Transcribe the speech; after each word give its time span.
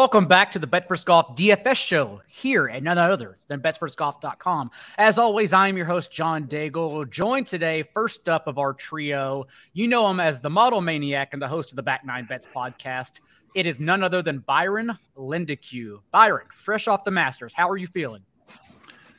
Welcome 0.00 0.24
back 0.24 0.50
to 0.52 0.58
the 0.58 0.66
Bet 0.66 0.88
Golf 1.04 1.36
DFS 1.36 1.76
show 1.76 2.22
here 2.26 2.68
at 2.68 2.82
none 2.82 2.96
other 2.96 3.36
than 3.48 3.60
BetspertsGolf.com. 3.60 4.70
As 4.96 5.18
always, 5.18 5.52
I'm 5.52 5.76
your 5.76 5.84
host, 5.84 6.10
John 6.10 6.46
Daigle, 6.46 7.08
joined 7.10 7.46
today, 7.46 7.84
first 7.92 8.26
up 8.26 8.46
of 8.46 8.56
our 8.56 8.72
trio. 8.72 9.46
You 9.74 9.88
know 9.88 10.08
him 10.08 10.18
as 10.18 10.40
the 10.40 10.48
model 10.48 10.80
maniac 10.80 11.34
and 11.34 11.42
the 11.42 11.46
host 11.46 11.70
of 11.70 11.76
the 11.76 11.82
Back 11.82 12.06
Nine 12.06 12.24
Bets 12.24 12.48
podcast. 12.56 13.20
It 13.54 13.66
is 13.66 13.78
none 13.78 14.02
other 14.02 14.22
than 14.22 14.38
Byron 14.38 14.98
Lindeque. 15.18 16.00
Byron, 16.10 16.46
fresh 16.50 16.88
off 16.88 17.04
the 17.04 17.10
Masters, 17.10 17.52
how 17.52 17.68
are 17.68 17.76
you 17.76 17.86
feeling? 17.86 18.22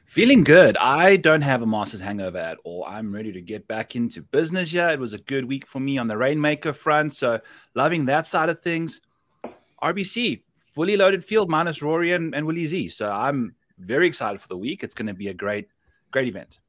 Feeling 0.05 0.43
good. 0.43 0.77
I 0.77 1.17
don't 1.17 1.43
have 1.43 1.61
a 1.61 1.67
Masters 1.67 1.99
hangover 1.99 2.39
at 2.39 2.57
all. 2.63 2.85
I'm 2.85 3.13
ready 3.13 3.31
to 3.33 3.41
get 3.41 3.67
back 3.67 3.95
into 3.95 4.23
business. 4.23 4.73
Yeah, 4.73 4.89
it 4.89 4.99
was 4.99 5.13
a 5.13 5.19
good 5.19 5.45
week 5.45 5.67
for 5.67 5.79
me 5.79 5.99
on 5.99 6.07
the 6.07 6.17
Rainmaker 6.17 6.73
front. 6.73 7.13
So, 7.13 7.39
loving 7.75 8.05
that 8.05 8.25
side 8.25 8.49
of 8.49 8.63
things. 8.63 8.99
RBC, 9.83 10.41
fully 10.71 10.97
loaded 10.97 11.23
field 11.23 11.49
minus 11.49 11.81
Rory 11.81 12.13
and, 12.13 12.33
and 12.33 12.45
Willie 12.45 12.65
Z. 12.65 12.89
So 12.89 13.09
I'm 13.09 13.55
very 13.77 14.07
excited 14.07 14.41
for 14.41 14.47
the 14.47 14.57
week. 14.57 14.83
It's 14.83 14.95
going 14.95 15.07
to 15.07 15.13
be 15.13 15.27
a 15.27 15.33
great, 15.33 15.67
great 16.11 16.27
event. 16.27 16.59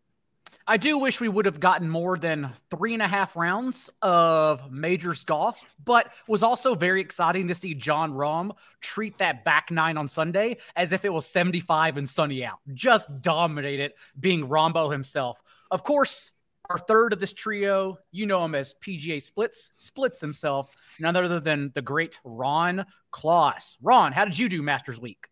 I 0.66 0.76
do 0.76 0.96
wish 0.98 1.20
we 1.20 1.28
would 1.28 1.46
have 1.46 1.58
gotten 1.58 1.88
more 1.88 2.16
than 2.16 2.52
three 2.70 2.92
and 2.92 3.02
a 3.02 3.08
half 3.08 3.34
rounds 3.34 3.90
of 4.00 4.70
majors 4.70 5.24
golf, 5.24 5.74
but 5.84 6.12
was 6.28 6.44
also 6.44 6.76
very 6.76 7.00
exciting 7.00 7.48
to 7.48 7.54
see 7.54 7.74
Jon 7.74 8.12
Rahm 8.12 8.52
treat 8.80 9.18
that 9.18 9.44
back 9.44 9.72
nine 9.72 9.96
on 9.96 10.06
Sunday 10.06 10.58
as 10.76 10.92
if 10.92 11.04
it 11.04 11.12
was 11.12 11.26
75 11.26 11.96
and 11.96 12.08
sunny 12.08 12.44
out. 12.44 12.58
Just 12.72 13.20
dominated 13.20 13.94
being 14.18 14.46
Rahmbo 14.46 14.92
himself. 14.92 15.42
Of 15.70 15.82
course, 15.82 16.30
our 16.70 16.78
third 16.78 17.12
of 17.12 17.20
this 17.20 17.32
trio, 17.32 17.98
you 18.10 18.26
know 18.26 18.44
him 18.44 18.54
as 18.54 18.74
PGA 18.74 19.20
Splits, 19.20 19.70
splits 19.72 20.20
himself, 20.20 20.74
none 20.98 21.16
other 21.16 21.40
than 21.40 21.72
the 21.74 21.82
great 21.82 22.18
Ron 22.24 22.86
Klos. 23.12 23.76
Ron, 23.82 24.12
how 24.12 24.24
did 24.24 24.38
you 24.38 24.48
do 24.48 24.62
Masters 24.62 25.00
Week? 25.00 25.26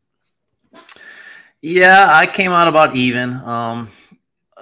Yeah, 1.63 2.09
I 2.11 2.27
came 2.27 2.53
out 2.53 2.69
about 2.69 2.97
even. 2.97 3.35
Um, 3.35 3.91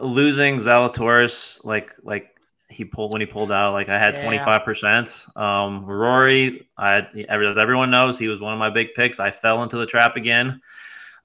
losing 0.01 0.59
Zalatoris, 0.59 1.65
like 1.65 1.93
like 2.03 2.39
he 2.69 2.85
pulled 2.85 3.13
when 3.13 3.21
he 3.21 3.27
pulled 3.27 3.53
out, 3.53 3.73
like 3.73 3.89
I 3.89 3.99
had 3.99 4.21
twenty 4.23 4.39
five 4.39 4.65
percent. 4.65 5.27
Um, 5.37 5.85
Rory, 5.85 6.69
I 6.77 7.07
as 7.29 7.59
everyone 7.59 7.91
knows, 7.91 8.19
he 8.19 8.29
was 8.29 8.41
one 8.41 8.53
of 8.53 8.59
my 8.59 8.71
big 8.71 8.95
picks. 8.95 9.21
I 9.21 9.31
fell 9.31 9.63
into 9.63 9.77
the 9.77 9.87
trap 9.87 10.17
again. 10.17 10.61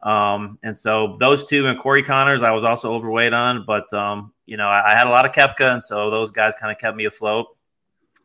Um, 0.03 0.59
and 0.63 0.77
so 0.77 1.15
those 1.19 1.45
two 1.45 1.67
and 1.67 1.79
Corey 1.79 2.03
Conners, 2.03 2.43
I 2.43 2.51
was 2.51 2.65
also 2.65 2.93
overweight 2.93 3.31
on, 3.31 3.63
but 3.65 3.91
um, 3.93 4.32
you 4.45 4.57
know, 4.57 4.67
I, 4.67 4.91
I, 4.93 4.97
had 4.97 5.07
a 5.07 5.09
lot 5.09 5.25
of 5.25 5.31
Koepka, 5.31 5.73
and 5.73 5.83
so 5.83 6.09
those 6.09 6.31
guys 6.31 6.53
kind 6.59 6.71
of 6.71 6.77
kept 6.77 6.97
me 6.97 7.05
afloat. 7.05 7.47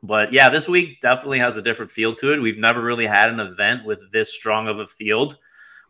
But 0.02 0.32
yeah, 0.32 0.48
this 0.48 0.68
week 0.68 1.00
definitely 1.00 1.38
has 1.40 1.56
a 1.56 1.62
different 1.62 1.90
feel 1.90 2.14
to 2.16 2.32
it. 2.32 2.38
We've 2.38 2.58
never 2.58 2.82
really 2.82 3.06
had 3.06 3.30
an 3.30 3.40
event 3.40 3.84
with 3.84 3.98
this 4.12 4.32
strong 4.32 4.68
of 4.68 4.78
a 4.78 4.86
field, 4.86 5.38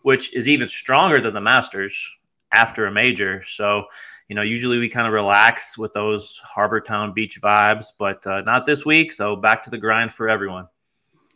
which 0.02 0.34
is 0.34 0.48
even 0.48 0.68
stronger 0.68 1.20
than 1.20 1.34
the 1.34 1.40
Masters 1.40 1.96
after 2.52 2.86
a 2.86 2.90
major. 2.90 3.42
So, 3.42 3.84
you 4.28 4.34
know, 4.34 4.42
usually 4.42 4.78
we 4.78 4.88
kind 4.88 5.06
of 5.06 5.12
relax 5.12 5.76
with 5.76 5.92
those 5.92 6.40
Harbour 6.42 6.80
Town 6.80 7.12
beach 7.12 7.40
vibes, 7.40 7.88
but 7.98 8.26
uh, 8.26 8.40
not 8.42 8.64
this 8.64 8.86
week. 8.86 9.12
So 9.12 9.36
back 9.36 9.62
to 9.64 9.70
the 9.70 9.78
grind 9.78 10.12
for 10.12 10.28
everyone. 10.28 10.68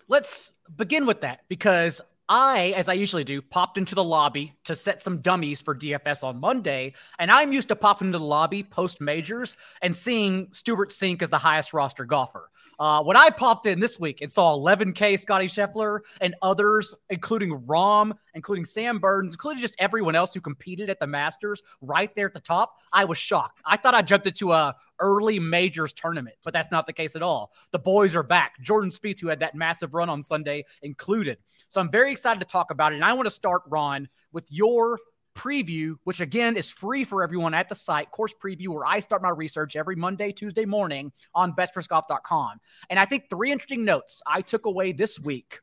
Let's 0.08 0.52
begin 0.76 1.04
with 1.04 1.20
that 1.20 1.40
because 1.48 2.00
I, 2.34 2.72
as 2.74 2.88
I 2.88 2.94
usually 2.94 3.24
do, 3.24 3.42
popped 3.42 3.76
into 3.76 3.94
the 3.94 4.02
lobby 4.02 4.54
to 4.64 4.74
set 4.74 5.02
some 5.02 5.20
dummies 5.20 5.60
for 5.60 5.74
DFS 5.74 6.24
on 6.24 6.40
Monday. 6.40 6.94
And 7.18 7.30
I'm 7.30 7.52
used 7.52 7.68
to 7.68 7.76
popping 7.76 8.06
into 8.06 8.18
the 8.18 8.24
lobby 8.24 8.62
post 8.62 9.02
majors 9.02 9.54
and 9.82 9.94
seeing 9.94 10.48
Stewart 10.52 10.92
Cink 10.92 11.20
as 11.20 11.28
the 11.28 11.36
highest 11.36 11.74
roster 11.74 12.06
golfer. 12.06 12.48
Uh, 12.78 13.02
when 13.02 13.18
I 13.18 13.28
popped 13.28 13.66
in 13.66 13.80
this 13.80 14.00
week 14.00 14.22
and 14.22 14.32
saw 14.32 14.56
11K 14.56 15.20
Scotty 15.20 15.44
Scheffler 15.44 16.00
and 16.22 16.34
others, 16.40 16.94
including 17.10 17.50
Rahm, 17.66 18.16
including 18.32 18.64
Sam 18.64 18.98
Burns, 18.98 19.34
including 19.34 19.60
just 19.60 19.76
everyone 19.78 20.14
else 20.14 20.32
who 20.32 20.40
competed 20.40 20.88
at 20.88 20.98
the 21.00 21.06
Masters 21.06 21.62
right 21.82 22.14
there 22.16 22.28
at 22.28 22.32
the 22.32 22.40
top, 22.40 22.78
I 22.94 23.04
was 23.04 23.18
shocked. 23.18 23.60
I 23.66 23.76
thought 23.76 23.92
I 23.92 24.00
jumped 24.00 24.26
into 24.26 24.52
a 24.52 24.74
early 25.02 25.38
majors 25.38 25.92
tournament, 25.92 26.36
but 26.44 26.54
that's 26.54 26.70
not 26.70 26.86
the 26.86 26.92
case 26.92 27.14
at 27.16 27.22
all. 27.22 27.52
The 27.72 27.78
boys 27.78 28.16
are 28.16 28.22
back. 28.22 28.54
Jordan 28.62 28.90
Spieth, 28.90 29.20
who 29.20 29.28
had 29.28 29.40
that 29.40 29.54
massive 29.54 29.92
run 29.92 30.08
on 30.08 30.22
Sunday, 30.22 30.64
included. 30.80 31.36
So 31.68 31.80
I'm 31.80 31.90
very 31.90 32.12
excited 32.12 32.40
to 32.40 32.46
talk 32.46 32.70
about 32.70 32.92
it. 32.92 32.96
And 32.96 33.04
I 33.04 33.12
want 33.12 33.26
to 33.26 33.30
start, 33.30 33.62
Ron, 33.66 34.08
with 34.32 34.46
your 34.50 34.98
preview, 35.34 35.96
which 36.04 36.20
again 36.20 36.56
is 36.56 36.70
free 36.70 37.04
for 37.04 37.22
everyone 37.22 37.54
at 37.54 37.68
the 37.68 37.74
site, 37.74 38.10
course 38.10 38.34
preview, 38.42 38.68
where 38.68 38.86
I 38.86 39.00
start 39.00 39.22
my 39.22 39.30
research 39.30 39.76
every 39.76 39.96
Monday, 39.96 40.30
Tuesday 40.32 40.64
morning 40.64 41.12
on 41.34 41.54
betspertsgolf.com. 41.54 42.60
And 42.90 42.98
I 42.98 43.04
think 43.04 43.28
three 43.28 43.50
interesting 43.50 43.84
notes 43.84 44.22
I 44.26 44.42
took 44.42 44.66
away 44.66 44.92
this 44.92 45.18
week 45.18 45.60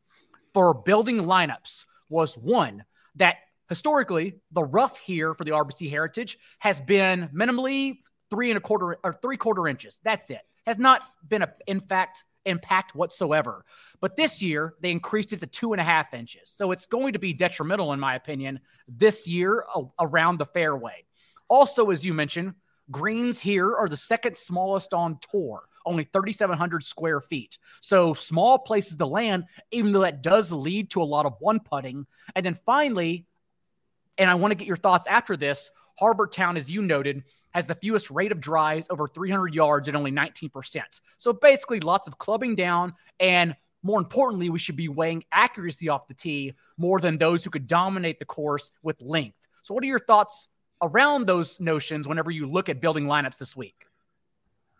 for 0.53 0.73
building 0.73 1.17
lineups 1.17 1.85
was 2.09 2.38
one, 2.38 2.83
that 3.16 3.38
historically, 3.69 4.39
the 4.51 4.63
rough 4.63 4.97
here 4.97 5.33
for 5.35 5.44
the 5.44 5.51
RBC 5.51 5.89
Heritage 5.89 6.38
has 6.57 6.81
been 6.81 7.29
minimally 7.33 8.00
three 8.29 8.50
and 8.51 8.57
a 8.57 8.62
quarter 8.62 8.97
or 9.03 9.13
three 9.13 9.38
quarter 9.38 9.67
inches. 9.67 10.00
That's 10.03 10.29
it. 10.29 10.41
Has 10.66 10.78
not 10.78 11.03
been 11.28 11.41
a, 11.41 11.53
in 11.67 11.79
fact, 11.79 12.23
impact 12.45 12.95
whatsoever. 12.95 13.66
But 14.01 14.16
this 14.16 14.41
year, 14.41 14.75
they 14.81 14.91
increased 14.91 15.34
it 15.34 15.40
to 15.41 15.47
two 15.47 15.73
and 15.73 15.81
a 15.81 15.84
half 15.84 16.13
inches. 16.13 16.50
So 16.50 16.72
it's 16.72 16.85
going 16.85 17.13
to 17.13 17.19
be 17.19 17.34
detrimental, 17.34 17.94
in 17.94 18.00
my 18.00 18.16
opinion, 18.16 18.59
this 18.88 19.28
year 19.28 19.63
around 20.00 20.38
the 20.38 20.45
fairway. 20.45 21.06
Also, 21.47 21.89
as 21.89 22.06
you 22.06 22.13
mentioned, 22.13 22.53
greens 22.91 23.39
here 23.39 23.75
are 23.75 23.88
the 23.88 23.97
second 23.97 24.38
smallest 24.38 24.94
on 24.94 25.19
tour, 25.31 25.63
only 25.85 26.03
3,700 26.03 26.84
square 26.84 27.22
feet. 27.22 27.57
So 27.81 28.13
small 28.13 28.59
places 28.59 28.97
to 28.97 29.06
land, 29.06 29.45
even 29.72 29.91
though 29.91 30.01
that 30.01 30.22
does 30.22 30.51
lead 30.51 30.91
to 30.91 31.01
a 31.01 31.03
lot 31.03 31.25
of 31.25 31.35
one 31.39 31.59
putting. 31.59 32.06
And 32.35 32.45
then 32.45 32.57
finally, 32.66 33.25
and 34.18 34.29
I 34.29 34.35
want 34.35 34.51
to 34.51 34.57
get 34.57 34.68
your 34.68 34.78
thoughts 34.78 35.07
after 35.07 35.38
this. 35.38 35.72
Harbour 36.00 36.28
Town, 36.28 36.56
as 36.56 36.72
you 36.72 36.82
noted, 36.82 37.24
has 37.52 37.68
the 37.68 37.76
fewest 37.76 38.10
rate 38.10 38.32
of 38.32 38.40
drives 38.40 38.88
over 38.90 39.08
300 39.08 39.54
yards 39.54 39.90
at 39.90 39.96
only 39.96 40.12
19%. 40.12 40.82
So 41.18 41.34
basically, 41.34 41.80
lots 41.80 42.08
of 42.08 42.18
clubbing 42.18 42.56
down. 42.56 42.94
And 43.20 43.56
more 43.84 44.00
importantly, 44.00 44.50
we 44.50 44.60
should 44.60 44.76
be 44.76 44.88
weighing 44.88 45.24
accuracy 45.32 45.90
off 45.90 46.08
the 46.08 46.14
tee 46.14 46.54
more 46.78 47.00
than 47.00 47.18
those 47.18 47.44
who 47.44 47.50
could 47.50 47.68
dominate 47.68 48.20
the 48.20 48.26
course 48.26 48.72
with 48.82 49.02
length. 49.02 49.48
So, 49.62 49.74
what 49.74 49.84
are 49.84 49.88
your 49.88 50.00
thoughts 50.00 50.48
around 50.82 51.28
those 51.28 51.60
notions 51.60 52.08
whenever 52.08 52.31
you 52.31 52.48
look 52.48 52.70
at 52.70 52.81
building 52.81 53.06
lineups 53.06 53.38
this 53.38 53.56
week? 53.56 53.86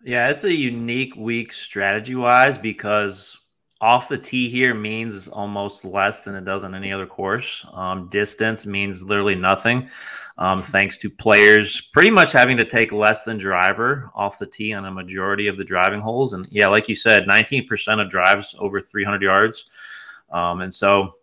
Yeah, 0.04 0.30
it's 0.30 0.46
a 0.46 0.54
unique 0.54 1.16
week 1.16 1.52
strategy 1.52 2.16
wise 2.16 2.58
because 2.58 3.38
off 3.82 4.10
the 4.10 4.18
tee 4.18 4.50
here 4.50 4.74
means 4.74 5.28
almost 5.28 5.86
less 5.86 6.22
than 6.22 6.36
it 6.36 6.44
does 6.44 6.64
on 6.64 6.76
any 6.76 6.92
other 6.92 7.06
course. 7.06 7.66
Um, 7.74 8.10
distance 8.10 8.66
means 8.66 9.02
literally 9.02 9.36
nothing, 9.36 9.90
um, 10.38 10.62
thanks 10.64 10.98
to 11.00 11.10
players 11.10 11.80
pretty 11.80 12.12
much 12.12 12.32
having 12.32 12.58
to 12.58 12.66
take 12.66 12.92
less 12.92 13.24
than 13.24 13.38
driver 13.38 14.12
off 14.14 14.38
the 14.38 14.46
tee 14.46 14.74
on 14.74 14.86
a 14.86 14.92
majority 14.92 15.48
of 15.48 15.58
the 15.58 15.64
driving 15.64 16.02
holes. 16.02 16.34
And 16.34 16.48
yeah, 16.52 16.68
like 16.68 16.90
you 16.90 16.96
said, 16.96 17.26
19% 17.26 18.02
of 18.02 18.10
drives 18.10 18.56
over 18.60 18.82
300 18.82 19.22
yards. 19.22 19.66
Um, 20.32 20.62
and 20.62 20.74
so, 20.74 21.14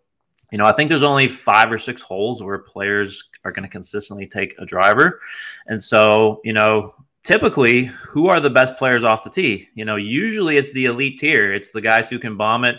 you 0.51 0.57
know, 0.57 0.65
I 0.65 0.71
think 0.71 0.89
there's 0.89 1.03
only 1.03 1.27
five 1.27 1.71
or 1.71 1.77
six 1.77 2.01
holes 2.01 2.41
where 2.41 2.57
players 2.57 3.23
are 3.43 3.51
going 3.51 3.63
to 3.63 3.69
consistently 3.69 4.25
take 4.25 4.55
a 4.59 4.65
driver. 4.65 5.19
And 5.67 5.81
so, 5.81 6.41
you 6.43 6.53
know, 6.53 6.95
typically 7.27 7.83
who 7.83 8.27
are 8.27 8.39
the 8.39 8.49
best 8.49 8.77
players 8.77 9.03
off 9.03 9.25
the 9.25 9.29
tee? 9.29 9.67
You 9.75 9.83
know 9.83 9.97
usually 9.97 10.55
it's 10.55 10.71
the 10.71 10.85
elite 10.85 11.19
tier. 11.19 11.53
It's 11.53 11.71
the 11.71 11.81
guys 11.81 12.09
who 12.09 12.19
can 12.19 12.37
bomb 12.37 12.63
it. 12.63 12.77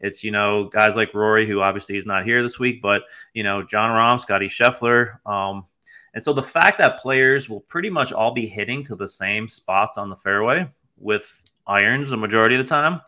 It's 0.00 0.22
you 0.22 0.30
know 0.30 0.64
guys 0.64 0.96
like 0.96 1.14
rory 1.14 1.46
who 1.46 1.62
obviously 1.62 1.96
is 1.96 2.04
not 2.04 2.26
here 2.26 2.42
this 2.42 2.58
week 2.58 2.82
but 2.82 3.04
you 3.32 3.42
know 3.42 3.62
jon 3.62 3.88
rahm 3.90 4.20
scotty 4.20 4.48
scheffler 4.48 5.24
um, 5.24 5.64
and 6.12 6.22
so 6.22 6.34
the 6.34 6.42
fact 6.42 6.76
that 6.78 6.98
players 6.98 7.48
will 7.48 7.60
pretty 7.60 7.88
much 7.88 8.12
all 8.12 8.34
be 8.34 8.46
hitting 8.46 8.84
to 8.84 8.94
the 8.94 9.08
same 9.08 9.48
spots 9.48 9.96
on 9.96 10.10
the 10.10 10.16
fairway 10.16 10.68
with 10.98 11.42
irons 11.66 12.10
the 12.10 12.16
majority 12.18 12.56
of 12.56 12.62
the 12.62 12.68
time 12.68 13.00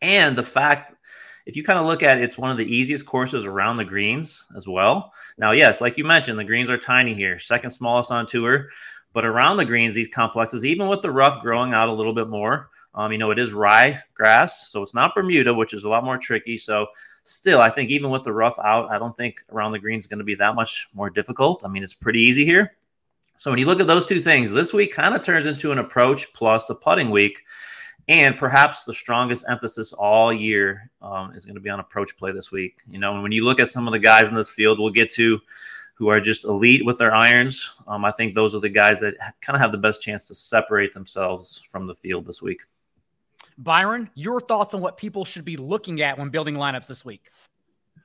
and 0.00 0.34
the 0.36 0.42
fact 0.42 0.94
if 1.44 1.56
you 1.56 1.64
kind 1.64 1.78
of 1.78 1.86
look 1.86 2.02
at 2.02 2.18
it, 2.18 2.24
it's 2.24 2.36
one 2.36 2.50
of 2.50 2.58
the 2.58 2.74
easiest 2.74 3.06
courses 3.06 3.46
around 3.46 3.76
the 3.76 3.84
greens 3.84 4.46
as 4.56 4.66
well. 4.66 5.12
Now 5.36 5.52
yes 5.52 5.82
like 5.82 5.98
you 5.98 6.04
mentioned 6.04 6.38
the 6.38 6.44
greens 6.44 6.70
are 6.70 6.78
tiny 6.78 7.12
here. 7.12 7.38
Second 7.38 7.70
smallest 7.70 8.10
on 8.10 8.26
tour 8.26 8.68
but 9.12 9.24
around 9.24 9.56
the 9.56 9.64
greens, 9.64 9.94
these 9.94 10.08
complexes, 10.08 10.64
even 10.64 10.88
with 10.88 11.02
the 11.02 11.10
rough 11.10 11.42
growing 11.42 11.72
out 11.72 11.88
a 11.88 11.92
little 11.92 12.12
bit 12.12 12.28
more, 12.28 12.70
um, 12.94 13.12
you 13.12 13.18
know, 13.18 13.30
it 13.30 13.38
is 13.38 13.52
rye 13.52 14.00
grass, 14.14 14.70
so 14.70 14.82
it's 14.82 14.94
not 14.94 15.14
Bermuda, 15.14 15.52
which 15.52 15.72
is 15.72 15.84
a 15.84 15.88
lot 15.88 16.04
more 16.04 16.18
tricky. 16.18 16.56
So 16.56 16.86
still, 17.24 17.60
I 17.60 17.70
think 17.70 17.90
even 17.90 18.10
with 18.10 18.24
the 18.24 18.32
rough 18.32 18.58
out, 18.58 18.90
I 18.90 18.98
don't 18.98 19.16
think 19.16 19.42
around 19.50 19.72
the 19.72 19.78
greens 19.78 20.04
is 20.04 20.08
going 20.08 20.18
to 20.18 20.24
be 20.24 20.34
that 20.36 20.54
much 20.54 20.88
more 20.92 21.10
difficult. 21.10 21.64
I 21.64 21.68
mean, 21.68 21.82
it's 21.82 21.94
pretty 21.94 22.20
easy 22.20 22.44
here. 22.44 22.72
So 23.36 23.50
when 23.50 23.60
you 23.60 23.66
look 23.66 23.80
at 23.80 23.86
those 23.86 24.04
two 24.04 24.20
things, 24.20 24.50
this 24.50 24.72
week 24.72 24.92
kind 24.92 25.14
of 25.14 25.22
turns 25.22 25.46
into 25.46 25.70
an 25.70 25.78
approach 25.78 26.32
plus 26.32 26.70
a 26.70 26.74
putting 26.74 27.10
week. 27.10 27.44
And 28.08 28.38
perhaps 28.38 28.84
the 28.84 28.94
strongest 28.94 29.44
emphasis 29.48 29.92
all 29.92 30.32
year 30.32 30.90
um, 31.02 31.32
is 31.34 31.44
going 31.44 31.54
to 31.54 31.60
be 31.60 31.68
on 31.68 31.78
approach 31.78 32.16
play 32.16 32.32
this 32.32 32.50
week. 32.50 32.80
You 32.88 32.98
know, 32.98 33.12
and 33.12 33.22
when 33.22 33.32
you 33.32 33.44
look 33.44 33.60
at 33.60 33.68
some 33.68 33.86
of 33.86 33.92
the 33.92 33.98
guys 33.98 34.28
in 34.28 34.34
this 34.34 34.50
field, 34.50 34.80
we'll 34.80 34.90
get 34.90 35.10
to 35.12 35.38
who 35.98 36.08
are 36.08 36.20
just 36.20 36.44
elite 36.44 36.86
with 36.86 36.96
their 36.96 37.12
irons. 37.12 37.68
Um, 37.88 38.04
I 38.04 38.12
think 38.12 38.34
those 38.34 38.54
are 38.54 38.60
the 38.60 38.68
guys 38.68 39.00
that 39.00 39.16
kind 39.40 39.56
of 39.56 39.60
have 39.60 39.72
the 39.72 39.78
best 39.78 40.00
chance 40.00 40.28
to 40.28 40.34
separate 40.34 40.94
themselves 40.94 41.60
from 41.68 41.88
the 41.88 41.94
field 41.94 42.24
this 42.24 42.40
week. 42.40 42.62
Byron, 43.58 44.08
your 44.14 44.40
thoughts 44.40 44.74
on 44.74 44.80
what 44.80 44.96
people 44.96 45.24
should 45.24 45.44
be 45.44 45.56
looking 45.56 46.00
at 46.00 46.16
when 46.16 46.28
building 46.28 46.54
lineups 46.54 46.86
this 46.86 47.04
week? 47.04 47.30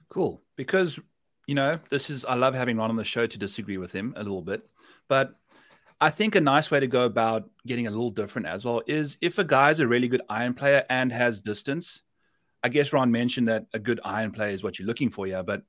Cool. 0.10 0.42
Because, 0.56 1.00
you 1.46 1.54
know, 1.54 1.80
this 1.90 2.10
is, 2.10 2.26
I 2.26 2.34
love 2.34 2.56
having 2.56 2.78
Ron 2.78 2.90
on 2.90 2.96
the 2.96 3.04
show 3.04 3.28
to 3.28 3.38
disagree 3.38 3.78
with 3.78 3.94
him 3.94 4.16
a 4.18 4.24
little 4.24 4.42
bit. 4.42 4.68
But 5.08 5.36
I 6.02 6.10
think 6.10 6.34
a 6.34 6.42
nice 6.42 6.72
way 6.72 6.80
to 6.80 6.88
go 6.88 7.06
about 7.06 7.48
getting 7.68 7.86
a 7.86 7.92
little 7.92 8.10
different 8.10 8.48
as 8.48 8.66
well 8.66 8.82
is 8.88 9.20
if 9.22 9.38
a 9.38 9.44
guy's 9.44 9.80
a 9.80 9.88
really 9.88 10.08
good 10.08 10.24
iron 10.28 10.56
player 10.56 10.84
and 10.90 11.12
has 11.12 11.42
distance. 11.42 12.02
I 12.64 12.70
guess 12.70 12.92
Ron 12.92 13.12
mentioned 13.12 13.50
that 13.50 13.68
a 13.72 13.80
good 13.80 14.00
iron 14.04 14.32
player 14.32 14.50
is 14.52 14.64
what 14.64 14.80
you're 14.80 14.88
looking 14.88 15.12
for, 15.12 15.28
yeah. 15.28 15.44
But 15.44 15.62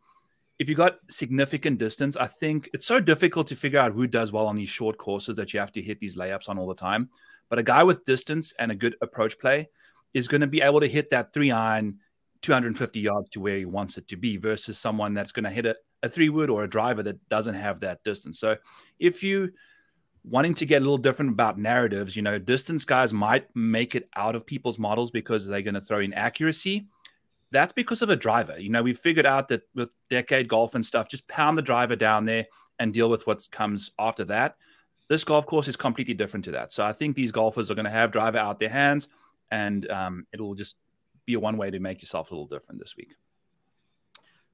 if 0.59 0.69
you 0.69 0.75
got 0.75 0.99
significant 1.09 1.79
distance, 1.79 2.17
I 2.17 2.27
think 2.27 2.71
it's 2.73 2.87
so 2.87 3.01
difficult 3.01 3.49
to 3.49 3.57
figure 3.57 3.81
out 3.81 3.93
who 3.93 4.07
does 4.07 4.31
well 4.31 4.47
on 4.47 4.57
these 4.57 4.69
short 4.69 4.99
courses 4.99 5.37
that 5.37 5.53
you 5.53 5.61
have 5.61 5.73
to 5.73 5.83
hit 5.83 5.99
these 5.99 6.17
layups 6.17 6.49
on 6.49 6.59
all 6.59 6.69
the 6.69 6.75
time. 6.75 7.11
But 7.49 7.59
a 7.59 7.63
guy 7.63 7.83
with 7.83 8.05
distance 8.05 8.53
and 8.59 8.71
a 8.71 8.75
good 8.75 8.97
approach 9.03 9.39
play 9.39 9.69
is 10.13 10.29
going 10.29 10.43
to 10.43 10.47
be 10.47 10.63
able 10.63 10.81
to 10.81 10.87
hit 10.87 11.11
that 11.11 11.33
three 11.33 11.51
iron 11.51 11.99
250 12.43 13.01
yards 13.01 13.31
to 13.31 13.41
where 13.41 13.57
he 13.57 13.65
wants 13.65 13.99
it 13.99 14.07
to 14.09 14.17
be 14.17 14.37
versus 14.37 14.79
someone 14.79 15.15
that's 15.15 15.33
going 15.33 15.45
to 15.45 15.51
hit 15.51 15.67
a, 15.67 15.75
a 16.03 16.09
three 16.09 16.29
wood 16.29 16.51
or 16.51 16.63
a 16.63 16.71
driver 16.71 17.03
that 17.03 17.29
doesn't 17.29 17.55
have 17.55 17.81
that 17.81 18.05
distance. 18.05 18.39
So 18.39 18.57
if 18.99 19.23
you 19.23 19.51
wanting 20.23 20.55
to 20.55 20.67
get 20.67 20.79
a 20.79 20.85
little 20.85 20.99
different 20.99 21.33
about 21.33 21.59
narratives, 21.59 22.15
you 22.15 22.23
know, 22.23 22.39
distance 22.39 22.85
guys 22.85 23.13
might 23.13 23.47
make 23.57 23.95
it 23.95 24.09
out 24.15 24.37
of 24.37 24.47
people's 24.47 24.79
models 24.79 25.11
because 25.11 25.47
they're 25.47 25.63
going 25.63 25.75
to 25.75 25.81
throw 25.81 26.01
in 26.01 26.15
accuracy 26.15 26.87
that's 27.55 27.73
because 27.73 28.03
of 28.03 28.11
a 28.11 28.17
driver. 28.17 28.59
You 28.59 28.71
know, 28.71 28.83
we've 28.83 28.99
figured 28.99 29.27
out 29.27 29.49
that 29.49 29.63
with 29.75 29.95
decade 30.11 30.49
golf 30.49 30.75
and 30.75 30.85
stuff, 30.85 31.09
just 31.09 31.29
pound 31.29 31.57
the 31.57 31.63
driver 31.63 31.97
down 31.97 32.25
there 32.25 32.47
and 32.79 32.93
deal 32.93 33.09
with 33.09 33.27
what 33.27 33.47
comes 33.51 33.93
after 33.99 34.25
that. 34.25 34.57
This 35.09 35.25
golf 35.25 35.47
course 35.47 35.69
is 35.69 35.77
completely 35.77 36.15
different 36.15 36.45
to 36.47 36.51
that. 36.53 36.73
So 36.73 36.85
I 36.85 36.93
think 36.93 37.15
these 37.15 37.31
golfers 37.31 37.71
are 37.71 37.75
going 37.75 37.85
to 37.85 37.91
have 37.91 38.11
driver 38.11 38.39
out 38.39 38.59
their 38.59 38.71
hands, 38.71 39.09
and 39.51 39.89
um, 39.91 40.27
it'll 40.33 40.55
just 40.55 40.77
be 41.27 41.37
one 41.37 41.57
way 41.57 41.71
to 41.71 41.79
make 41.79 42.03
yourself 42.03 42.31
a 42.31 42.35
little 42.35 42.49
different 42.49 42.81
this 42.81 42.97
week. 42.97 43.15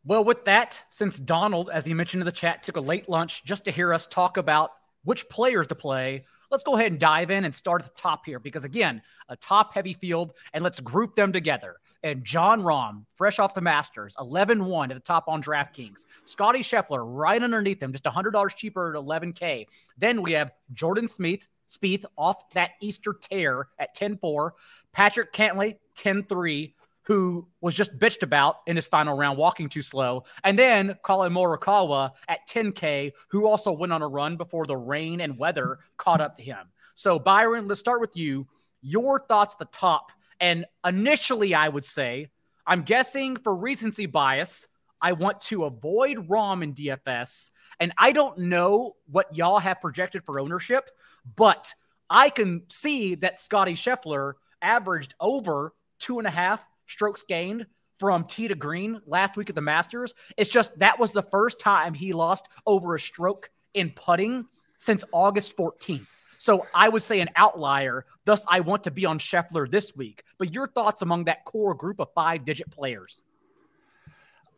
Well, 0.04 0.24
with 0.24 0.44
that, 0.46 0.82
since 0.90 1.18
Donald, 1.18 1.70
as 1.70 1.84
he 1.84 1.94
mentioned 1.94 2.22
in 2.22 2.26
the 2.26 2.32
chat, 2.32 2.62
took 2.62 2.76
a 2.76 2.80
late 2.80 3.08
lunch 3.08 3.44
just 3.44 3.64
to 3.64 3.70
hear 3.70 3.92
us 3.92 4.06
talk 4.06 4.36
about 4.36 4.70
which 5.04 5.28
players 5.28 5.66
to 5.68 5.74
play, 5.74 6.24
let's 6.50 6.62
go 6.64 6.76
ahead 6.76 6.92
and 6.92 7.00
dive 7.00 7.30
in 7.30 7.44
and 7.44 7.54
start 7.54 7.82
at 7.82 7.88
the 7.88 8.00
top 8.00 8.26
here 8.26 8.38
because, 8.38 8.64
again, 8.64 9.02
a 9.28 9.36
top 9.36 9.74
heavy 9.74 9.92
field, 9.92 10.34
and 10.52 10.62
let's 10.64 10.80
group 10.80 11.14
them 11.14 11.32
together 11.32 11.76
and 12.02 12.24
Jon 12.24 12.62
Rahm, 12.62 13.04
fresh 13.14 13.38
off 13.38 13.54
the 13.54 13.60
Masters, 13.60 14.14
11 14.18 14.64
1 14.64 14.90
at 14.90 14.94
the 14.94 15.00
top 15.00 15.24
on 15.28 15.42
DraftKings. 15.42 16.04
Scotty 16.24 16.60
Scheffler 16.60 17.02
right 17.04 17.42
underneath 17.42 17.82
him, 17.82 17.92
just 17.92 18.04
$100 18.04 18.56
cheaper 18.56 18.96
at 18.96 19.02
11K. 19.02 19.66
Then 19.98 20.22
we 20.22 20.32
have 20.32 20.52
Jordan 20.72 21.08
Smith, 21.08 21.46
Spieth 21.68 22.04
off 22.18 22.50
that 22.54 22.70
Easter 22.80 23.14
tear 23.20 23.68
at 23.78 23.94
10 23.94 24.18
4. 24.18 24.54
Patrick 24.92 25.32
Cantlay, 25.32 25.76
10 25.94 26.24
3, 26.24 26.74
who 27.10 27.44
was 27.60 27.74
just 27.74 27.98
bitched 27.98 28.22
about 28.22 28.58
in 28.68 28.76
his 28.76 28.86
final 28.86 29.16
round, 29.16 29.36
walking 29.36 29.68
too 29.68 29.82
slow. 29.82 30.22
And 30.44 30.56
then 30.56 30.96
Collin 31.02 31.32
Morikawa 31.32 32.12
at 32.28 32.46
10K, 32.48 33.10
who 33.30 33.48
also 33.48 33.72
went 33.72 33.92
on 33.92 34.00
a 34.00 34.06
run 34.06 34.36
before 34.36 34.64
the 34.64 34.76
rain 34.76 35.20
and 35.20 35.36
weather 35.36 35.80
caught 35.96 36.20
up 36.20 36.36
to 36.36 36.42
him. 36.44 36.68
So, 36.94 37.18
Byron, 37.18 37.66
let's 37.66 37.80
start 37.80 38.00
with 38.00 38.16
you. 38.16 38.46
Your 38.80 39.18
thoughts 39.18 39.56
the 39.56 39.64
top 39.64 40.12
and 40.40 40.64
initially, 40.86 41.52
I 41.52 41.68
would 41.68 41.84
say, 41.84 42.28
I'm 42.64 42.82
guessing 42.82 43.34
for 43.34 43.56
recency 43.56 44.06
bias, 44.06 44.68
I 45.02 45.10
want 45.10 45.40
to 45.42 45.64
avoid 45.64 46.28
Rahm 46.28 46.62
in 46.62 46.74
DFS. 46.74 47.50
And 47.80 47.92
I 47.98 48.12
don't 48.12 48.38
know 48.38 48.94
what 49.10 49.34
y'all 49.36 49.58
have 49.58 49.80
projected 49.80 50.24
for 50.24 50.38
ownership, 50.38 50.88
but 51.34 51.74
I 52.08 52.30
can 52.30 52.62
see 52.68 53.16
that 53.16 53.40
Scotty 53.40 53.74
Scheffler 53.74 54.34
averaged 54.62 55.16
over 55.18 55.74
two 55.98 56.18
and 56.18 56.28
a 56.28 56.30
half 56.30 56.64
strokes 56.90 57.22
gained 57.22 57.66
from 57.98 58.24
tee 58.24 58.48
to 58.48 58.54
green 58.54 59.00
last 59.06 59.36
week 59.36 59.48
at 59.48 59.54
the 59.54 59.60
Masters. 59.60 60.14
It's 60.36 60.50
just 60.50 60.78
that 60.78 60.98
was 60.98 61.12
the 61.12 61.22
first 61.22 61.60
time 61.60 61.94
he 61.94 62.12
lost 62.12 62.48
over 62.66 62.94
a 62.94 63.00
stroke 63.00 63.50
in 63.74 63.90
putting 63.90 64.46
since 64.78 65.04
August 65.12 65.56
14th. 65.56 66.06
So 66.38 66.66
I 66.74 66.88
would 66.88 67.02
say 67.02 67.20
an 67.20 67.28
outlier. 67.36 68.06
Thus, 68.24 68.46
I 68.48 68.60
want 68.60 68.84
to 68.84 68.90
be 68.90 69.04
on 69.04 69.18
Scheffler 69.18 69.70
this 69.70 69.94
week. 69.94 70.24
But 70.38 70.54
your 70.54 70.66
thoughts 70.68 71.02
among 71.02 71.24
that 71.24 71.44
core 71.44 71.74
group 71.74 72.00
of 72.00 72.08
five 72.14 72.46
digit 72.46 72.70
players? 72.70 73.22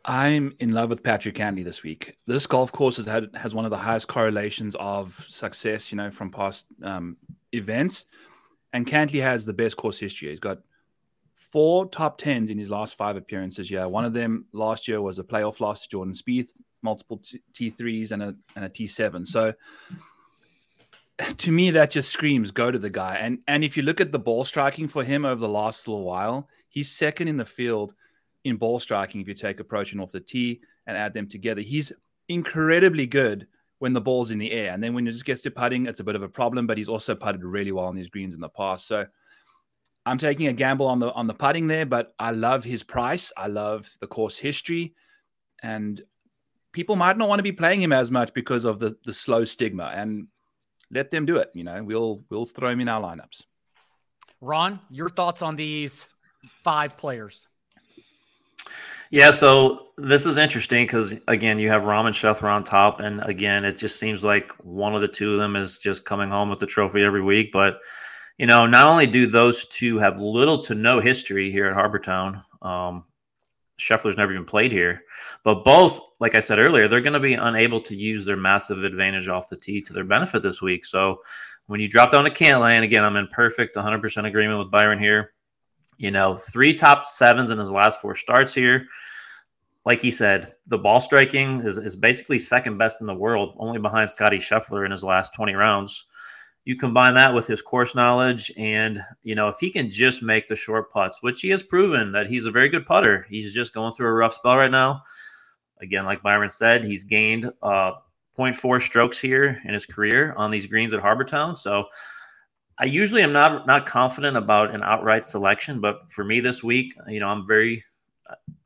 I'm 0.05 0.55
in 0.61 0.73
love 0.73 0.90
with 0.90 1.02
Patrick 1.02 1.35
Cantlay 1.35 1.64
this 1.64 1.82
week. 1.82 2.19
This 2.26 2.46
golf 2.46 2.70
course 2.70 2.96
has 2.96 3.06
had 3.06 3.31
has 3.35 3.55
one 3.55 3.64
of 3.64 3.73
the 3.73 3.76
highest 3.76 4.08
correlations 4.08 4.76
of 4.78 5.25
success, 5.28 5.90
you 5.90 5.96
know, 5.96 6.11
from 6.11 6.31
past 6.31 6.67
um, 6.82 7.17
events. 7.52 8.05
And 8.73 8.87
Cantlay 8.87 9.23
has 9.23 9.44
the 9.44 9.52
best 9.52 9.76
course 9.76 9.99
history. 9.99 10.31
He's 10.31 10.40
got 10.40 10.58
four 11.52 11.87
top 11.87 12.19
tens 12.19 12.50
in 12.50 12.58
his 12.58 12.70
last 12.70 12.96
five 12.96 13.16
appearances. 13.16 13.70
Yeah, 13.70 13.84
one 13.84 14.04
of 14.04 14.14
them 14.14 14.46
last 14.52 14.88
year 14.88 15.00
was 15.00 15.19
a 15.19 15.25
playoff 15.25 15.60
loss 15.60 15.82
to 15.82 15.88
Jordan 15.90 16.14
Spieth, 16.14 16.60
multiple 16.82 17.22
T 17.52 17.70
threes 17.70 18.10
and 18.10 18.22
a 18.22 18.34
and 18.56 18.64
a 18.64 18.69
T 18.69 18.87
seven. 18.87 19.25
So 19.25 19.54
to 21.38 21.52
me 21.52 21.70
that 21.70 21.90
just 21.90 22.10
screams 22.10 22.50
go 22.50 22.70
to 22.70 22.78
the 22.78 22.90
guy 22.90 23.16
and 23.16 23.38
and 23.46 23.62
if 23.62 23.76
you 23.76 23.82
look 23.82 24.00
at 24.00 24.12
the 24.12 24.19
ball 24.19 24.44
striking 24.44 24.88
for 24.88 25.04
him 25.04 25.25
over 25.25 25.40
the 25.40 25.49
last 25.49 25.87
little 25.87 26.04
while 26.04 26.49
he's 26.69 26.90
second 26.90 27.28
in 27.28 27.37
the 27.37 27.44
field 27.44 27.94
in 28.44 28.56
ball 28.56 28.81
striking 28.81 29.20
if 29.20 29.28
you 29.28 29.34
take 29.34 29.60
approaching 29.60 30.00
off 30.00 30.10
the 30.10 30.20
tee 30.20 30.60
and 30.87 30.96
add 30.96 31.12
them 31.12 31.28
together 31.28 31.60
he's 31.60 31.93
incredibly 32.28 33.06
good 33.06 33.46
when 33.78 33.93
the 33.93 34.00
ball's 34.00 34.31
in 34.31 34.38
the 34.38 34.50
air 34.52 34.72
and 34.72 34.82
then 34.82 34.94
when 34.94 35.06
it 35.06 35.12
just 35.12 35.25
gets 35.25 35.43
to 35.43 35.50
putting 35.50 35.87
it's 35.87 36.00
a 36.00 36.04
bit 36.04 36.16
of 36.16 36.22
a 36.22 36.28
problem 36.28 36.66
but 36.66 36.78
he's 36.78 36.88
also 36.88 37.14
putted 37.14 37.44
really 37.44 37.72
well 37.72 37.84
on 37.84 37.94
these 37.94 38.08
greens 38.08 38.34
in 38.34 38.40
the 38.40 38.49
past 38.49 38.88
so 38.88 39.06
i'm 40.06 40.19
taking 40.19 40.46
a 40.46 40.52
gamble 40.52 40.87
on 40.87 40.99
the 40.99 41.12
on 41.12 41.26
the 41.26 41.34
putting 41.34 41.66
there 41.66 41.87
but 41.87 42.14
i 42.19 42.31
love 42.31 42.64
his 42.64 42.82
price 42.82 43.32
i 43.37 43.46
love 43.46 43.90
the 44.00 44.06
course 44.06 44.37
history 44.37 44.94
and 45.62 46.02
people 46.72 46.96
might 46.96 47.16
not 47.16 47.28
want 47.28 47.38
to 47.38 47.44
be 47.44 47.52
playing 47.52 47.81
him 47.81 47.93
as 47.93 48.10
much 48.10 48.34
because 48.34 48.64
of 48.64 48.78
the 48.78 48.96
the 49.04 49.12
slow 49.12 49.44
stigma 49.44 49.93
and 49.94 50.26
let 50.93 51.10
them 51.10 51.26
do 51.26 51.37
it. 51.37 51.50
You 51.54 51.64
know, 51.64 51.82
we'll 51.82 52.25
we'll 52.31 52.44
throw 52.44 52.70
him 52.70 52.81
in 52.81 52.88
our 52.88 53.00
lineups. 53.00 53.43
Ron, 54.40 54.81
your 54.90 55.08
thoughts 55.08 55.43
on 55.43 55.56
these 55.56 56.06
five 56.62 56.97
players? 56.97 57.49
Yeah, 59.11 59.30
so 59.30 59.88
this 59.99 60.26
is 60.26 60.38
interesting 60.38 60.85
because 60.85 61.14
again, 61.28 61.59
you 61.59 61.68
have 61.68 61.82
Rahm 61.82 62.06
and 62.06 62.14
Scheffler 62.14 62.52
on 62.52 62.64
top, 62.64 63.00
and 63.00 63.25
again, 63.25 63.64
it 63.64 63.78
just 63.78 63.99
seems 63.99 64.23
like 64.23 64.52
one 64.64 64.94
of 64.94 65.00
the 65.00 65.09
two 65.09 65.32
of 65.32 65.38
them 65.38 65.56
is 65.56 65.78
just 65.78 66.04
coming 66.04 66.30
home 66.30 66.50
with 66.50 66.59
the 66.59 66.66
trophy 66.66 67.02
every 67.02 67.23
week. 67.23 67.50
But 67.52 67.78
you 68.42 68.49
know, 68.49 68.66
not 68.66 68.88
only 68.88 69.06
do 69.06 69.28
those 69.28 69.66
two 69.66 69.99
have 69.99 70.18
little 70.18 70.64
to 70.64 70.75
no 70.75 70.99
history 70.99 71.52
here 71.52 71.66
at 71.68 71.75
Harbour 71.75 72.00
Town, 72.00 72.42
um, 72.61 73.04
Scheffler's 73.78 74.16
never 74.16 74.32
even 74.32 74.44
played 74.44 74.72
here. 74.72 75.02
But 75.44 75.64
both, 75.64 76.00
like 76.18 76.34
I 76.34 76.40
said 76.40 76.58
earlier, 76.58 76.88
they're 76.88 77.00
going 77.00 77.12
to 77.12 77.20
be 77.20 77.34
unable 77.34 77.80
to 77.82 77.94
use 77.94 78.25
their 78.25 78.37
massive 78.37 78.82
advantage 78.82 79.28
off 79.28 79.49
the 79.49 79.56
tee 79.56 79.80
to 79.82 79.92
their 79.92 80.02
benefit 80.02 80.42
this 80.42 80.61
week. 80.61 80.84
So 80.84 81.22
when 81.66 81.78
you 81.78 81.87
drop 81.87 82.11
down 82.11 82.25
to 82.25 82.30
Cantlay, 82.30 82.82
again, 82.82 83.04
I'm 83.04 83.14
in 83.14 83.28
perfect 83.28 83.76
100% 83.76 84.26
agreement 84.26 84.58
with 84.58 84.72
Byron 84.72 84.99
here. 84.99 85.34
You 85.99 86.11
know, 86.11 86.37
three 86.37 86.75
top 86.75 87.06
sevens 87.06 87.52
in 87.52 87.58
his 87.58 87.70
last 87.70 88.00
four 88.00 88.16
starts 88.16 88.52
here. 88.52 88.88
Like 89.87 90.02
he 90.02 90.11
said, 90.11 90.56
the 90.66 90.78
ball 90.78 91.00
striking 91.00 91.61
is, 91.61 91.78
is 91.78 91.94
basically 91.94 92.40
second 92.40 92.76
best 92.76 93.02
in 93.02 93.06
the 93.06 93.14
world, 93.14 93.54
only 93.58 93.78
behind 93.78 94.11
Scotty 94.11 94.38
Scheffler 94.38 94.84
in 94.84 94.90
his 94.90 95.04
last 95.04 95.32
20 95.32 95.54
rounds 95.54 96.06
you 96.64 96.76
combine 96.76 97.14
that 97.14 97.35
with 97.35 97.47
his 97.47 97.61
course 97.61 97.95
knowledge 97.95 98.52
and 98.57 99.02
you 99.23 99.35
know 99.35 99.49
if 99.49 99.59
he 99.59 99.71
can 99.71 99.90
just 99.90 100.23
make 100.23 100.47
the 100.47 100.57
short 100.57 100.92
putts 100.92 101.23
which 101.23 101.40
he 101.40 101.49
has 101.49 101.62
proven 101.62 102.12
that 102.12 102.28
he's 102.28 102.47
a 102.47 102.50
very 102.50 102.69
good 102.69 102.87
putter. 102.87 103.26
He's 103.28 103.52
just 103.52 103.75
going 103.75 103.95
through 103.95 104.09
a 104.09 104.12
rough 104.12 104.35
spell 104.35 104.57
right 104.57 104.71
now. 104.71 105.02
Again 105.81 106.04
like 106.04 106.23
byron 106.23 106.50
said 106.50 106.85
he's 106.85 107.04
gained 107.04 107.50
uh 107.62 107.92
0.4 108.38 108.81
strokes 108.81 109.19
here 109.19 109.61
in 109.66 109.75
his 109.75 109.85
career 109.85 110.33
on 110.38 110.50
these 110.50 110.66
greens 110.66 110.95
at 110.95 111.00
Harbour 111.00 111.25
Town. 111.25 111.54
So 111.54 111.87
i 112.78 112.85
usually 112.85 113.23
am 113.23 113.33
not 113.33 113.66
not 113.66 113.87
confident 113.87 114.37
about 114.37 114.75
an 114.75 114.83
outright 114.83 115.26
selection 115.26 115.81
but 115.81 116.11
for 116.11 116.25
me 116.25 116.40
this 116.40 116.62
week 116.62 116.95
you 117.07 117.21
know 117.21 117.28
i'm 117.28 117.47
very 117.47 117.83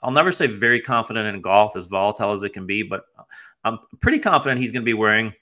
i'll 0.03 0.11
never 0.11 0.33
say 0.33 0.47
very 0.47 0.81
confident 0.81 1.27
in 1.27 1.41
golf 1.43 1.77
as 1.77 1.87
volatile 1.87 2.33
as 2.33 2.43
it 2.43 2.53
can 2.53 2.67
be 2.67 2.83
but 2.83 3.03
i'm 3.65 3.79
pretty 4.01 4.19
confident 4.19 4.61
he's 4.61 4.73
going 4.73 4.83
to 4.83 4.87
be 4.87 4.95
wearing 4.95 5.33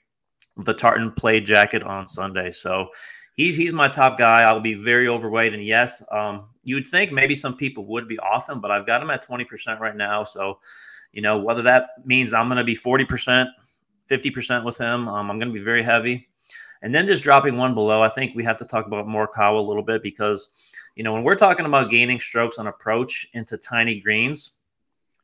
the 0.57 0.73
tartan 0.73 1.11
play 1.11 1.39
jacket 1.41 1.83
on 1.83 2.07
Sunday. 2.07 2.51
So 2.51 2.89
he's 3.35 3.55
he's 3.55 3.73
my 3.73 3.87
top 3.87 4.17
guy. 4.17 4.41
I'll 4.43 4.59
be 4.59 4.73
very 4.73 5.07
overweight, 5.07 5.53
and 5.53 5.65
yes, 5.65 6.01
um, 6.11 6.45
you'd 6.63 6.87
think 6.87 7.11
maybe 7.11 7.35
some 7.35 7.57
people 7.57 7.85
would 7.87 8.07
be 8.07 8.19
off 8.19 8.49
him, 8.49 8.61
but 8.61 8.71
I've 8.71 8.87
got 8.87 9.01
him 9.01 9.09
at 9.09 9.21
twenty 9.21 9.45
percent 9.45 9.79
right 9.79 9.95
now. 9.95 10.23
So 10.23 10.59
you 11.11 11.21
know 11.21 11.37
whether 11.39 11.61
that 11.63 11.89
means 12.05 12.33
I'm 12.33 12.47
going 12.47 12.57
to 12.57 12.63
be 12.63 12.75
forty 12.75 13.05
percent, 13.05 13.49
fifty 14.07 14.31
percent 14.31 14.65
with 14.65 14.77
him. 14.77 15.07
Um, 15.07 15.29
I'm 15.29 15.39
going 15.39 15.49
to 15.49 15.53
be 15.53 15.63
very 15.63 15.83
heavy. 15.83 16.29
And 16.81 16.93
then 16.93 17.07
just 17.07 17.23
dropping 17.23 17.57
one 17.57 17.73
below, 17.73 18.03
I 18.03 18.09
think 18.09 18.35
we 18.35 18.43
have 18.43 18.57
to 18.57 18.65
talk 18.65 18.85
about 18.85 19.07
Morikawa 19.07 19.57
a 19.57 19.61
little 19.61 19.81
bit 19.81 20.03
because, 20.03 20.49
you 20.95 21.03
know, 21.03 21.13
when 21.13 21.23
we're 21.23 21.35
talking 21.35 21.65
about 21.65 21.89
gaining 21.89 22.19
strokes 22.19 22.59
on 22.59 22.67
approach 22.67 23.27
into 23.33 23.57
tiny 23.57 23.99
greens, 23.99 24.51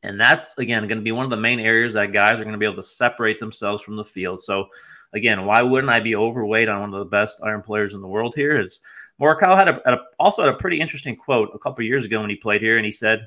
and 0.02 0.18
that's 0.18 0.58
again 0.58 0.84
going 0.88 0.98
to 0.98 1.04
be 1.04 1.12
one 1.12 1.24
of 1.24 1.30
the 1.30 1.36
main 1.36 1.60
areas 1.60 1.92
that 1.92 2.10
guys 2.10 2.40
are 2.40 2.44
going 2.44 2.52
to 2.52 2.58
be 2.58 2.64
able 2.64 2.82
to 2.82 2.82
separate 2.82 3.38
themselves 3.38 3.80
from 3.80 3.94
the 3.94 4.04
field. 4.04 4.40
So 4.40 4.66
again, 5.14 5.44
why 5.46 5.62
wouldn't 5.62 5.92
I 5.92 6.00
be 6.00 6.16
overweight 6.16 6.68
on 6.68 6.80
one 6.80 6.94
of 6.94 6.98
the 6.98 7.04
best 7.10 7.40
iron 7.42 7.62
players 7.62 7.94
in 7.94 8.00
the 8.00 8.08
world 8.08 8.34
here? 8.34 8.60
Is 8.60 8.80
Morikawa 9.20 9.56
had, 9.56 9.68
a, 9.68 9.92
a, 9.92 9.98
also 10.18 10.44
had 10.44 10.54
a 10.54 10.56
pretty 10.56 10.80
interesting 10.80 11.16
quote 11.16 11.50
a 11.54 11.58
couple 11.58 11.84
years 11.84 12.04
ago 12.04 12.20
when 12.20 12.30
he 12.30 12.36
played 12.36 12.60
here, 12.60 12.76
and 12.76 12.84
he 12.84 12.92
said, 12.92 13.26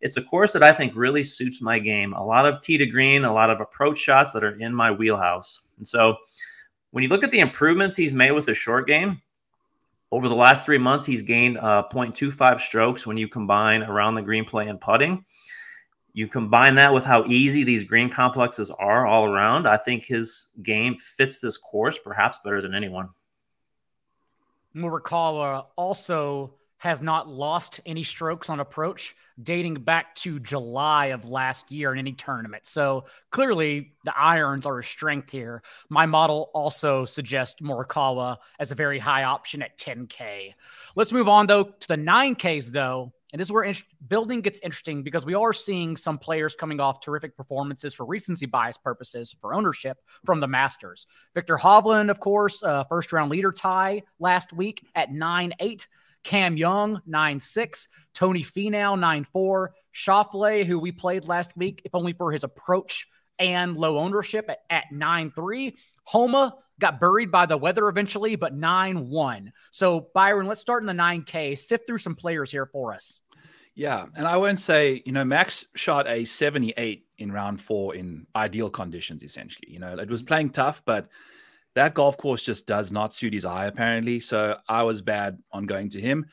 it's 0.00 0.16
a 0.16 0.22
course 0.22 0.52
that 0.52 0.62
I 0.62 0.72
think 0.72 0.92
really 0.94 1.22
suits 1.22 1.62
my 1.62 1.78
game. 1.78 2.12
A 2.12 2.24
lot 2.24 2.46
of 2.46 2.60
tee 2.60 2.76
to 2.76 2.86
green, 2.86 3.24
a 3.24 3.32
lot 3.32 3.50
of 3.50 3.60
approach 3.60 3.98
shots 3.98 4.32
that 4.32 4.44
are 4.44 4.60
in 4.60 4.74
my 4.74 4.90
wheelhouse. 4.90 5.60
And 5.78 5.88
so 5.88 6.16
when 6.90 7.02
you 7.02 7.08
look 7.08 7.24
at 7.24 7.30
the 7.30 7.40
improvements 7.40 7.96
he's 7.96 8.14
made 8.14 8.32
with 8.32 8.46
the 8.46 8.54
short 8.54 8.86
game, 8.86 9.22
over 10.12 10.28
the 10.28 10.34
last 10.34 10.64
three 10.64 10.78
months, 10.78 11.06
he's 11.06 11.22
gained 11.22 11.58
uh, 11.58 11.84
0.25 11.90 12.60
strokes 12.60 13.06
when 13.06 13.16
you 13.16 13.26
combine 13.26 13.82
around 13.82 14.14
the 14.14 14.22
green 14.22 14.44
play 14.44 14.68
and 14.68 14.80
putting. 14.80 15.24
You 16.14 16.28
combine 16.28 16.76
that 16.76 16.94
with 16.94 17.04
how 17.04 17.24
easy 17.26 17.64
these 17.64 17.82
green 17.82 18.08
complexes 18.08 18.70
are 18.70 19.04
all 19.04 19.26
around. 19.26 19.66
I 19.66 19.76
think 19.76 20.04
his 20.04 20.46
game 20.62 20.96
fits 20.96 21.40
this 21.40 21.58
course 21.58 21.98
perhaps 21.98 22.38
better 22.44 22.62
than 22.62 22.72
anyone. 22.72 23.10
Morikawa 24.76 25.66
also 25.76 26.54
has 26.78 27.00
not 27.00 27.28
lost 27.28 27.80
any 27.86 28.02
strokes 28.02 28.50
on 28.50 28.60
approach 28.60 29.16
dating 29.42 29.74
back 29.74 30.14
to 30.14 30.38
July 30.38 31.06
of 31.06 31.24
last 31.24 31.72
year 31.72 31.92
in 31.92 31.98
any 31.98 32.12
tournament. 32.12 32.66
So 32.66 33.06
clearly 33.30 33.92
the 34.04 34.16
irons 34.16 34.66
are 34.66 34.78
a 34.78 34.84
strength 34.84 35.30
here. 35.30 35.62
My 35.88 36.06
model 36.06 36.50
also 36.54 37.06
suggests 37.06 37.60
Morikawa 37.60 38.36
as 38.60 38.70
a 38.70 38.74
very 38.74 38.98
high 38.98 39.24
option 39.24 39.62
at 39.62 39.78
10K. 39.78 40.54
Let's 40.94 41.12
move 41.12 41.28
on 41.28 41.46
though 41.46 41.64
to 41.64 41.88
the 41.88 41.96
9Ks 41.96 42.70
though. 42.70 43.12
And 43.34 43.40
this 43.40 43.48
is 43.48 43.52
where 43.52 43.64
in- 43.64 43.74
building 44.06 44.42
gets 44.42 44.60
interesting 44.60 45.02
because 45.02 45.26
we 45.26 45.34
are 45.34 45.52
seeing 45.52 45.96
some 45.96 46.18
players 46.18 46.54
coming 46.54 46.78
off 46.78 47.00
terrific 47.00 47.36
performances 47.36 47.92
for 47.92 48.06
recency 48.06 48.46
bias 48.46 48.78
purposes 48.78 49.34
for 49.40 49.52
ownership 49.52 49.98
from 50.24 50.38
the 50.38 50.46
Masters. 50.46 51.08
Viktor 51.34 51.56
Hovland, 51.56 52.10
of 52.10 52.20
course, 52.20 52.62
uh, 52.62 52.84
first 52.84 53.12
round 53.12 53.32
leader 53.32 53.50
tie 53.50 54.04
last 54.20 54.52
week 54.52 54.86
at 54.94 55.10
9 55.10 55.52
8. 55.58 55.88
Cam 56.22 56.56
Young, 56.56 57.02
9 57.06 57.40
6. 57.40 57.88
Tony 58.14 58.44
Finau, 58.44 58.96
9 58.96 59.24
4. 59.24 59.74
Schauffele, 59.92 60.64
who 60.64 60.78
we 60.78 60.92
played 60.92 61.24
last 61.24 61.56
week, 61.56 61.82
if 61.84 61.92
only 61.96 62.12
for 62.12 62.30
his 62.30 62.44
approach 62.44 63.08
and 63.40 63.76
low 63.76 63.98
ownership 63.98 64.48
at, 64.48 64.60
at 64.70 64.84
9 64.92 65.32
3. 65.32 65.76
Homa 66.04 66.54
got 66.80 67.00
buried 67.00 67.30
by 67.30 67.46
the 67.46 67.56
weather 67.56 67.88
eventually, 67.88 68.36
but 68.36 68.54
9 68.54 69.08
1. 69.08 69.52
So, 69.70 70.08
Byron, 70.14 70.46
let's 70.46 70.60
start 70.60 70.82
in 70.82 70.86
the 70.86 70.92
9K. 70.92 71.58
Sift 71.58 71.86
through 71.86 71.98
some 71.98 72.14
players 72.14 72.50
here 72.50 72.66
for 72.66 72.92
us. 72.92 73.20
Yeah. 73.74 74.06
And 74.14 74.26
I 74.26 74.36
won't 74.36 74.60
say, 74.60 75.02
you 75.04 75.12
know, 75.12 75.24
Max 75.24 75.66
shot 75.74 76.06
a 76.06 76.24
78 76.24 77.06
in 77.18 77.32
round 77.32 77.60
four 77.60 77.94
in 77.94 78.26
ideal 78.36 78.70
conditions, 78.70 79.22
essentially. 79.22 79.70
You 79.70 79.80
know, 79.80 79.98
it 79.98 80.08
was 80.08 80.22
playing 80.22 80.50
tough, 80.50 80.82
but 80.84 81.08
that 81.74 81.94
golf 81.94 82.16
course 82.16 82.42
just 82.42 82.66
does 82.66 82.92
not 82.92 83.12
suit 83.12 83.32
his 83.32 83.44
eye, 83.44 83.66
apparently. 83.66 84.20
So 84.20 84.56
I 84.68 84.82
was 84.84 85.02
bad 85.02 85.38
on 85.52 85.66
going 85.66 85.88
to 85.90 86.00
him. 86.00 86.26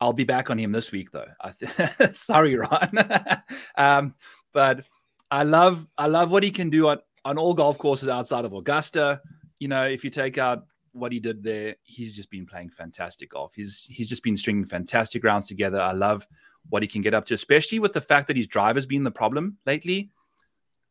I'll 0.00 0.12
be 0.12 0.24
back 0.24 0.50
on 0.50 0.58
him 0.58 0.72
this 0.72 0.92
week, 0.92 1.10
though. 1.10 1.26
Th- 1.58 2.10
Sorry, 2.12 2.56
Ron. 2.56 2.90
um, 3.76 4.14
but 4.52 4.84
I 5.30 5.42
love 5.42 5.86
I 5.96 6.06
love 6.06 6.30
what 6.30 6.42
he 6.42 6.50
can 6.50 6.70
do 6.70 6.88
on 6.88 6.98
on 7.24 7.38
all 7.38 7.54
golf 7.54 7.78
courses 7.78 8.08
outside 8.08 8.44
of 8.44 8.52
Augusta. 8.52 9.20
You 9.58 9.68
know, 9.68 9.84
if 9.84 10.04
you 10.04 10.10
take 10.10 10.38
out 10.38 10.64
what 10.92 11.12
he 11.12 11.20
did 11.20 11.42
there, 11.42 11.76
he's 11.82 12.16
just 12.16 12.30
been 12.30 12.46
playing 12.46 12.70
fantastic 12.70 13.30
golf. 13.30 13.54
He's 13.54 13.86
he's 13.90 14.08
just 14.08 14.22
been 14.22 14.36
stringing 14.36 14.64
fantastic 14.64 15.24
rounds 15.24 15.46
together. 15.46 15.80
I 15.80 15.92
love 15.92 16.26
what 16.68 16.82
he 16.82 16.88
can 16.88 17.02
get 17.02 17.14
up 17.14 17.24
to, 17.26 17.34
especially 17.34 17.78
with 17.78 17.92
the 17.92 18.00
fact 18.00 18.26
that 18.26 18.36
his 18.36 18.46
driver's 18.46 18.86
been 18.86 19.04
the 19.04 19.10
problem 19.10 19.58
lately. 19.66 20.10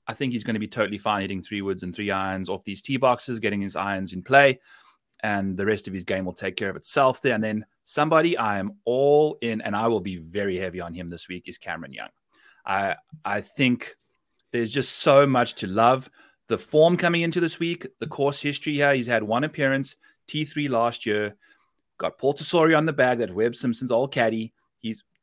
I 0.07 0.13
think 0.13 0.31
he's 0.33 0.43
going 0.43 0.55
to 0.55 0.59
be 0.59 0.67
totally 0.67 0.97
fine 0.97 1.21
hitting 1.21 1.41
three 1.41 1.61
woods 1.61 1.83
and 1.83 1.93
three 1.93 2.11
irons 2.11 2.49
off 2.49 2.63
these 2.63 2.81
tee 2.81 2.97
boxes, 2.97 3.39
getting 3.39 3.61
his 3.61 3.75
irons 3.75 4.13
in 4.13 4.23
play, 4.23 4.59
and 5.21 5.57
the 5.57 5.65
rest 5.65 5.87
of 5.87 5.93
his 5.93 6.03
game 6.03 6.25
will 6.25 6.33
take 6.33 6.55
care 6.55 6.69
of 6.69 6.75
itself 6.75 7.21
there. 7.21 7.35
And 7.35 7.43
then 7.43 7.65
somebody 7.83 8.37
I 8.37 8.59
am 8.59 8.77
all 8.85 9.37
in, 9.41 9.61
and 9.61 9.75
I 9.75 9.87
will 9.87 9.99
be 9.99 10.17
very 10.17 10.57
heavy 10.57 10.79
on 10.79 10.93
him 10.93 11.09
this 11.09 11.27
week 11.27 11.47
is 11.47 11.57
Cameron 11.57 11.93
Young. 11.93 12.09
I 12.65 12.95
I 13.25 13.41
think 13.41 13.95
there's 14.51 14.71
just 14.71 14.99
so 14.99 15.27
much 15.27 15.55
to 15.55 15.67
love. 15.67 16.09
The 16.47 16.57
form 16.57 16.95
coming 16.95 17.21
into 17.21 17.41
this 17.41 17.59
week, 17.59 17.85
the 17.99 18.07
course 18.07 18.41
history 18.41 18.75
here, 18.75 18.93
he's 18.93 19.07
had 19.07 19.23
one 19.23 19.43
appearance, 19.43 19.97
T3 20.29 20.69
last 20.69 21.05
year, 21.05 21.35
got 21.97 22.17
Paul 22.17 22.33
Tesori 22.33 22.77
on 22.77 22.85
the 22.85 22.93
bag, 22.93 23.17
that 23.17 23.33
Webb 23.33 23.55
Simpson's 23.55 23.91
old 23.91 24.13
caddy. 24.13 24.53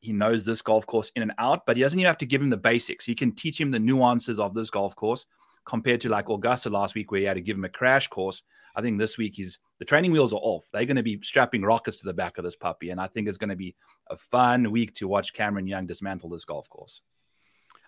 He 0.04 0.12
knows 0.12 0.44
this 0.44 0.61
golf 0.61 0.87
course 0.87 1.11
in 1.16 1.23
and 1.23 1.32
out, 1.38 1.64
but 1.66 1.76
he 1.76 1.82
doesn't 1.82 1.99
even 1.99 2.06
have 2.06 2.18
to 2.18 2.26
give 2.26 2.42
him 2.42 2.50
the 2.50 2.56
basics. 2.58 3.06
He 3.06 3.14
can 3.14 3.32
teach 3.32 3.58
him 3.58 3.70
the 3.70 3.78
nuances 3.78 4.38
of 4.38 4.52
this 4.52 4.68
golf 4.68 4.94
course 4.94 5.25
compared 5.64 6.00
to 6.02 6.11
like 6.11 6.28
Augusta 6.28 6.68
last 6.68 6.94
week, 6.94 7.11
where 7.11 7.20
he 7.20 7.26
had 7.26 7.34
to 7.34 7.40
give 7.40 7.56
him 7.56 7.64
a 7.64 7.70
crash 7.70 8.08
course. 8.08 8.42
I 8.76 8.82
think 8.82 8.99
this 8.99 9.16
week 9.16 9.34
he's 9.34 9.58
the 9.78 9.84
training 9.87 10.12
wheels 10.12 10.34
are 10.34 10.40
off. 10.42 10.66
They're 10.73 10.84
going 10.84 10.96
to 10.96 11.02
be 11.02 11.20
strapping 11.23 11.62
rockets 11.62 12.00
to 12.00 12.06
the 12.06 12.12
back 12.12 12.37
of 12.37 12.44
this 12.44 12.54
puppy, 12.54 12.90
and 12.90 13.00
I 13.00 13.06
think 13.06 13.28
it's 13.28 13.38
going 13.38 13.49
to 13.49 13.56
be 13.56 13.75
a 14.08 14.16
fun 14.16 14.70
week 14.70 14.92
to 14.96 15.08
watch 15.08 15.32
Cameron 15.32 15.66
Young 15.66 15.87
dismantle 15.87 16.28
this 16.28 16.44
golf 16.44 16.68
course. 16.68 17.00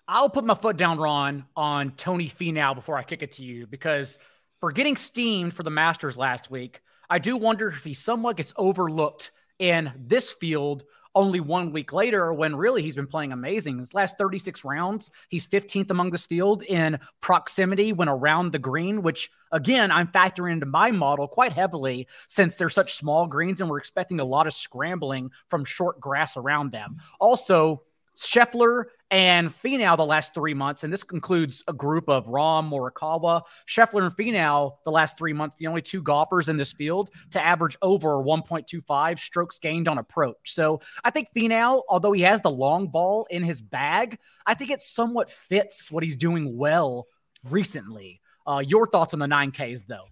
I'll 0.07 0.29
put 0.29 0.45
my 0.45 0.55
foot 0.55 0.77
down, 0.77 0.97
Ron, 0.97 1.45
on 1.55 1.91
Tony 1.91 2.29
Finau 2.29 2.73
before 2.73 2.97
I 2.97 3.03
kick 3.03 3.21
it 3.21 3.33
to 3.33 3.43
you 3.43 3.67
because 3.67 4.19
for 4.59 4.71
getting 4.71 4.95
steamed 4.95 5.53
for 5.53 5.63
the 5.63 5.69
Masters 5.69 6.17
last 6.17 6.49
week, 6.49 6.81
I 7.09 7.19
do 7.19 7.37
wonder 7.37 7.67
if 7.67 7.83
he 7.83 7.93
somewhat 7.93 8.37
gets 8.37 8.53
overlooked 8.57 9.31
in 9.59 9.91
this 9.97 10.31
field 10.31 10.85
only 11.17 11.39
one 11.39 11.71
week 11.71 11.91
later 11.91 12.31
when 12.31 12.55
really 12.55 12.83
he's 12.83 12.95
been 12.95 13.07
playing 13.07 13.31
amazing. 13.31 13.79
His 13.79 13.95
last 13.95 14.19
36 14.19 14.63
rounds, 14.63 15.09
he's 15.29 15.47
15th 15.47 15.89
among 15.89 16.11
this 16.11 16.27
field 16.27 16.61
in 16.61 16.99
proximity 17.21 17.91
when 17.91 18.07
around 18.07 18.51
the 18.51 18.59
green, 18.59 19.01
which 19.01 19.31
again, 19.51 19.89
I'm 19.89 20.07
factoring 20.07 20.53
into 20.53 20.67
my 20.67 20.91
model 20.91 21.27
quite 21.27 21.53
heavily 21.53 22.07
since 22.27 22.55
they're 22.55 22.69
such 22.69 22.93
small 22.93 23.25
greens 23.25 23.59
and 23.59 23.69
we're 23.69 23.79
expecting 23.79 24.19
a 24.19 24.25
lot 24.25 24.45
of 24.45 24.53
scrambling 24.53 25.31
from 25.49 25.65
short 25.65 25.99
grass 25.99 26.37
around 26.37 26.71
them. 26.71 26.97
Also, 27.19 27.81
Scheffler 28.17 28.85
and 29.09 29.49
Finau 29.49 29.95
the 29.95 30.05
last 30.05 30.33
three 30.33 30.53
months, 30.53 30.83
and 30.83 30.91
this 30.91 31.03
includes 31.13 31.63
a 31.67 31.73
group 31.73 32.09
of 32.09 32.27
Rahm, 32.27 32.69
Morikawa, 32.69 33.43
Scheffler 33.67 34.03
and 34.03 34.15
Finau 34.15 34.73
the 34.83 34.91
last 34.91 35.17
three 35.17 35.33
months, 35.33 35.55
the 35.57 35.67
only 35.67 35.81
two 35.81 36.01
golfers 36.01 36.49
in 36.49 36.57
this 36.57 36.73
field 36.73 37.09
to 37.31 37.43
average 37.43 37.77
over 37.81 38.17
1.25 38.17 39.19
strokes 39.19 39.59
gained 39.59 39.87
on 39.87 39.97
approach. 39.97 40.53
So 40.53 40.81
I 41.03 41.11
think 41.11 41.29
Finau, 41.35 41.83
although 41.87 42.11
he 42.11 42.21
has 42.23 42.41
the 42.41 42.51
long 42.51 42.87
ball 42.87 43.27
in 43.29 43.43
his 43.43 43.61
bag, 43.61 44.19
I 44.45 44.53
think 44.53 44.71
it 44.71 44.81
somewhat 44.81 45.29
fits 45.29 45.91
what 45.91 46.03
he's 46.03 46.15
doing 46.15 46.57
well 46.57 47.07
recently. 47.43 48.21
Uh, 48.45 48.63
your 48.65 48.87
thoughts 48.87 49.13
on 49.13 49.19
the 49.19 49.27
9Ks, 49.27 49.85
though? 49.85 50.05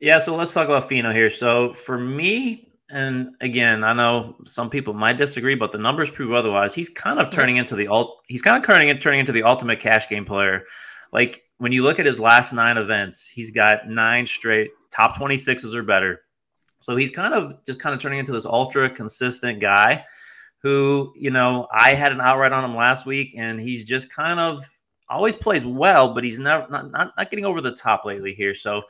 Yeah, 0.00 0.20
so 0.20 0.36
let's 0.36 0.52
talk 0.52 0.66
about 0.66 0.88
Finau 0.88 1.12
here. 1.12 1.30
So 1.30 1.74
for 1.74 1.98
me, 1.98 2.67
and 2.90 3.34
again, 3.40 3.84
I 3.84 3.92
know 3.92 4.36
some 4.44 4.70
people 4.70 4.94
might 4.94 5.18
disagree, 5.18 5.54
but 5.54 5.72
the 5.72 5.78
numbers 5.78 6.10
prove 6.10 6.32
otherwise. 6.32 6.74
He's 6.74 6.88
kind 6.88 7.18
of 7.18 7.30
turning 7.30 7.58
into 7.58 7.76
the 7.76 7.88
alt. 7.88 8.22
He's 8.26 8.42
kind 8.42 8.56
of 8.56 8.66
turning 8.66 8.96
turning 8.98 9.20
into 9.20 9.32
the 9.32 9.42
ultimate 9.42 9.80
cash 9.80 10.08
game 10.08 10.24
player. 10.24 10.64
Like 11.12 11.42
when 11.58 11.72
you 11.72 11.82
look 11.82 11.98
at 11.98 12.06
his 12.06 12.18
last 12.18 12.52
nine 12.52 12.78
events, 12.78 13.28
he's 13.28 13.50
got 13.50 13.88
nine 13.88 14.26
straight 14.26 14.70
top 14.90 15.16
twenty 15.16 15.36
sixes 15.36 15.74
or 15.74 15.82
better. 15.82 16.22
So 16.80 16.96
he's 16.96 17.10
kind 17.10 17.34
of 17.34 17.64
just 17.66 17.78
kind 17.78 17.94
of 17.94 18.00
turning 18.00 18.20
into 18.20 18.32
this 18.32 18.46
ultra 18.46 18.88
consistent 18.88 19.60
guy 19.60 20.04
who, 20.62 21.12
you 21.16 21.30
know, 21.30 21.68
I 21.72 21.94
had 21.94 22.12
an 22.12 22.20
outright 22.20 22.52
on 22.52 22.64
him 22.64 22.74
last 22.74 23.06
week, 23.06 23.34
and 23.36 23.60
he's 23.60 23.84
just 23.84 24.10
kind 24.10 24.40
of 24.40 24.64
always 25.08 25.36
plays 25.36 25.64
well, 25.64 26.14
but 26.14 26.24
he's 26.24 26.38
never 26.38 26.66
not, 26.70 26.90
not, 26.90 27.12
not 27.16 27.30
getting 27.30 27.44
over 27.44 27.60
the 27.60 27.72
top 27.72 28.04
lately 28.04 28.34
here. 28.34 28.54
So 28.54 28.80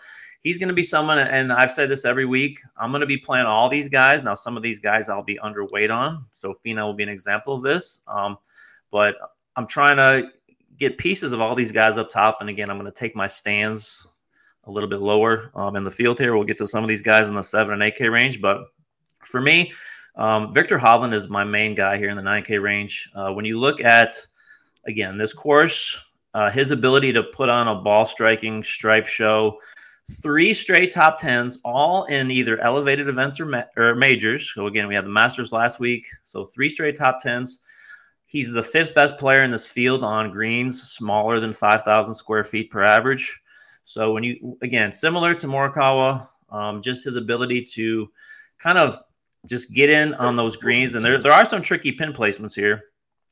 he's 0.43 0.59
going 0.59 0.69
to 0.69 0.75
be 0.75 0.83
someone, 0.83 1.19
and 1.19 1.53
I've 1.53 1.73
said 1.73 1.91
this 1.91 2.05
every 2.05 2.25
week. 2.25 2.59
I'm 2.77 2.91
going 2.91 3.01
to 3.01 3.07
be 3.07 3.19
playing 3.19 3.47
all 3.47 3.69
these 3.69 3.89
guys. 3.89 4.23
Now, 4.23 4.35
some 4.35 4.57
of 4.57 4.63
these 4.63 4.79
guys 4.79 5.09
I'll 5.09 5.23
be 5.23 5.39
underweight 5.43 5.95
on. 5.95 6.25
So 6.33 6.55
Finau 6.65 6.87
will 6.87 6.95
be 6.95 7.03
an 7.03 7.09
example 7.09 7.55
of 7.55 7.63
this. 7.63 8.01
Um, 8.09 8.39
but 8.91 9.17
I'm 9.57 9.67
trying 9.67 9.97
to 9.97 10.31
get 10.79 10.99
pieces 10.99 11.33
of 11.33 11.41
all 11.41 11.55
these 11.55 11.73
guys 11.73 11.99
up 11.99 12.11
top. 12.11 12.39
And 12.41 12.49
again, 12.49 12.71
I'm 12.71 12.79
going 12.79 12.91
to 12.91 12.99
take 12.99 13.17
my 13.17 13.27
stands 13.27 14.07
a 14.65 14.71
little 14.71 14.89
bit 14.89 15.01
lower 15.01 15.51
um, 15.55 15.77
in 15.77 15.85
the 15.85 15.91
field 15.91 16.19
here. 16.19 16.37
We'll 16.37 16.45
get 16.45 16.59
to 16.59 16.69
some 16.69 16.85
of 16.85 16.89
these 16.89 17.03
guys 17.03 17.29
in 17.29 17.35
the 17.35 17.43
seven 17.43 17.75
and 17.75 17.83
eight 17.83 17.97
K 17.97 18.09
range. 18.09 18.41
But 18.41 18.67
for 19.25 19.41
me, 19.41 19.73
um, 20.19 20.53
Viktor 20.53 20.79
Hovland 20.79 21.15
is 21.15 21.29
my 21.29 21.45
main 21.45 21.75
guy 21.75 21.97
here 21.97 22.11
in 22.11 22.17
the 22.17 22.23
9K 22.23 22.61
range. 22.61 23.09
Uh, 23.15 23.33
when 23.33 23.45
you 23.45 23.59
look 23.59 23.81
at, 23.81 24.17
again, 24.87 25.17
this 25.17 25.33
course, 25.33 25.97
uh, 26.35 26.51
his 26.51 26.73
ability 26.73 27.13
to 27.13 27.23
put 27.23 27.49
on 27.49 27.69
a 27.69 27.77
ball 27.77 28.05
striking 28.05 28.63
stripe 28.63 29.07
show, 29.07 29.59
three 30.11 30.55
straight 30.55 30.91
top 30.91 31.19
tens, 31.19 31.59
all 31.65 32.05
in 32.05 32.31
either 32.31 32.59
elevated 32.61 33.09
events 33.09 33.39
or, 33.41 33.47
ma- 33.47 33.65
or 33.77 33.95
majors. 33.95 34.53
So 34.55 34.67
again, 34.67 34.89
we 34.89 34.95
had 34.95 35.05
the 35.05 35.11
Masters 35.11 35.53
last 35.53 35.79
week, 35.81 36.07
so 36.23 36.45
three 36.45 36.69
straight 36.69 36.97
top 36.97 37.21
tens. 37.21 37.61
He's 38.27 38.51
the 38.51 38.63
fifth 38.63 38.95
best 38.95 39.17
player 39.17 39.43
in 39.43 39.51
this 39.51 39.67
field 39.67 40.05
on 40.05 40.31
greens 40.31 40.83
smaller 40.83 41.41
than 41.41 41.53
5,000 41.53 42.15
square 42.15 42.45
feet 42.45 42.71
per 42.71 42.83
average. 42.83 43.41
So 43.85 44.13
when 44.13 44.23
you 44.23 44.59
again, 44.61 44.93
similar 44.93 45.35
to 45.35 45.47
Morikawa, 45.47 46.29
um, 46.51 46.83
just 46.83 47.05
his 47.05 47.17
ability 47.17 47.65
to 47.73 48.11
kind 48.59 48.77
of 48.77 48.99
just 49.47 49.73
get 49.73 49.89
in 49.89 50.13
on 50.15 50.37
those 50.37 50.59
greens, 50.59 50.95
and 50.95 51.03
there 51.03 51.19
there 51.19 51.33
are 51.33 51.47
some 51.47 51.63
tricky 51.63 51.93
pin 51.93 52.13
placements 52.13 52.55
here. 52.55 52.83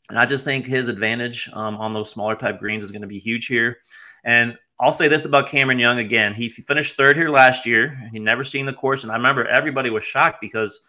And 0.09 0.18
I 0.18 0.25
just 0.25 0.45
think 0.45 0.64
his 0.64 0.88
advantage 0.88 1.50
um, 1.52 1.76
on 1.76 1.92
those 1.92 2.11
smaller 2.11 2.37
type 2.37 2.59
greens 2.59 2.85
is 2.85 2.90
going 2.90 3.02
to 3.02 3.09
be 3.09 3.18
huge 3.18 3.47
here. 3.47 3.78
And 4.25 4.56
I'll 4.78 4.92
say 4.92 5.09
this 5.09 5.25
about 5.25 5.49
Cameron 5.49 5.78
Young 5.78 5.99
again. 5.99 6.35
He 6.35 6.49
finished 6.49 6.97
third 6.97 7.16
here 7.16 7.30
last 7.30 7.64
year. 7.64 8.11
He 8.12 8.18
never 8.18 8.45
seen 8.45 8.66
the 8.66 8.73
course, 8.73 9.02
and 9.02 9.12
I 9.12 9.16
remember 9.16 9.47
everybody 9.47 9.88
was 9.88 10.04
shocked 10.04 10.40
because 10.40 10.80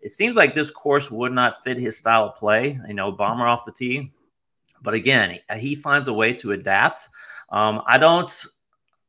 it 0.00 0.12
seems 0.12 0.36
like 0.36 0.54
this 0.54 0.70
course 0.70 1.10
would 1.10 1.32
not 1.32 1.62
fit 1.62 1.76
his 1.76 1.98
style 1.98 2.24
of 2.24 2.34
play. 2.34 2.80
You 2.88 2.94
know, 2.94 3.12
bomber 3.12 3.46
off 3.46 3.66
the 3.66 3.72
tee, 3.72 4.12
but 4.82 4.94
again, 4.94 5.38
he 5.56 5.74
finds 5.74 6.08
a 6.08 6.14
way 6.14 6.32
to 6.34 6.52
adapt. 6.52 7.08
Um, 7.50 7.82
I 7.86 7.98
don't. 7.98 8.46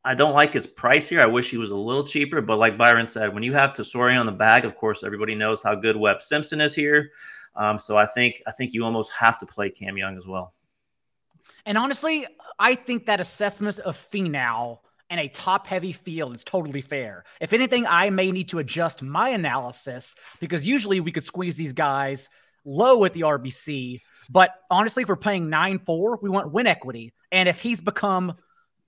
I 0.03 0.13
don't 0.13 0.34
like 0.34 0.53
his 0.53 0.65
price 0.65 1.10
here. 1.10 1.19
I 1.19 1.25
wish 1.25 1.50
he 1.50 1.57
was 1.57 1.72
a 1.72 1.75
little 1.75 2.05
cheaper, 2.05 2.39
but 2.39 2.60
like 2.60 2.77
Byron 2.77 3.07
said, 3.07 3.34
when 3.34 3.43
you 3.43 3.51
have 3.53 3.74
Tesori 3.74 4.17
on 4.17 4.25
the 4.25 4.31
bag, 4.31 4.63
of 4.63 4.74
course, 4.74 5.03
everybody 5.03 5.36
knows 5.36 5.62
how 5.62 5.75
good 5.75 5.98
Webb 5.98 6.22
Simpson 6.22 6.62
is 6.62 6.74
here. 6.74 7.12
Um, 7.57 7.77
so 7.77 7.98
I 7.98 8.05
think 8.05 8.41
I 8.48 8.51
think 8.51 8.74
you 8.74 8.86
almost 8.86 9.12
have 9.13 9.38
to 9.39 9.46
play 9.46 9.69
Cam 9.69 9.98
Young 9.98 10.15
as 10.15 10.25
well. 10.25 10.53
And 11.65 11.77
honestly, 11.77 12.25
I 12.60 12.76
think 12.76 13.06
that 13.06 13.20
assessment 13.20 13.80
of 13.80 13.98
Finau 14.12 14.80
and 15.10 15.20
a 15.20 15.28
top 15.28 15.68
heavy 15.68 15.92
field 15.92 16.36
is 16.36 16.44
totally 16.44 16.82
fair. 16.82 17.24
If 17.40 17.54
anything, 17.54 17.86
I 17.86 18.10
may 18.10 18.32
need 18.32 18.50
to 18.50 18.60
adjust 18.60 19.02
my 19.02 19.30
analysis 19.30 20.16
because 20.40 20.68
usually 20.68 21.00
we 21.00 21.12
could 21.12 21.24
squeeze 21.24 21.56
these 21.56 21.74
guys 21.74 22.30
low 22.66 23.06
at 23.06 23.14
the 23.14 23.22
RBC. 23.22 24.02
But 24.30 24.52
honestly, 24.70 25.04
if 25.04 25.10
we're 25.10 25.16
playing 25.16 25.50
9 25.50 25.80
4, 25.80 26.20
we 26.22 26.30
want 26.30 26.52
win 26.52 26.68
equity. 26.68 27.14
And 27.32 27.48
if 27.48 27.62
he's 27.62 27.80
become 27.80 28.36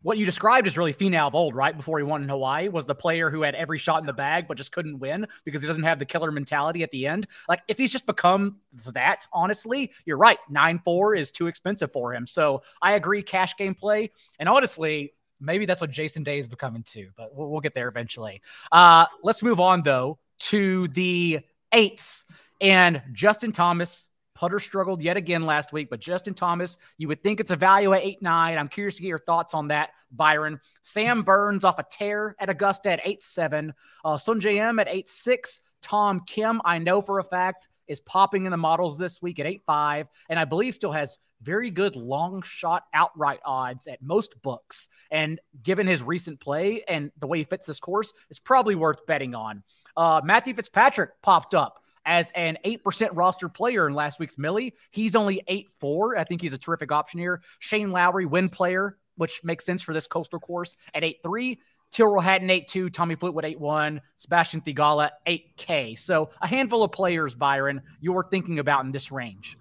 what 0.01 0.17
you 0.17 0.25
described 0.25 0.65
is 0.65 0.77
really 0.77 0.93
Finau 0.93 1.33
old, 1.33 1.55
right? 1.55 1.75
Before 1.75 1.97
he 1.97 2.03
won 2.03 2.23
in 2.23 2.29
Hawaii, 2.29 2.69
was 2.69 2.85
the 2.85 2.95
player 2.95 3.29
who 3.29 3.41
had 3.41 3.55
every 3.55 3.77
shot 3.77 3.99
in 3.99 4.05
the 4.05 4.13
bag 4.13 4.47
but 4.47 4.57
just 4.57 4.71
couldn't 4.71 4.99
win 4.99 5.27
because 5.43 5.61
he 5.61 5.67
doesn't 5.67 5.83
have 5.83 5.99
the 5.99 6.05
killer 6.05 6.31
mentality 6.31 6.83
at 6.83 6.91
the 6.91 7.05
end. 7.05 7.27
Like 7.47 7.61
if 7.67 7.77
he's 7.77 7.91
just 7.91 8.05
become 8.05 8.57
that, 8.93 9.27
honestly, 9.33 9.91
you're 10.05 10.17
right. 10.17 10.37
Nine 10.49 10.79
four 10.79 11.15
is 11.15 11.31
too 11.31 11.47
expensive 11.47 11.91
for 11.91 12.13
him. 12.13 12.25
So 12.27 12.63
I 12.81 12.93
agree, 12.93 13.21
cash 13.21 13.57
game 13.57 13.75
play. 13.75 14.11
And 14.39 14.47
honestly, 14.47 15.13
maybe 15.39 15.65
that's 15.65 15.81
what 15.81 15.91
Jason 15.91 16.23
Day 16.23 16.39
is 16.39 16.47
becoming 16.47 16.83
too. 16.83 17.09
But 17.17 17.35
we'll, 17.35 17.49
we'll 17.49 17.61
get 17.61 17.73
there 17.73 17.89
eventually. 17.89 18.41
Uh, 18.71 19.05
let's 19.23 19.43
move 19.43 19.59
on 19.59 19.83
though 19.83 20.17
to 20.39 20.87
the 20.89 21.41
eights 21.73 22.25
and 22.61 23.01
Justin 23.13 23.51
Thomas 23.51 24.08
Putter 24.39 24.59
struggled 24.59 25.01
yet 25.01 25.17
again 25.17 25.45
last 25.45 25.73
week, 25.73 25.89
but 25.89 25.99
Justin 25.99 26.33
Thomas, 26.33 26.77
you 26.97 27.09
would 27.09 27.21
think 27.21 27.41
it's 27.41 27.51
a 27.51 27.57
value 27.57 27.91
at 27.91 28.01
8 28.01 28.21
9. 28.21 28.57
I'm 28.57 28.69
curious 28.69 28.95
to 28.95 29.01
get 29.01 29.09
your 29.09 29.19
thoughts 29.19 29.53
on 29.53 29.67
that, 29.67 29.89
Byron. 30.11 30.61
Sam 30.81 31.23
Burns 31.23 31.65
off 31.65 31.77
a 31.77 31.83
tear 31.91 32.37
at 32.39 32.49
Augusta 32.49 32.89
at 32.89 33.01
8 33.03 33.21
7. 33.21 33.73
Uh, 34.05 34.15
Sungjae 34.15 34.69
Im 34.69 34.79
at 34.79 34.87
8 34.87 35.09
6. 35.09 35.59
Tom 35.81 36.21
Kim, 36.25 36.61
I 36.63 36.77
know 36.77 37.01
for 37.01 37.19
a 37.19 37.23
fact, 37.23 37.67
is 37.89 37.99
popping 37.99 38.45
in 38.45 38.51
the 38.51 38.57
models 38.57 38.97
this 38.97 39.21
week 39.21 39.39
at 39.39 39.45
8 39.45 39.61
5. 39.65 40.07
And 40.29 40.39
I 40.39 40.45
believe 40.45 40.73
still 40.73 40.93
has 40.93 41.17
very 41.41 41.69
good 41.69 41.97
long 41.97 42.41
shot 42.41 42.85
outright 42.93 43.41
odds 43.43 43.87
at 43.87 44.01
most 44.01 44.41
books. 44.41 44.87
And 45.11 45.41
given 45.63 45.85
his 45.85 46.01
recent 46.01 46.39
play 46.39 46.83
and 46.87 47.11
the 47.19 47.27
way 47.27 47.39
he 47.39 47.43
fits 47.43 47.67
this 47.67 47.81
course, 47.81 48.13
it's 48.29 48.39
probably 48.39 48.75
worth 48.75 49.05
betting 49.05 49.35
on. 49.35 49.63
Uh, 49.97 50.21
Matthew 50.23 50.53
Fitzpatrick 50.53 51.21
popped 51.21 51.53
up 51.53 51.78
as 52.05 52.31
an 52.31 52.57
8% 52.65 53.09
roster 53.13 53.49
player 53.49 53.87
in 53.87 53.93
last 53.93 54.19
week's 54.19 54.37
Millie. 54.37 54.73
He's 54.91 55.15
only 55.15 55.41
8 55.47 55.67
4. 55.79 56.17
I 56.17 56.23
think 56.23 56.41
he's 56.41 56.53
a 56.53 56.57
terrific 56.57 56.91
option 56.91 57.19
here. 57.19 57.41
Shane 57.59 57.91
Lowry, 57.91 58.25
win 58.25 58.49
player, 58.49 58.97
which 59.15 59.41
makes 59.43 59.65
sense 59.65 59.81
for 59.81 59.93
this 59.93 60.07
coastal 60.07 60.39
course 60.39 60.75
at 60.93 61.03
8 61.03 61.17
3. 61.23 61.59
Tyrrell 61.91 62.21
Hatton 62.21 62.49
8 62.49 62.67
2, 62.67 62.89
Tommy 62.89 63.15
Fleetwood 63.15 63.45
8 63.45 63.59
1, 63.59 64.01
Sebastian 64.17 64.61
Theegala 64.61 65.09
8K. 65.27 65.97
So 65.97 66.29
a 66.41 66.47
handful 66.47 66.83
of 66.83 66.91
players, 66.91 67.33
Byron, 67.33 67.81
you're 67.99 68.27
thinking 68.29 68.59
about 68.59 68.85
in 68.85 68.91
this 68.91 69.11
range. 69.11 69.57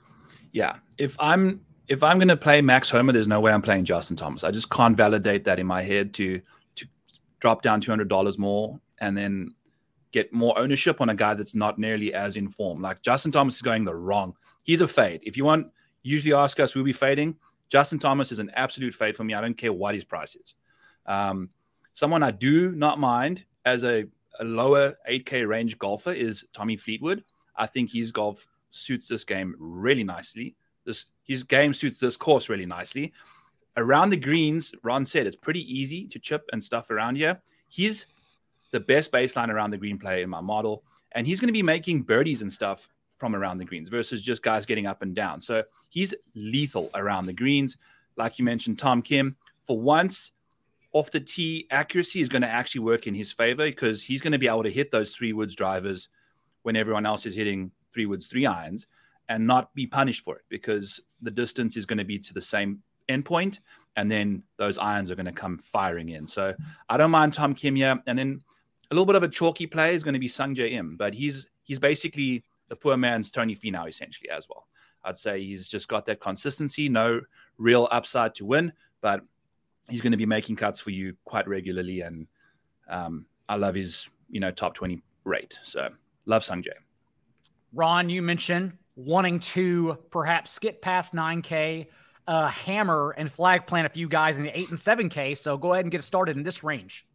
Yeah. 0.52 0.76
If 0.99 1.17
I'm 1.19 1.60
if 1.89 2.02
I'm 2.02 2.19
going 2.19 2.28
to 2.28 2.36
play 2.36 2.60
Max 2.60 2.91
Homa, 2.91 3.13
there's 3.13 3.28
no 3.28 3.41
way 3.41 3.50
I'm 3.50 3.63
playing 3.63 3.86
Justin 3.86 4.17
Thomas. 4.17 4.45
I 4.45 4.50
just 4.50 4.69
can't 4.69 4.97
validate 4.97 5.45
that 5.45 5.58
in 5.58 5.67
my 5.67 5.82
head 5.82 6.13
to 6.15 6.41
to 6.76 6.86
drop 7.41 7.63
down 7.63 7.80
two 7.80 7.91
hundred 7.91 8.08
dollars 8.08 8.39
more 8.39 8.78
and 9.00 9.17
then 9.17 9.54
get 10.12 10.32
more 10.32 10.58
ownership 10.58 11.00
on 11.00 11.10
a 11.10 11.14
guy 11.14 11.34
that's 11.34 11.54
not 11.54 11.78
nearly 11.78 12.14
as 12.14 12.36
informed. 12.36 12.82
Like 12.82 13.02
Justin 13.02 13.32
Thomas 13.32 13.56
is 13.56 13.62
going 13.62 13.84
the 13.84 13.94
wrong. 13.94 14.34
He's 14.62 14.80
a 14.80 14.88
fade. 14.88 15.21
If 15.25 15.36
you 15.36 15.44
want, 15.44 15.68
usually 16.02 16.32
ask 16.32 16.60
us, 16.60 16.75
we'll 16.75 16.84
be 16.84 16.92
fading. 16.92 17.36
Justin 17.68 17.99
Thomas 17.99 18.32
is 18.32 18.38
an 18.38 18.50
absolute 18.54 18.94
fade 18.94 19.16
for 19.16 19.25
me. 19.25 19.34
I 19.34 19.40
don't 19.40 19.56
care 19.56 19.73
what 19.73 19.94
his 19.94 20.04
price 20.04 20.36
is. 20.36 20.54
Um, 21.06 21.50
someone 21.92 22.23
I 22.23 22.30
do 22.30 22.73
not 22.73 22.99
mind 22.99 23.44
as 23.64 23.84
a, 23.84 24.04
a 24.40 24.44
lower 24.44 24.94
8K 25.08 25.47
range 25.47 25.78
golfer 25.78 26.12
is 26.12 26.44
Tommy 26.52 26.76
Fleetwood. 26.76 27.25
I 27.56 27.66
think 27.66 27.92
his 27.92 28.12
golf 28.12 28.47
suits 28.71 29.08
this 29.08 29.25
game 29.25 29.54
really 29.58 30.04
nicely. 30.04 30.54
This 30.84 31.06
his 31.25 31.44
game 31.44 31.75
suits 31.75 31.99
this 31.99 32.16
course 32.16 32.49
really 32.49 32.66
nicely. 32.66 33.12
Around 33.76 34.10
the 34.10 34.16
greens, 34.16 34.73
Ron 34.82 35.04
said 35.04 35.26
it's 35.26 35.36
pretty 35.36 35.62
easy 35.73 36.08
to 36.08 36.18
chip 36.18 36.49
and 36.52 36.62
stuff 36.62 36.90
around 36.90 37.16
here. 37.16 37.40
He's 37.68 38.06
the 38.71 38.81
best 38.81 39.13
baseline 39.13 39.49
around 39.49 39.71
the 39.71 39.78
green 39.78 39.99
play 39.99 40.23
in 40.23 40.31
my 40.31 40.41
model. 40.41 40.85
And 41.13 41.26
he's 41.26 41.41
going 41.41 41.49
to 41.49 41.52
be 41.52 41.63
making 41.63 42.02
birdies 42.02 42.43
and 42.43 42.52
stuff 42.52 42.89
from 43.17 43.35
around 43.35 43.59
the 43.59 43.65
greens 43.65 43.89
versus 43.89 44.23
just 44.23 44.43
guys 44.43 44.67
getting 44.67 44.87
up 44.87 45.02
and 45.02 45.15
down. 45.15 45.41
So 45.41 45.65
he's 45.89 46.15
lethal 46.35 46.91
around 46.95 47.26
the 47.26 47.33
greens. 47.33 47.76
Like 48.17 48.39
you 48.39 48.45
mentioned, 48.45 48.78
Tom 48.78 49.02
Kim, 49.02 49.37
for 49.63 49.78
once, 49.81 50.33
off 50.93 51.11
the 51.11 51.21
tee 51.21 51.67
accuracy 51.71 52.21
is 52.21 52.28
going 52.28 52.43
to 52.43 52.49
actually 52.49 52.81
work 52.81 53.07
in 53.07 53.15
his 53.15 53.33
favor 53.33 53.65
because 53.65 54.02
he's 54.02 54.21
going 54.21 54.33
to 54.33 54.39
be 54.39 54.49
able 54.49 54.63
to 54.63 54.71
hit 54.71 54.91
those 54.91 55.15
three 55.15 55.33
woods 55.33 55.54
drivers 55.54 56.09
when 56.63 56.76
everyone 56.76 57.07
else 57.07 57.26
is 57.26 57.35
hitting 57.35 57.71
three 57.93 58.07
woods, 58.07 58.26
three 58.26 58.47
irons 58.47 58.87
and 59.28 59.47
not 59.47 59.75
be 59.75 59.87
punished 59.87 60.25
for 60.25 60.37
it 60.37 60.43
because 60.49 61.00
the 61.21 61.31
distance 61.31 61.76
is 61.76 61.87
going 61.87 61.99
to 61.99 62.04
be 62.04 62.19
to 62.19 62.35
the 62.35 62.41
same 62.41 62.83
endpoint. 63.09 63.61
And 63.97 64.11
then 64.11 64.43
those 64.57 64.78
irons 64.78 65.11
are 65.11 65.17
going 65.17 65.26
to 65.26 65.33
come 65.33 65.59
firing 65.59 66.11
in. 66.11 66.26
So 66.26 66.54
I 66.89 66.97
don't 66.97 67.11
mind 67.11 67.35
Tom 67.35 67.54
Kim 67.54 67.75
here. 67.76 68.00
And 68.07 68.19
then 68.19 68.43
a 68.91 68.95
little 68.95 69.07
bit 69.07 69.17
of 69.17 69.23
a 69.23 69.29
chalky 69.29 69.67
play 69.67 69.95
is 69.95 70.03
going 70.03 70.15
to 70.15 70.21
be 70.21 70.29
Sungjae 70.29 70.73
Im, 70.73 70.97
but 70.97 71.15
he's 71.15 71.47
he's 71.63 71.79
basically 71.79 72.45
the 72.69 72.77
poor 72.77 72.97
man's 72.97 73.31
Tony 73.31 73.55
Finau 73.55 73.89
essentially 73.89 74.31
as 74.31 74.49
well. 74.49 74.67
I'd 75.05 75.19
say 75.19 75.43
he's 75.43 75.69
just 75.69 75.89
got 75.89 76.07
that 76.07 76.21
consistency, 76.21 76.89
no 76.89 77.21
real 77.57 77.89
upside 77.91 78.35
to 78.37 78.45
win, 78.45 78.73
but 79.01 79.23
he's 79.89 80.01
going 80.01 80.13
to 80.13 80.19
be 80.19 80.27
making 80.27 80.57
cuts 80.57 80.81
for 80.81 80.91
you 80.91 81.17
quite 81.25 81.47
regularly, 81.47 82.01
and 82.01 82.27
um, 82.89 83.27
I 83.49 83.57
love 83.57 83.75
his 83.75 84.09
you 84.31 84.41
know 84.41 84.51
top 84.51 84.75
twenty 84.75 85.03
rate. 85.25 85.59
So 85.63 85.89
love 86.27 86.43
Sungjae. 86.43 86.71
Ron, 87.73 88.09
you 88.09 88.23
mentioned 88.23 88.73
wanting 88.99 89.39
to 89.39 89.97
perhaps 90.11 90.51
skip 90.51 90.83
past 90.83 91.15
9K, 91.15 91.87
uh, 92.27 92.49
hammer 92.49 93.15
and 93.17 93.31
flag 93.31 93.67
plant 93.67 93.87
a 93.87 93.91
few 93.91 94.09
guys 94.09 94.39
in 94.39 94.45
the 94.45 94.59
8 94.59 94.71
and 94.71 94.79
7K. 94.79 95.37
So 95.37 95.57
go 95.57 95.73
ahead 95.73 95.85
and 95.85 95.93
get 95.93 96.03
started 96.03 96.37
in 96.37 96.43
this 96.43 96.65
range. 96.65 97.07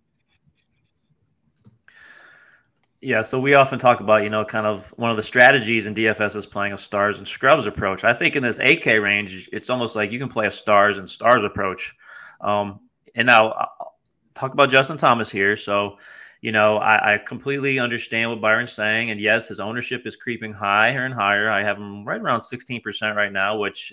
Yeah, 3.04 3.22
so 3.22 3.38
we 3.38 3.54
often 3.54 3.80
talk 3.80 4.00
about, 4.00 4.24
you 4.24 4.30
know, 4.30 4.46
kind 4.46 4.66
of 4.66 4.86
one 4.96 5.12
of 5.12 5.18
the 5.18 5.24
strategies 5.24 5.88
in 5.88 5.94
DFS 5.94 6.38
is 6.38 6.46
playing 6.46 6.72
a 6.72 6.78
stars 6.78 7.18
and 7.18 7.28
scrubs 7.28 7.66
approach. 7.66 8.06
I 8.06 8.13
think 8.13 8.38
in 8.38 8.44
this 8.44 8.60
8K 8.60 9.04
range, 9.04 9.50
it's 9.52 9.70
almost 9.70 9.94
like 9.94 10.13
you 10.13 10.20
can 10.20 10.30
play 10.30 10.48
a 10.48 10.52
stars 10.52 10.98
and 11.00 11.10
stars 11.10 11.44
approach. 11.44 11.94
Um, 12.39 12.80
and 13.13 13.26
now 13.26 13.52
I'll 13.52 13.98
talk 14.34 14.54
about 14.54 14.70
Justin 14.70 14.96
Thomas 14.96 15.30
here. 15.30 15.58
So, 15.58 15.98
you 16.39 16.54
know, 16.54 16.78
I, 16.78 17.16
I, 17.16 17.18
completely 17.18 17.78
understand 17.78 18.30
what 18.30 18.39
Byron's 18.39 18.72
saying. 18.72 19.12
And 19.12 19.20
yes, 19.20 19.50
his 19.50 19.60
ownership 19.60 20.08
is 20.08 20.16
creeping 20.16 20.54
higher 20.54 21.04
and 21.04 21.13
higher. 21.13 21.50
I 21.50 21.62
have 21.62 21.76
him 21.76 22.06
right 22.06 22.22
around 22.22 22.39
16% 22.39 23.16
right 23.18 23.34
now, 23.34 23.58
which 23.58 23.92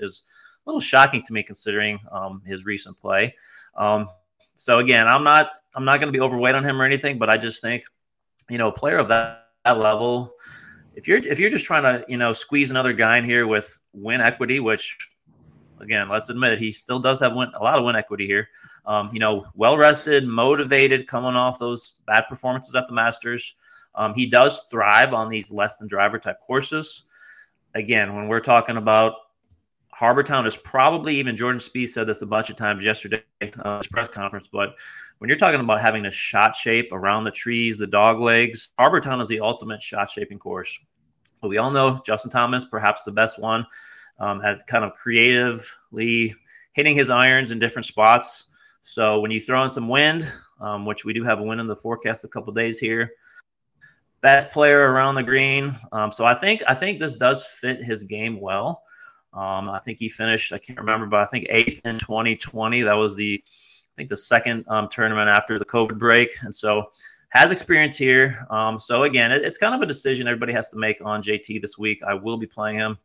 is 0.00 0.24
a 0.66 0.68
little 0.68 0.80
shocking 0.80 1.22
to 1.22 1.32
me 1.32 1.44
considering 1.44 2.00
um, 2.10 2.42
his 2.44 2.64
recent 2.64 2.98
play. 2.98 3.36
Um, 3.76 4.08
so 4.56 4.80
again, 4.80 5.06
I'm 5.06 5.22
not 5.22 5.52
I'm 5.76 5.84
not 5.84 6.00
going 6.00 6.12
to 6.12 6.16
be 6.16 6.20
overweight 6.20 6.56
on 6.56 6.64
him 6.64 6.82
or 6.82 6.84
anything, 6.84 7.16
but 7.16 7.30
I 7.30 7.36
just 7.36 7.62
think– 7.62 7.84
you 8.50 8.58
know, 8.58 8.68
a 8.68 8.72
player 8.72 8.98
of 8.98 9.08
that, 9.08 9.46
that 9.64 9.78
level, 9.78 10.34
if 10.94 11.06
you're 11.06 11.18
if 11.18 11.38
you're 11.38 11.50
just 11.50 11.64
trying 11.64 11.82
to 11.82 12.04
you 12.08 12.16
know 12.16 12.32
squeeze 12.32 12.70
another 12.70 12.92
guy 12.92 13.18
in 13.18 13.24
here 13.24 13.46
with 13.46 13.80
win 13.92 14.20
equity, 14.20 14.60
which 14.60 14.96
again, 15.80 16.08
let's 16.08 16.28
admit 16.28 16.52
it, 16.52 16.58
he 16.58 16.70
still 16.70 16.98
does 16.98 17.20
have 17.20 17.34
win, 17.34 17.50
a 17.54 17.62
lot 17.62 17.78
of 17.78 17.84
win 17.84 17.96
equity 17.96 18.26
here. 18.26 18.48
Um, 18.86 19.10
you 19.12 19.20
know, 19.20 19.44
well 19.54 19.76
rested, 19.76 20.26
motivated, 20.26 21.06
coming 21.06 21.36
off 21.36 21.58
those 21.58 21.94
bad 22.06 22.24
performances 22.28 22.74
at 22.74 22.86
the 22.86 22.92
Masters. 22.92 23.54
Um, 23.94 24.14
he 24.14 24.26
does 24.26 24.60
thrive 24.70 25.12
on 25.12 25.28
these 25.28 25.50
less 25.50 25.76
than 25.76 25.88
driver 25.88 26.18
type 26.18 26.40
courses. 26.40 27.04
Again, 27.74 28.14
when 28.14 28.28
we're 28.28 28.40
talking 28.40 28.76
about 28.76 29.14
Harbour 29.92 30.22
Town 30.22 30.46
is 30.46 30.56
probably 30.56 31.16
even 31.16 31.36
Jordan 31.36 31.60
Spieth 31.60 31.90
said 31.90 32.06
this 32.06 32.22
a 32.22 32.26
bunch 32.26 32.48
of 32.48 32.56
times 32.56 32.84
yesterday 32.84 33.22
uh, 33.62 33.78
his 33.78 33.86
press 33.86 34.08
conference. 34.08 34.48
But 34.50 34.76
when 35.18 35.28
you're 35.28 35.38
talking 35.38 35.60
about 35.60 35.80
having 35.80 36.06
a 36.06 36.10
shot 36.10 36.56
shape 36.56 36.90
around 36.92 37.24
the 37.24 37.30
trees, 37.30 37.76
the 37.76 37.86
dog 37.86 38.20
legs, 38.20 38.70
Harbour 38.78 39.00
Town 39.00 39.20
is 39.20 39.28
the 39.28 39.40
ultimate 39.40 39.82
shot 39.82 40.08
shaping 40.08 40.38
course. 40.38 40.78
But 41.40 41.48
we 41.48 41.58
all 41.58 41.70
know 41.70 42.00
Justin 42.06 42.30
Thomas, 42.30 42.64
perhaps 42.64 43.02
the 43.02 43.12
best 43.12 43.38
one, 43.38 43.66
um, 44.18 44.42
at 44.42 44.66
kind 44.66 44.84
of 44.84 44.92
creatively 44.94 46.34
hitting 46.72 46.94
his 46.94 47.10
irons 47.10 47.50
in 47.50 47.58
different 47.58 47.86
spots. 47.86 48.46
So 48.82 49.20
when 49.20 49.30
you 49.30 49.40
throw 49.40 49.62
in 49.64 49.70
some 49.70 49.88
wind, 49.88 50.30
um, 50.60 50.86
which 50.86 51.04
we 51.04 51.12
do 51.12 51.24
have 51.24 51.40
a 51.40 51.42
wind 51.42 51.60
in 51.60 51.66
the 51.66 51.76
forecast 51.76 52.24
a 52.24 52.28
couple 52.28 52.52
days 52.52 52.78
here, 52.78 53.10
best 54.20 54.50
player 54.50 54.92
around 54.92 55.14
the 55.14 55.22
green. 55.22 55.74
Um, 55.92 56.12
so 56.12 56.24
I 56.24 56.34
think 56.34 56.62
I 56.66 56.74
think 56.74 56.98
this 56.98 57.16
does 57.16 57.44
fit 57.44 57.82
his 57.82 58.04
game 58.04 58.40
well. 58.40 58.82
Um, 59.32 59.70
I 59.70 59.78
think 59.78 59.98
he 59.98 60.08
finished, 60.08 60.52
I 60.52 60.58
can't 60.58 60.78
remember, 60.78 61.06
but 61.06 61.20
I 61.20 61.26
think 61.26 61.46
eighth 61.50 61.80
in 61.84 61.98
2020. 61.98 62.82
That 62.82 62.94
was 62.94 63.14
the, 63.14 63.42
I 63.46 63.92
think 63.96 64.08
the 64.08 64.16
second 64.16 64.64
um, 64.68 64.88
tournament 64.88 65.28
after 65.28 65.58
the 65.58 65.64
COVID 65.64 65.98
break. 65.98 66.30
And 66.42 66.54
so 66.54 66.90
has 67.30 67.52
experience 67.52 67.96
here. 67.96 68.46
Um, 68.50 68.78
so 68.78 69.04
again, 69.04 69.32
it, 69.32 69.44
it's 69.44 69.58
kind 69.58 69.74
of 69.74 69.82
a 69.82 69.86
decision 69.86 70.26
everybody 70.26 70.52
has 70.52 70.68
to 70.70 70.76
make 70.76 71.04
on 71.04 71.22
JT 71.22 71.62
this 71.62 71.78
week. 71.78 72.00
I 72.06 72.14
will 72.14 72.36
be 72.36 72.46
playing 72.46 72.76
him. 72.76 72.98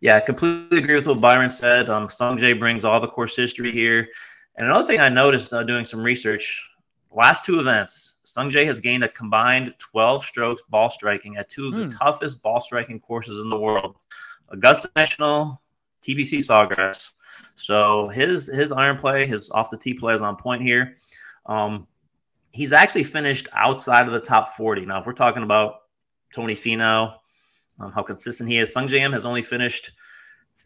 Yeah, 0.00 0.16
I 0.16 0.20
completely 0.20 0.78
agree 0.78 0.96
with 0.96 1.06
what 1.06 1.20
Byron 1.20 1.50
said. 1.50 1.88
Um, 1.88 2.10
Sung 2.10 2.36
Jae 2.36 2.58
brings 2.58 2.84
all 2.84 3.00
the 3.00 3.08
course 3.08 3.36
history 3.36 3.72
here. 3.72 4.08
And 4.56 4.66
another 4.66 4.86
thing 4.86 5.00
I 5.00 5.08
noticed 5.08 5.54
uh, 5.54 5.62
doing 5.62 5.84
some 5.84 6.02
research, 6.02 6.68
last 7.10 7.44
two 7.44 7.58
events, 7.58 8.16
Sung 8.22 8.50
Jae 8.50 8.66
has 8.66 8.80
gained 8.80 9.04
a 9.04 9.08
combined 9.08 9.74
12 9.78 10.26
strokes 10.26 10.62
ball 10.68 10.90
striking 10.90 11.36
at 11.36 11.48
two 11.48 11.68
of 11.68 11.72
the 11.72 11.84
mm. 11.84 11.98
toughest 11.98 12.42
ball 12.42 12.60
striking 12.60 13.00
courses 13.00 13.40
in 13.40 13.48
the 13.48 13.58
world 13.58 13.96
Augusta 14.52 14.90
National, 14.94 15.60
TPC 16.02 16.38
Sawgrass. 16.38 17.12
So 17.54 18.08
his 18.08 18.46
his 18.46 18.72
iron 18.72 18.98
play, 18.98 19.26
his 19.26 19.50
off 19.50 19.70
the 19.70 19.76
tee 19.76 19.94
play 19.94 20.14
is 20.14 20.22
on 20.22 20.36
point 20.36 20.62
here. 20.62 20.96
Um, 21.46 21.86
he's 22.52 22.72
actually 22.72 23.04
finished 23.04 23.48
outside 23.52 24.06
of 24.06 24.12
the 24.12 24.20
top 24.20 24.56
40. 24.56 24.86
Now, 24.86 25.00
if 25.00 25.06
we're 25.06 25.12
talking 25.12 25.42
about 25.42 25.82
Tony 26.34 26.54
Finau, 26.54 27.14
um, 27.80 27.90
how 27.90 28.02
consistent 28.02 28.48
he 28.48 28.58
is, 28.58 28.72
Sung 28.72 28.86
Jae 28.86 29.12
has 29.12 29.26
only 29.26 29.42
finished 29.42 29.92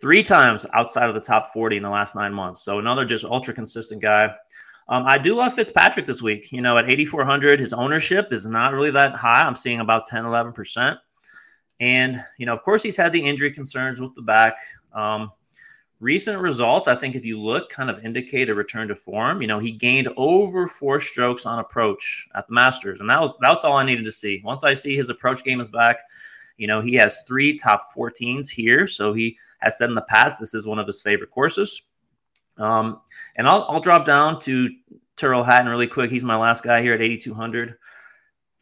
three 0.01 0.23
times 0.23 0.67
outside 0.75 1.09
of 1.09 1.15
the 1.15 1.21
top 1.21 1.53
40 1.53 1.77
in 1.79 1.83
the 1.83 1.89
last 1.89 2.15
nine 2.15 2.33
months. 2.33 2.63
So 2.63 2.79
another 2.79 3.05
just 3.05 3.25
ultra 3.25 3.55
consistent 3.55 4.03
guy. 4.03 4.35
Um, 4.89 5.05
I 5.07 5.19
do 5.19 5.35
love 5.35 5.55
Fitzpatrick 5.55 6.07
this 6.07 6.23
week. 6.23 6.53
You 6.53 6.61
know, 6.61 6.79
at 6.79 6.91
8,400, 6.91 7.59
his 7.59 7.73
ownership 7.73 8.33
is 8.33 8.47
not 8.47 8.73
really 8.73 8.91
that 8.93 9.15
high. 9.15 9.43
I'm 9.43 9.57
seeing 9.57 9.81
about 9.81 10.07
10, 10.07 10.25
11%. 10.25 10.97
And, 11.81 12.23
you 12.39 12.47
know, 12.47 12.53
of 12.53 12.63
course, 12.63 12.83
he's 12.83 12.97
had 12.97 13.13
the 13.13 13.21
injury 13.21 13.53
concerns 13.53 14.01
with 14.01 14.15
the 14.15 14.23
back. 14.23 14.57
Um, 14.95 15.31
recent 16.01 16.41
results, 16.41 16.89
I 16.89 16.97
think, 16.97 17.15
if 17.15 17.25
you 17.25 17.41
look, 17.41 17.69
kind 17.69 17.91
of 17.91 18.05
indicate 18.05 18.49
a 18.49 18.55
return 18.55 18.89
to 18.89 18.97
form. 18.97 19.41
You 19.41 19.49
know, 19.49 19.59
he 19.59 19.73
gained 19.73 20.09
over 20.17 20.67
four 20.67 21.01
strokes 21.01 21.47
on 21.47 21.59
approach 21.59 22.29
at 22.35 22.47
the 22.47 22.55
Masters, 22.55 23.01
and 23.01 23.11
that 23.11 23.21
was 23.21 23.33
that's 23.41 23.65
all 23.65 23.77
I 23.77 23.85
needed 23.85 24.05
to 24.05 24.13
see. 24.13 24.41
Once 24.45 24.65
I 24.65 24.75
see 24.75 24.97
his 24.97 25.11
approach 25.11 25.45
game 25.45 25.61
is 25.61 25.69
back, 25.69 25.99
you 26.57 26.67
know, 26.67 26.81
he 26.81 26.95
has 26.95 27.19
three 27.27 27.59
top 27.59 27.95
14s 27.95 28.49
here, 28.49 28.87
so 28.87 29.13
he 29.13 29.37
has 29.61 29.77
said 29.77 29.89
in 29.89 29.95
the 29.95 30.03
past 30.03 30.39
this 30.39 30.55
is 30.55 30.67
one 30.67 30.79
of 30.79 30.87
his 30.87 31.03
favorite 31.03 31.31
courses. 31.31 31.83
Um, 32.59 33.01
and 33.37 33.47
I'll 33.47 33.67
I'll 33.69 33.81
drop 33.81 34.07
down 34.07 34.41
to 34.43 34.71
Tyrrell 35.17 35.45
Hatton 35.45 35.69
really 35.71 35.87
quick. 35.87 36.11
He's 36.11 36.25
my 36.25 36.37
last 36.37 36.63
guy 36.63 36.83
here 36.83 36.95
at 36.95 37.03
8,200. 37.03 37.77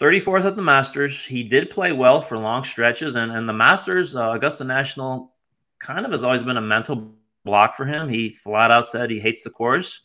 34th 0.05 0.45
at 0.45 0.55
the 0.55 0.61
Masters. 0.61 1.25
He 1.25 1.43
did 1.43 1.71
play 1.71 1.90
well 1.93 2.21
for 2.21 2.37
long 2.37 2.62
stretches, 2.62 3.17
and, 3.17 3.33
and 3.33 3.49
the 3.49 3.55
Masters, 3.55 4.14
uh, 4.14 4.33
Augusta 4.33 4.62
National, 4.62 5.33
kind 5.79 6.05
of 6.05 6.12
has 6.12 6.23
always 6.23 6.43
been 6.43 6.59
a 6.59 6.61
mental 6.61 7.14
block 7.47 7.75
for 7.75 7.87
him. 7.87 8.07
He 8.07 8.29
flat 8.29 8.71
out 8.71 8.87
said 8.87 9.11
he 9.11 9.19
hates 9.19 9.43
the 9.43 9.49
course. 9.49 10.03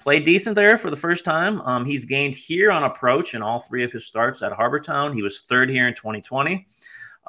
Played 0.00 0.24
decent 0.24 0.56
there 0.56 0.76
for 0.76 0.90
the 0.90 0.96
first 0.96 1.24
time. 1.24 1.60
Um, 1.60 1.84
he's 1.84 2.04
gained 2.04 2.34
here 2.34 2.72
on 2.72 2.82
approach 2.82 3.34
in 3.34 3.42
all 3.42 3.60
three 3.60 3.84
of 3.84 3.92
his 3.92 4.04
starts 4.04 4.42
at 4.42 4.50
Harbour 4.50 4.80
Town. 4.80 5.12
He 5.12 5.22
was 5.22 5.42
third 5.42 5.70
here 5.70 5.86
in 5.86 5.94
2020. 5.94 6.66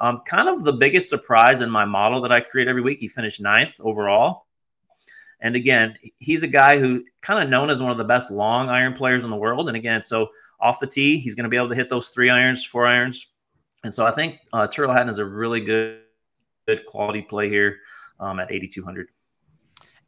Um, 0.00 0.22
kind 0.26 0.48
of 0.48 0.64
the 0.64 0.72
biggest 0.72 1.08
surprise 1.08 1.60
in 1.60 1.70
my 1.70 1.84
model 1.84 2.20
that 2.22 2.32
I 2.32 2.40
create 2.40 2.66
every 2.66 2.82
week. 2.82 2.98
He 2.98 3.06
finished 3.06 3.40
ninth 3.40 3.80
overall. 3.80 4.46
And 5.40 5.54
again, 5.54 5.96
he's 6.16 6.42
a 6.42 6.48
guy 6.48 6.80
who 6.80 7.04
kind 7.20 7.40
of 7.40 7.48
known 7.48 7.70
as 7.70 7.80
one 7.80 7.92
of 7.92 7.98
the 7.98 8.02
best 8.02 8.32
long 8.32 8.68
iron 8.68 8.94
players 8.94 9.22
in 9.22 9.30
the 9.30 9.36
world. 9.36 9.68
And 9.68 9.76
again, 9.76 10.04
so 10.04 10.30
off 10.60 10.80
the 10.80 10.86
tee, 10.86 11.18
he's 11.18 11.34
going 11.34 11.44
to 11.44 11.50
be 11.50 11.56
able 11.56 11.68
to 11.68 11.74
hit 11.74 11.88
those 11.88 12.08
three 12.08 12.30
irons, 12.30 12.64
four 12.64 12.86
irons. 12.86 13.26
And 13.84 13.94
so 13.94 14.04
I 14.04 14.10
think 14.10 14.38
uh, 14.52 14.66
Tyrrell 14.66 14.92
Hatton 14.92 15.08
is 15.08 15.18
a 15.18 15.24
really 15.24 15.60
good, 15.60 16.00
good 16.66 16.84
quality 16.86 17.22
play 17.22 17.48
here 17.48 17.78
um, 18.18 18.40
at 18.40 18.50
8,200 18.50 19.08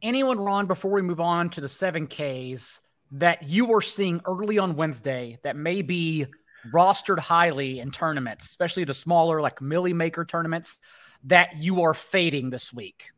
anyone, 0.01 0.39
Ron, 0.39 0.67
before 0.67 0.91
we 0.91 1.01
move 1.01 1.19
on 1.19 1.49
to 1.51 1.61
the 1.61 1.67
7Ks 1.67 2.79
that 3.11 3.43
you 3.43 3.65
were 3.65 3.81
seeing 3.81 4.21
early 4.25 4.57
on 4.57 4.75
Wednesday 4.75 5.37
that 5.43 5.55
may 5.55 5.81
be 5.81 6.25
rostered 6.71 7.19
highly 7.19 7.79
in 7.79 7.91
tournaments, 7.91 8.45
especially 8.49 8.83
the 8.83 8.93
smaller, 8.93 9.41
like 9.41 9.61
Millie 9.61 9.93
Maker 9.93 10.25
tournaments, 10.25 10.79
that 11.25 11.57
you 11.57 11.81
are 11.81 11.93
fading 11.93 12.49
this 12.49 12.71
week? 12.73 13.09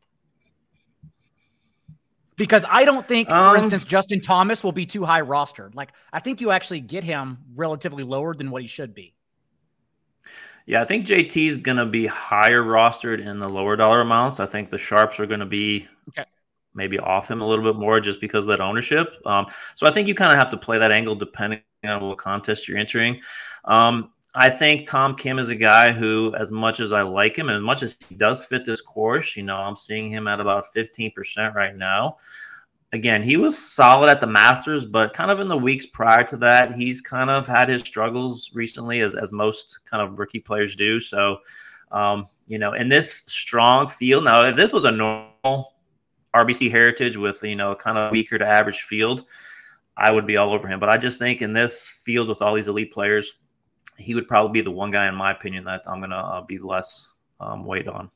Because 2.36 2.64
I 2.68 2.84
don't 2.84 3.06
think, 3.06 3.30
um, 3.30 3.54
for 3.54 3.58
instance, 3.58 3.84
Justin 3.84 4.20
Thomas 4.20 4.64
will 4.64 4.72
be 4.72 4.86
too 4.86 5.04
high 5.04 5.22
rostered. 5.22 5.74
Like, 5.74 5.92
I 6.12 6.20
think 6.20 6.40
you 6.40 6.50
actually 6.50 6.80
get 6.80 7.04
him 7.04 7.38
relatively 7.54 8.02
lower 8.02 8.34
than 8.34 8.50
what 8.50 8.62
he 8.62 8.68
should 8.68 8.94
be. 8.94 9.14
Yeah, 10.66 10.82
I 10.82 10.84
think 10.84 11.06
JT 11.06 11.48
is 11.48 11.58
going 11.58 11.76
to 11.76 11.86
be 11.86 12.06
higher 12.06 12.62
rostered 12.62 13.24
in 13.24 13.38
the 13.38 13.48
lower 13.48 13.76
dollar 13.76 14.00
amounts. 14.00 14.40
I 14.40 14.46
think 14.46 14.70
the 14.70 14.78
sharps 14.78 15.20
are 15.20 15.26
going 15.26 15.40
to 15.40 15.46
be 15.46 15.86
okay 16.08 16.24
maybe 16.74 16.98
off 16.98 17.30
him 17.30 17.40
a 17.40 17.46
little 17.46 17.64
bit 17.64 17.78
more 17.78 18.00
just 18.00 18.20
because 18.20 18.44
of 18.44 18.48
that 18.48 18.60
ownership. 18.60 19.16
Um, 19.24 19.46
so 19.74 19.86
I 19.86 19.90
think 19.90 20.08
you 20.08 20.14
kind 20.14 20.32
of 20.32 20.38
have 20.38 20.50
to 20.50 20.56
play 20.56 20.78
that 20.78 20.90
angle 20.90 21.14
depending 21.14 21.60
on 21.84 22.02
what 22.02 22.18
contest 22.18 22.68
you're 22.68 22.78
entering. 22.78 23.20
Um, 23.64 24.10
I 24.36 24.50
think 24.50 24.86
Tom 24.86 25.14
Kim 25.14 25.38
is 25.38 25.48
a 25.48 25.54
guy 25.54 25.92
who, 25.92 26.34
as 26.36 26.50
much 26.50 26.80
as 26.80 26.90
I 26.90 27.02
like 27.02 27.38
him 27.38 27.48
and 27.48 27.56
as 27.56 27.62
much 27.62 27.82
as 27.82 27.96
he 28.08 28.16
does 28.16 28.44
fit 28.44 28.64
this 28.64 28.80
course, 28.80 29.36
you 29.36 29.44
know, 29.44 29.56
I'm 29.56 29.76
seeing 29.76 30.08
him 30.08 30.26
at 30.26 30.40
about 30.40 30.74
15% 30.74 31.54
right 31.54 31.76
now. 31.76 32.16
Again, 32.92 33.22
he 33.22 33.36
was 33.36 33.56
solid 33.56 34.08
at 34.08 34.20
the 34.20 34.26
Masters, 34.26 34.84
but 34.84 35.12
kind 35.12 35.30
of 35.30 35.38
in 35.38 35.48
the 35.48 35.56
weeks 35.56 35.86
prior 35.86 36.24
to 36.24 36.36
that, 36.38 36.74
he's 36.74 37.00
kind 37.00 37.30
of 37.30 37.46
had 37.46 37.68
his 37.68 37.82
struggles 37.82 38.50
recently, 38.54 39.00
as, 39.00 39.14
as 39.14 39.32
most 39.32 39.80
kind 39.84 40.02
of 40.02 40.18
rookie 40.18 40.40
players 40.40 40.74
do. 40.74 40.98
So, 40.98 41.38
um, 41.92 42.26
you 42.46 42.58
know, 42.58 42.72
in 42.74 42.88
this 42.88 43.22
strong 43.26 43.88
field, 43.88 44.24
now, 44.24 44.44
if 44.46 44.56
this 44.56 44.72
was 44.72 44.84
a 44.84 44.90
normal 44.90 45.74
RBC 46.34 46.70
Heritage 46.70 47.16
with 47.16 47.42
you 47.42 47.56
know 47.56 47.74
kind 47.74 47.96
of 47.96 48.10
weaker 48.10 48.38
to 48.38 48.46
average 48.46 48.82
field, 48.82 49.24
I 49.96 50.10
would 50.10 50.26
be 50.26 50.36
all 50.36 50.52
over 50.52 50.66
him. 50.68 50.80
But 50.80 50.88
I 50.88 50.96
just 50.96 51.18
think 51.18 51.42
in 51.42 51.52
this 51.52 51.88
field 52.04 52.28
with 52.28 52.42
all 52.42 52.54
these 52.54 52.68
elite 52.68 52.92
players, 52.92 53.38
he 53.96 54.14
would 54.14 54.28
probably 54.28 54.60
be 54.60 54.64
the 54.64 54.70
one 54.70 54.90
guy, 54.90 55.08
in 55.08 55.14
my 55.14 55.32
opinion, 55.32 55.64
that 55.64 55.82
I'm 55.86 56.00
going 56.00 56.10
to 56.10 56.16
uh, 56.16 56.40
be 56.42 56.58
less 56.58 57.08
um, 57.40 57.64
weight 57.64 57.88
on. 57.88 58.10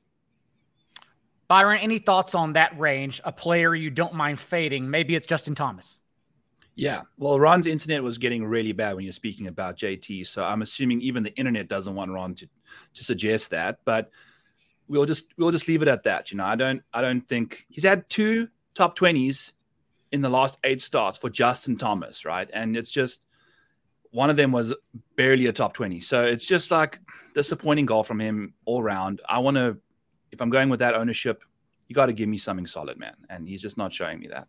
Byron, 1.46 1.78
any 1.80 1.98
thoughts 1.98 2.34
on 2.34 2.52
that 2.54 2.78
range? 2.78 3.20
A 3.24 3.32
player 3.32 3.74
you 3.74 3.90
don't 3.90 4.14
mind 4.14 4.38
fading? 4.38 4.90
Maybe 4.90 5.14
it's 5.14 5.26
Justin 5.26 5.54
Thomas. 5.54 6.00
Yeah. 6.74 7.02
Well, 7.16 7.40
Ron's 7.40 7.66
internet 7.66 8.02
was 8.02 8.18
getting 8.18 8.44
really 8.44 8.72
bad 8.72 8.94
when 8.94 9.04
you're 9.04 9.12
speaking 9.12 9.48
about 9.48 9.76
JT. 9.76 10.26
So 10.26 10.44
I'm 10.44 10.62
assuming 10.62 11.00
even 11.00 11.22
the 11.22 11.34
internet 11.34 11.68
doesn't 11.68 11.94
want 11.94 12.12
Ron 12.12 12.34
to, 12.36 12.48
to 12.94 13.04
suggest 13.04 13.50
that. 13.50 13.80
But 13.84 14.10
we'll 14.88 15.06
just 15.06 15.26
we'll 15.36 15.50
just 15.50 15.68
leave 15.68 15.82
it 15.82 15.88
at 15.88 16.04
that. 16.04 16.30
You 16.30 16.38
know, 16.38 16.44
I 16.44 16.54
don't 16.54 16.82
I 16.92 17.00
don't 17.00 17.26
think 17.28 17.66
he's 17.68 17.84
had 17.84 18.08
two 18.08 18.48
top 18.74 18.94
twenties 18.94 19.52
in 20.12 20.20
the 20.20 20.28
last 20.28 20.58
eight 20.64 20.80
starts 20.80 21.18
for 21.18 21.30
Justin 21.30 21.76
Thomas, 21.76 22.24
right? 22.24 22.48
And 22.52 22.76
it's 22.76 22.90
just 22.90 23.22
one 24.10 24.30
of 24.30 24.36
them 24.36 24.52
was 24.52 24.74
barely 25.16 25.46
a 25.46 25.52
top 25.52 25.74
20. 25.74 26.00
So 26.00 26.24
it's 26.24 26.46
just 26.46 26.70
like 26.70 26.98
disappointing 27.34 27.86
goal 27.86 28.04
from 28.04 28.20
him 28.20 28.54
all 28.64 28.82
round. 28.82 29.20
I 29.28 29.38
want 29.38 29.56
to, 29.56 29.78
if 30.32 30.40
I'm 30.40 30.50
going 30.50 30.68
with 30.68 30.80
that 30.80 30.94
ownership, 30.94 31.42
you 31.88 31.94
got 31.94 32.06
to 32.06 32.12
give 32.12 32.28
me 32.28 32.38
something 32.38 32.66
solid, 32.66 32.98
man. 32.98 33.14
And 33.30 33.48
he's 33.48 33.62
just 33.62 33.76
not 33.76 33.92
showing 33.92 34.20
me 34.20 34.28
that. 34.28 34.48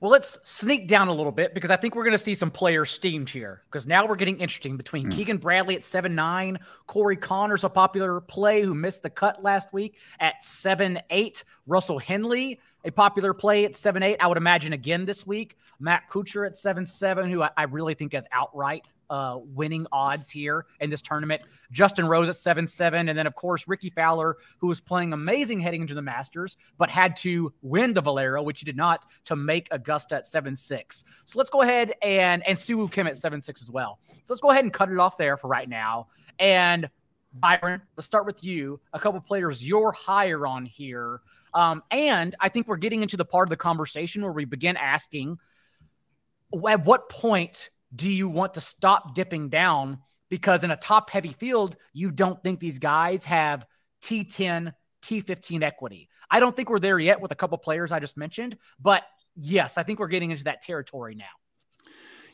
Well, 0.00 0.10
let's 0.10 0.38
sneak 0.44 0.88
down 0.88 1.08
a 1.08 1.12
little 1.12 1.32
bit 1.32 1.54
because 1.54 1.70
I 1.70 1.76
think 1.76 1.94
we're 1.94 2.04
going 2.04 2.12
to 2.12 2.18
see 2.18 2.34
some 2.34 2.50
players 2.50 2.90
steamed 2.90 3.28
here. 3.28 3.62
Because 3.66 3.86
now 3.86 4.06
we're 4.06 4.16
getting 4.16 4.38
interesting 4.38 4.76
between 4.76 5.06
mm. 5.06 5.12
Keegan 5.12 5.38
Bradley 5.38 5.76
at 5.76 5.84
seven 5.84 6.14
nine, 6.14 6.58
Corey 6.86 7.16
Conners, 7.16 7.64
a 7.64 7.68
popular 7.68 8.20
play 8.20 8.62
who 8.62 8.74
missed 8.74 9.02
the 9.02 9.10
cut 9.10 9.42
last 9.42 9.72
week 9.72 9.98
at 10.20 10.42
seven 10.44 11.00
eight, 11.10 11.44
Russell 11.66 11.98
Henley 11.98 12.60
a 12.84 12.90
popular 12.90 13.32
play 13.32 13.64
at 13.64 13.74
seven 13.74 14.02
eight. 14.02 14.18
I 14.20 14.26
would 14.26 14.36
imagine 14.36 14.72
again 14.72 15.04
this 15.04 15.26
week. 15.26 15.56
Matt 15.80 16.02
Kuchar 16.10 16.46
at 16.46 16.56
seven 16.56 16.86
seven, 16.86 17.30
who 17.30 17.42
I, 17.42 17.50
I 17.56 17.62
really 17.64 17.94
think 17.94 18.12
has 18.12 18.26
outright 18.32 18.86
uh, 19.14 19.38
winning 19.38 19.86
odds 19.92 20.28
here 20.28 20.66
in 20.80 20.90
this 20.90 21.00
tournament. 21.00 21.40
Justin 21.70 22.04
Rose 22.04 22.28
at 22.28 22.36
seven 22.36 22.66
seven, 22.66 23.08
and 23.08 23.16
then 23.16 23.28
of 23.28 23.36
course 23.36 23.68
Rickie 23.68 23.90
Fowler, 23.90 24.36
who 24.58 24.66
was 24.66 24.80
playing 24.80 25.12
amazing 25.12 25.60
heading 25.60 25.82
into 25.82 25.94
the 25.94 26.02
Masters, 26.02 26.56
but 26.78 26.90
had 26.90 27.14
to 27.16 27.52
win 27.62 27.94
the 27.94 28.00
Valero, 28.00 28.42
which 28.42 28.58
he 28.58 28.64
did 28.64 28.76
not, 28.76 29.06
to 29.26 29.36
make 29.36 29.68
Augusta 29.70 30.16
at 30.16 30.26
seven 30.26 30.56
six. 30.56 31.04
So 31.26 31.38
let's 31.38 31.50
go 31.50 31.62
ahead 31.62 31.92
and 32.02 32.44
and 32.44 32.58
Siwoo 32.58 32.90
Kim 32.90 33.06
at 33.06 33.16
seven 33.16 33.40
six 33.40 33.62
as 33.62 33.70
well. 33.70 34.00
So 34.24 34.32
let's 34.32 34.40
go 34.40 34.50
ahead 34.50 34.64
and 34.64 34.72
cut 34.72 34.90
it 34.90 34.98
off 34.98 35.16
there 35.16 35.36
for 35.36 35.46
right 35.46 35.68
now. 35.68 36.08
And 36.40 36.90
Byron, 37.32 37.82
let's 37.96 38.06
start 38.06 38.26
with 38.26 38.42
you. 38.42 38.80
A 38.92 38.98
couple 38.98 39.20
players 39.20 39.66
you're 39.66 39.92
higher 39.92 40.44
on 40.44 40.66
here. 40.66 41.20
Um, 41.52 41.84
and 41.92 42.34
I 42.40 42.48
think 42.48 42.66
we're 42.66 42.76
getting 42.78 43.02
into 43.02 43.16
the 43.16 43.24
part 43.24 43.46
of 43.46 43.50
the 43.50 43.56
conversation 43.56 44.22
where 44.22 44.32
we 44.32 44.44
begin 44.44 44.76
asking 44.76 45.38
at 46.68 46.84
what 46.84 47.08
point 47.08 47.70
do 47.94 48.10
you 48.10 48.28
want 48.28 48.54
to 48.54 48.60
stop 48.60 49.14
dipping 49.14 49.48
down? 49.48 49.98
Because 50.30 50.64
in 50.64 50.70
a 50.70 50.76
top 50.76 51.10
heavy 51.10 51.32
field, 51.32 51.76
you 51.92 52.10
don't 52.10 52.42
think 52.42 52.58
these 52.58 52.78
guys 52.78 53.24
have 53.26 53.64
T10, 54.02 54.72
T15 55.02 55.62
equity. 55.62 56.08
I 56.30 56.40
don't 56.40 56.56
think 56.56 56.70
we're 56.70 56.80
there 56.80 56.98
yet 56.98 57.20
with 57.20 57.30
a 57.30 57.36
couple 57.36 57.58
players 57.58 57.92
I 57.92 58.00
just 58.00 58.16
mentioned, 58.16 58.56
but 58.80 59.02
yes, 59.36 59.78
I 59.78 59.82
think 59.82 59.98
we're 59.98 60.08
getting 60.08 60.30
into 60.30 60.44
that 60.44 60.60
territory 60.60 61.14
now. 61.14 61.24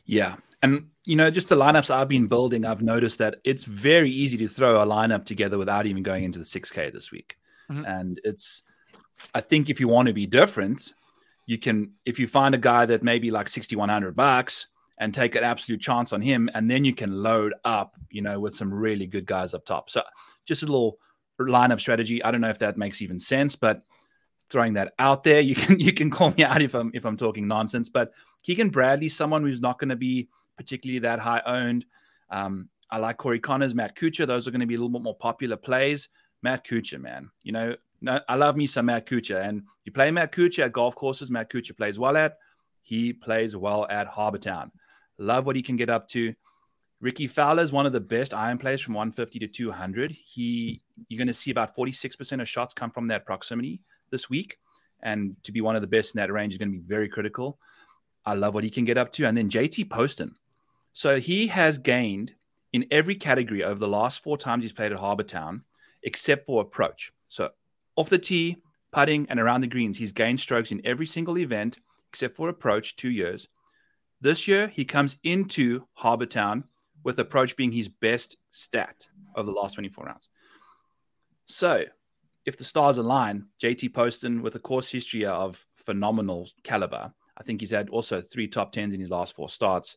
Yeah. 0.04 0.36
And, 0.62 0.88
you 1.04 1.16
know, 1.16 1.30
just 1.30 1.48
the 1.48 1.56
lineups 1.56 1.90
I've 1.90 2.08
been 2.08 2.26
building, 2.26 2.64
I've 2.64 2.82
noticed 2.82 3.18
that 3.18 3.36
it's 3.44 3.64
very 3.64 4.10
easy 4.10 4.36
to 4.38 4.48
throw 4.48 4.80
a 4.82 4.86
lineup 4.86 5.24
together 5.24 5.58
without 5.58 5.86
even 5.86 6.02
going 6.02 6.24
into 6.24 6.38
the 6.38 6.44
6K 6.44 6.92
this 6.92 7.10
week. 7.10 7.36
Mm-hmm. 7.70 7.84
And 7.84 8.20
it's, 8.24 8.62
I 9.34 9.40
think 9.40 9.68
if 9.68 9.80
you 9.80 9.88
want 9.88 10.08
to 10.08 10.14
be 10.14 10.26
different, 10.26 10.92
you 11.46 11.58
can 11.58 11.92
if 12.04 12.18
you 12.18 12.28
find 12.28 12.54
a 12.54 12.58
guy 12.58 12.86
that 12.86 13.02
maybe 13.02 13.30
like 13.30 13.48
6100 13.48 14.14
bucks 14.14 14.68
and 15.00 15.14
take 15.14 15.34
an 15.34 15.42
absolute 15.42 15.80
chance 15.80 16.12
on 16.12 16.20
him. 16.20 16.48
And 16.54 16.70
then 16.70 16.84
you 16.84 16.94
can 16.94 17.22
load 17.22 17.54
up, 17.64 17.96
you 18.10 18.20
know, 18.20 18.38
with 18.38 18.54
some 18.54 18.72
really 18.72 19.06
good 19.06 19.24
guys 19.24 19.54
up 19.54 19.64
top. 19.64 19.90
So 19.90 20.02
just 20.44 20.62
a 20.62 20.66
little 20.66 21.00
lineup 21.40 21.80
strategy. 21.80 22.22
I 22.22 22.30
don't 22.30 22.42
know 22.42 22.50
if 22.50 22.58
that 22.58 22.76
makes 22.76 23.00
even 23.00 23.18
sense, 23.18 23.56
but 23.56 23.82
throwing 24.50 24.74
that 24.74 24.92
out 24.98 25.24
there, 25.24 25.40
you 25.40 25.54
can 25.54 25.80
you 25.80 25.92
can 25.92 26.10
call 26.10 26.30
me 26.32 26.44
out 26.44 26.60
if 26.62 26.74
I'm 26.74 26.90
if 26.94 27.06
I'm 27.06 27.16
talking 27.16 27.48
nonsense. 27.48 27.88
But 27.88 28.12
Keegan 28.42 28.68
Bradley, 28.68 29.08
someone 29.08 29.42
who's 29.42 29.60
not 29.60 29.78
going 29.78 29.88
to 29.88 29.96
be 29.96 30.28
particularly 30.56 31.00
that 31.00 31.18
high 31.18 31.42
owned. 31.46 31.86
Um, 32.28 32.68
I 32.90 32.98
like 32.98 33.16
Corey 33.16 33.40
Conners, 33.40 33.74
Matt 33.74 33.96
Kuchar. 33.96 34.26
Those 34.26 34.46
are 34.46 34.50
going 34.50 34.60
to 34.60 34.66
be 34.66 34.74
a 34.74 34.78
little 34.78 34.90
bit 34.90 35.02
more 35.02 35.16
popular 35.16 35.56
plays. 35.56 36.08
Matt 36.42 36.66
Kuchar, 36.66 37.00
man, 37.00 37.30
you 37.42 37.52
know, 37.52 37.76
no, 38.02 38.20
I 38.28 38.36
love 38.36 38.56
me 38.56 38.66
some 38.66 38.86
Matt 38.86 39.06
Kuchar. 39.06 39.42
And 39.42 39.62
you 39.84 39.92
play 39.92 40.10
Matt 40.10 40.32
Kuchar 40.32 40.64
at 40.64 40.72
golf 40.72 40.94
courses, 40.94 41.30
Matt 41.30 41.50
Kuchar 41.50 41.76
plays 41.76 41.98
well 41.98 42.16
at. 42.16 42.36
He 42.82 43.12
plays 43.12 43.54
well 43.56 43.86
at 43.88 44.06
Harbour 44.06 44.38
Town. 44.38 44.72
Love 45.20 45.44
what 45.44 45.54
he 45.54 45.62
can 45.62 45.76
get 45.76 45.90
up 45.90 46.08
to. 46.08 46.34
Rickie 47.00 47.26
Fowler 47.26 47.62
is 47.62 47.72
one 47.72 47.84
of 47.84 47.92
the 47.92 48.00
best 48.00 48.32
iron 48.32 48.56
players 48.56 48.80
from 48.80 48.94
150 48.94 49.38
to 49.40 49.46
200. 49.46 50.10
He, 50.10 50.82
you're 51.08 51.18
going 51.18 51.28
to 51.28 51.34
see 51.34 51.50
about 51.50 51.76
46% 51.76 52.40
of 52.40 52.48
shots 52.48 52.72
come 52.72 52.90
from 52.90 53.08
that 53.08 53.26
proximity 53.26 53.80
this 54.10 54.30
week, 54.30 54.56
and 55.02 55.36
to 55.44 55.52
be 55.52 55.60
one 55.60 55.76
of 55.76 55.82
the 55.82 55.86
best 55.86 56.14
in 56.14 56.18
that 56.18 56.32
range 56.32 56.54
is 56.54 56.58
going 56.58 56.72
to 56.72 56.78
be 56.78 56.84
very 56.84 57.08
critical. 57.08 57.58
I 58.24 58.32
love 58.32 58.54
what 58.54 58.64
he 58.64 58.70
can 58.70 58.86
get 58.86 58.96
up 58.96 59.12
to, 59.12 59.26
and 59.26 59.36
then 59.36 59.50
JT 59.50 59.90
Poston. 59.90 60.36
So 60.94 61.20
he 61.20 61.48
has 61.48 61.76
gained 61.76 62.34
in 62.72 62.86
every 62.90 63.14
category 63.14 63.62
over 63.62 63.78
the 63.78 63.88
last 63.88 64.22
four 64.22 64.38
times 64.38 64.64
he's 64.64 64.72
played 64.72 64.92
at 64.92 65.00
Harbour 65.00 65.22
Town, 65.22 65.64
except 66.02 66.46
for 66.46 66.62
approach. 66.62 67.12
So 67.28 67.50
off 67.94 68.08
the 68.08 68.18
tee, 68.18 68.62
putting, 68.90 69.26
and 69.28 69.38
around 69.38 69.60
the 69.60 69.66
greens, 69.66 69.98
he's 69.98 70.12
gained 70.12 70.40
strokes 70.40 70.72
in 70.72 70.80
every 70.84 71.06
single 71.06 71.36
event 71.36 71.78
except 72.08 72.36
for 72.36 72.48
approach 72.48 72.96
two 72.96 73.10
years. 73.10 73.48
This 74.20 74.46
year, 74.46 74.68
he 74.68 74.84
comes 74.84 75.16
into 75.24 75.86
Harbour 75.94 76.26
Town 76.26 76.64
with 77.04 77.18
approach 77.18 77.56
being 77.56 77.72
his 77.72 77.88
best 77.88 78.36
stat 78.50 79.06
of 79.34 79.46
the 79.46 79.52
last 79.52 79.74
24 79.74 80.04
rounds. 80.04 80.28
So, 81.46 81.84
if 82.44 82.56
the 82.56 82.64
stars 82.64 82.98
align, 82.98 83.46
JT 83.62 83.94
Poston 83.94 84.42
with 84.42 84.54
a 84.54 84.58
course 84.58 84.90
history 84.90 85.24
of 85.24 85.64
phenomenal 85.76 86.48
caliber, 86.62 87.12
I 87.36 87.42
think 87.42 87.60
he's 87.60 87.70
had 87.70 87.88
also 87.88 88.20
three 88.20 88.48
top 88.48 88.72
tens 88.72 88.92
in 88.92 89.00
his 89.00 89.10
last 89.10 89.34
four 89.34 89.48
starts. 89.48 89.96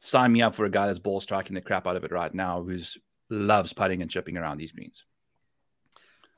Sign 0.00 0.32
me 0.32 0.42
up 0.42 0.54
for 0.54 0.64
a 0.64 0.70
guy 0.70 0.86
that's 0.86 0.98
ball 0.98 1.20
striking 1.20 1.54
the 1.54 1.60
crap 1.60 1.86
out 1.86 1.96
of 1.96 2.04
it 2.04 2.12
right 2.12 2.34
now, 2.34 2.62
who's 2.62 2.98
loves 3.30 3.72
putting 3.72 4.02
and 4.02 4.10
chipping 4.10 4.36
around 4.36 4.58
these 4.58 4.72
greens. 4.72 5.04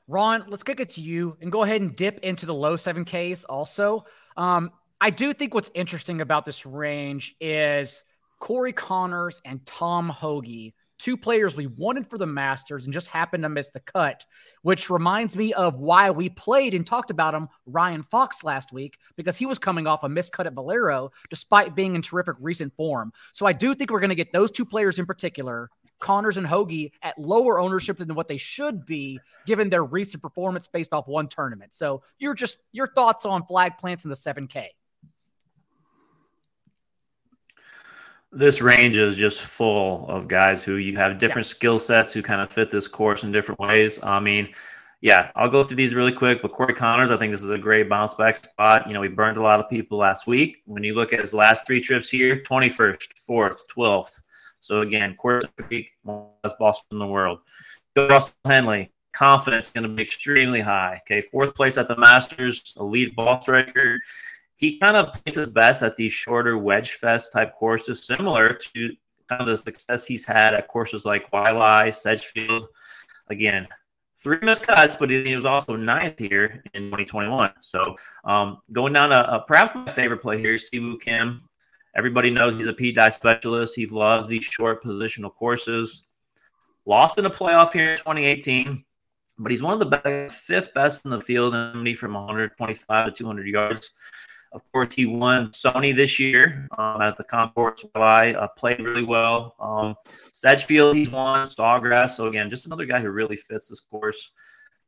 Ron, 0.07 0.45
let's 0.47 0.63
kick 0.63 0.79
it 0.79 0.89
to 0.91 1.01
you 1.01 1.37
and 1.41 1.51
go 1.51 1.63
ahead 1.63 1.81
and 1.81 1.95
dip 1.95 2.19
into 2.19 2.45
the 2.45 2.53
low 2.53 2.75
7Ks 2.75 3.45
also. 3.47 4.05
Um, 4.37 4.71
I 5.01 5.11
do 5.11 5.33
think 5.33 5.53
what's 5.53 5.71
interesting 5.73 6.19
about 6.19 6.45
this 6.45 6.65
range 6.65 7.35
is 7.39 8.03
Corey 8.39 8.73
Conners 8.73 9.39
and 9.45 9.65
Tom 9.65 10.09
Hoge, 10.09 10.73
two 10.97 11.15
players 11.15 11.55
we 11.55 11.67
wanted 11.67 12.09
for 12.09 12.17
the 12.17 12.25
Masters 12.25 12.83
and 12.83 12.93
just 12.93 13.07
happened 13.07 13.43
to 13.43 13.49
miss 13.49 13.69
the 13.69 13.79
cut, 13.79 14.25
which 14.61 14.89
reminds 14.89 15.37
me 15.37 15.53
of 15.53 15.79
why 15.79 16.11
we 16.11 16.27
played 16.27 16.73
and 16.73 16.85
talked 16.85 17.11
about 17.11 17.33
him, 17.33 17.47
Ryan 17.65 18.03
Fox, 18.03 18.43
last 18.43 18.73
week, 18.73 18.97
because 19.15 19.37
he 19.37 19.45
was 19.45 19.57
coming 19.57 19.87
off 19.87 20.03
a 20.03 20.09
miscut 20.09 20.45
at 20.45 20.53
Valero 20.53 21.11
despite 21.29 21.75
being 21.75 21.95
in 21.95 22.01
terrific 22.01 22.35
recent 22.41 22.75
form. 22.75 23.13
So 23.31 23.45
I 23.45 23.53
do 23.53 23.73
think 23.73 23.91
we're 23.91 24.01
going 24.01 24.09
to 24.09 24.15
get 24.15 24.33
those 24.33 24.51
two 24.51 24.65
players 24.65 24.99
in 24.99 25.05
particular 25.05 25.69
Conners 25.99 26.37
and 26.37 26.47
Hoge 26.47 26.91
at 27.03 27.17
lower 27.17 27.59
ownership 27.59 27.97
than 27.97 28.15
what 28.15 28.27
they 28.27 28.37
should 28.37 28.85
be 28.85 29.19
given 29.45 29.69
their 29.69 29.83
recent 29.83 30.21
performance 30.21 30.67
based 30.67 30.93
off 30.93 31.07
one 31.07 31.27
tournament. 31.27 31.73
So 31.73 32.03
you're 32.17 32.33
just 32.33 32.57
your 32.71 32.87
thoughts 32.87 33.25
on 33.25 33.45
flag 33.45 33.77
plants 33.77 34.03
in 34.05 34.09
the 34.09 34.15
7K. 34.15 34.67
This 38.31 38.61
range 38.61 38.95
is 38.95 39.15
just 39.15 39.41
full 39.41 40.07
of 40.07 40.27
guys 40.27 40.63
who 40.63 40.75
you 40.75 40.95
have 40.97 41.17
different 41.17 41.47
yeah. 41.47 41.51
skill 41.51 41.79
sets 41.79 42.13
who 42.13 42.21
kind 42.21 42.41
of 42.41 42.51
fit 42.51 42.69
this 42.69 42.87
course 42.87 43.23
in 43.23 43.31
different 43.31 43.59
ways. 43.59 43.99
I 44.03 44.19
mean, 44.19 44.49
yeah, 45.01 45.31
I'll 45.35 45.49
go 45.49 45.63
through 45.63 45.77
these 45.77 45.95
really 45.95 46.11
quick. 46.11 46.41
But 46.41 46.51
Corey 46.51 46.73
Conners, 46.73 47.09
I 47.09 47.17
think 47.17 47.31
this 47.31 47.43
is 47.43 47.49
a 47.49 47.57
great 47.57 47.89
bounce 47.89 48.13
back 48.13 48.35
spot. 48.35 48.87
You 48.87 48.93
know, 48.93 48.99
we 48.99 49.07
burned 49.07 49.37
a 49.37 49.41
lot 49.41 49.59
of 49.59 49.69
people 49.69 49.97
last 49.97 50.27
week. 50.27 50.61
When 50.65 50.83
you 50.83 50.93
look 50.93 51.13
at 51.13 51.19
his 51.19 51.33
last 51.33 51.65
three 51.65 51.81
trips 51.81 52.09
here 52.09 52.43
21st, 52.43 53.07
4th, 53.27 53.59
12th. 53.75 54.19
So 54.59 54.81
again, 54.81 55.15
course 55.15 55.45
week, 55.69 55.91
best 56.43 56.59
Boston 56.59 56.87
in 56.91 56.99
the 56.99 57.07
world. 57.07 57.39
Russell 57.95 58.35
Henley, 58.45 58.91
confidence 59.13 59.71
going 59.71 59.83
to 59.83 59.89
be 59.89 60.03
extremely 60.03 60.59
high. 60.59 61.01
Okay, 61.03 61.21
fourth 61.21 61.55
place 61.55 61.77
at 61.77 61.87
the 61.87 61.97
Masters, 61.97 62.75
elite 62.79 63.15
ball 63.15 63.41
striker 63.41 63.97
he 64.59 64.77
kind 64.77 64.97
of 64.97 65.13
plays 65.13 65.35
his 65.35 65.49
best 65.49 65.81
at 65.83 65.95
these 65.95 66.11
shorter 66.11 66.57
wedge 66.57 66.91
fest 66.91 67.31
type 67.31 67.55
courses, 67.55 68.03
similar 68.03 68.53
to 68.53 68.89
kind 69.29 69.41
of 69.41 69.47
the 69.47 69.57
success 69.57 70.05
he's 70.05 70.25
had 70.25 70.53
at 70.53 70.67
courses 70.67 71.05
like 71.05 71.31
Waialae, 71.31 71.95
Sedgefield. 71.95 72.67
Again, 73.29 73.69
three 74.17 74.37
missed 74.41 74.63
cuts, 74.67 74.97
but 74.97 75.09
he 75.09 75.33
was 75.33 75.45
also 75.45 75.77
ninth 75.77 76.19
here 76.19 76.61
in 76.73 76.87
2021. 76.87 77.53
So 77.61 77.95
um, 78.25 78.57
going 78.73 78.91
down 78.91 79.11
to 79.11 79.45
perhaps 79.47 79.73
my 79.73 79.89
favorite 79.93 80.21
play 80.21 80.39
here, 80.39 80.55
Siwoo 80.55 80.99
Kim. 80.99 81.41
Everybody 81.95 82.29
knows 82.29 82.57
he's 82.57 82.67
a 82.67 82.91
Dye 82.91 83.09
specialist. 83.09 83.77
He 83.77 83.85
loves 83.85 84.27
these 84.27 84.43
short 84.43 84.83
positional 84.83 85.33
courses. 85.33 86.03
Lost 86.85 87.17
in 87.17 87.25
a 87.25 87.29
playoff 87.29 87.71
here 87.71 87.91
in 87.91 87.97
2018, 87.97 88.83
but 89.37 89.51
he's 89.51 89.63
one 89.63 89.73
of 89.73 89.79
the 89.79 89.97
best, 89.97 90.37
fifth 90.37 90.73
best 90.73 91.05
in 91.05 91.11
the 91.11 91.21
field, 91.21 91.55
and 91.55 91.97
from 91.97 92.13
125 92.13 93.05
to 93.05 93.11
200 93.11 93.47
yards. 93.47 93.91
Of 94.51 94.61
course, 94.71 94.95
he 94.95 95.05
won 95.05 95.49
Sony 95.49 95.95
this 95.95 96.17
year 96.19 96.67
um, 96.77 97.01
at 97.01 97.17
the 97.17 97.23
Concourse 97.23 97.85
July. 97.93 98.31
Uh, 98.31 98.47
played 98.47 98.79
really 98.79 99.03
well. 99.03 99.55
Um, 99.59 99.95
Sedgefield, 100.31 100.95
he's 100.95 101.09
won. 101.09 101.45
Sawgrass. 101.45 102.11
So 102.11 102.27
again, 102.27 102.49
just 102.49 102.65
another 102.65 102.85
guy 102.85 102.99
who 102.99 103.09
really 103.11 103.35
fits 103.35 103.69
this 103.69 103.79
course. 103.79 104.31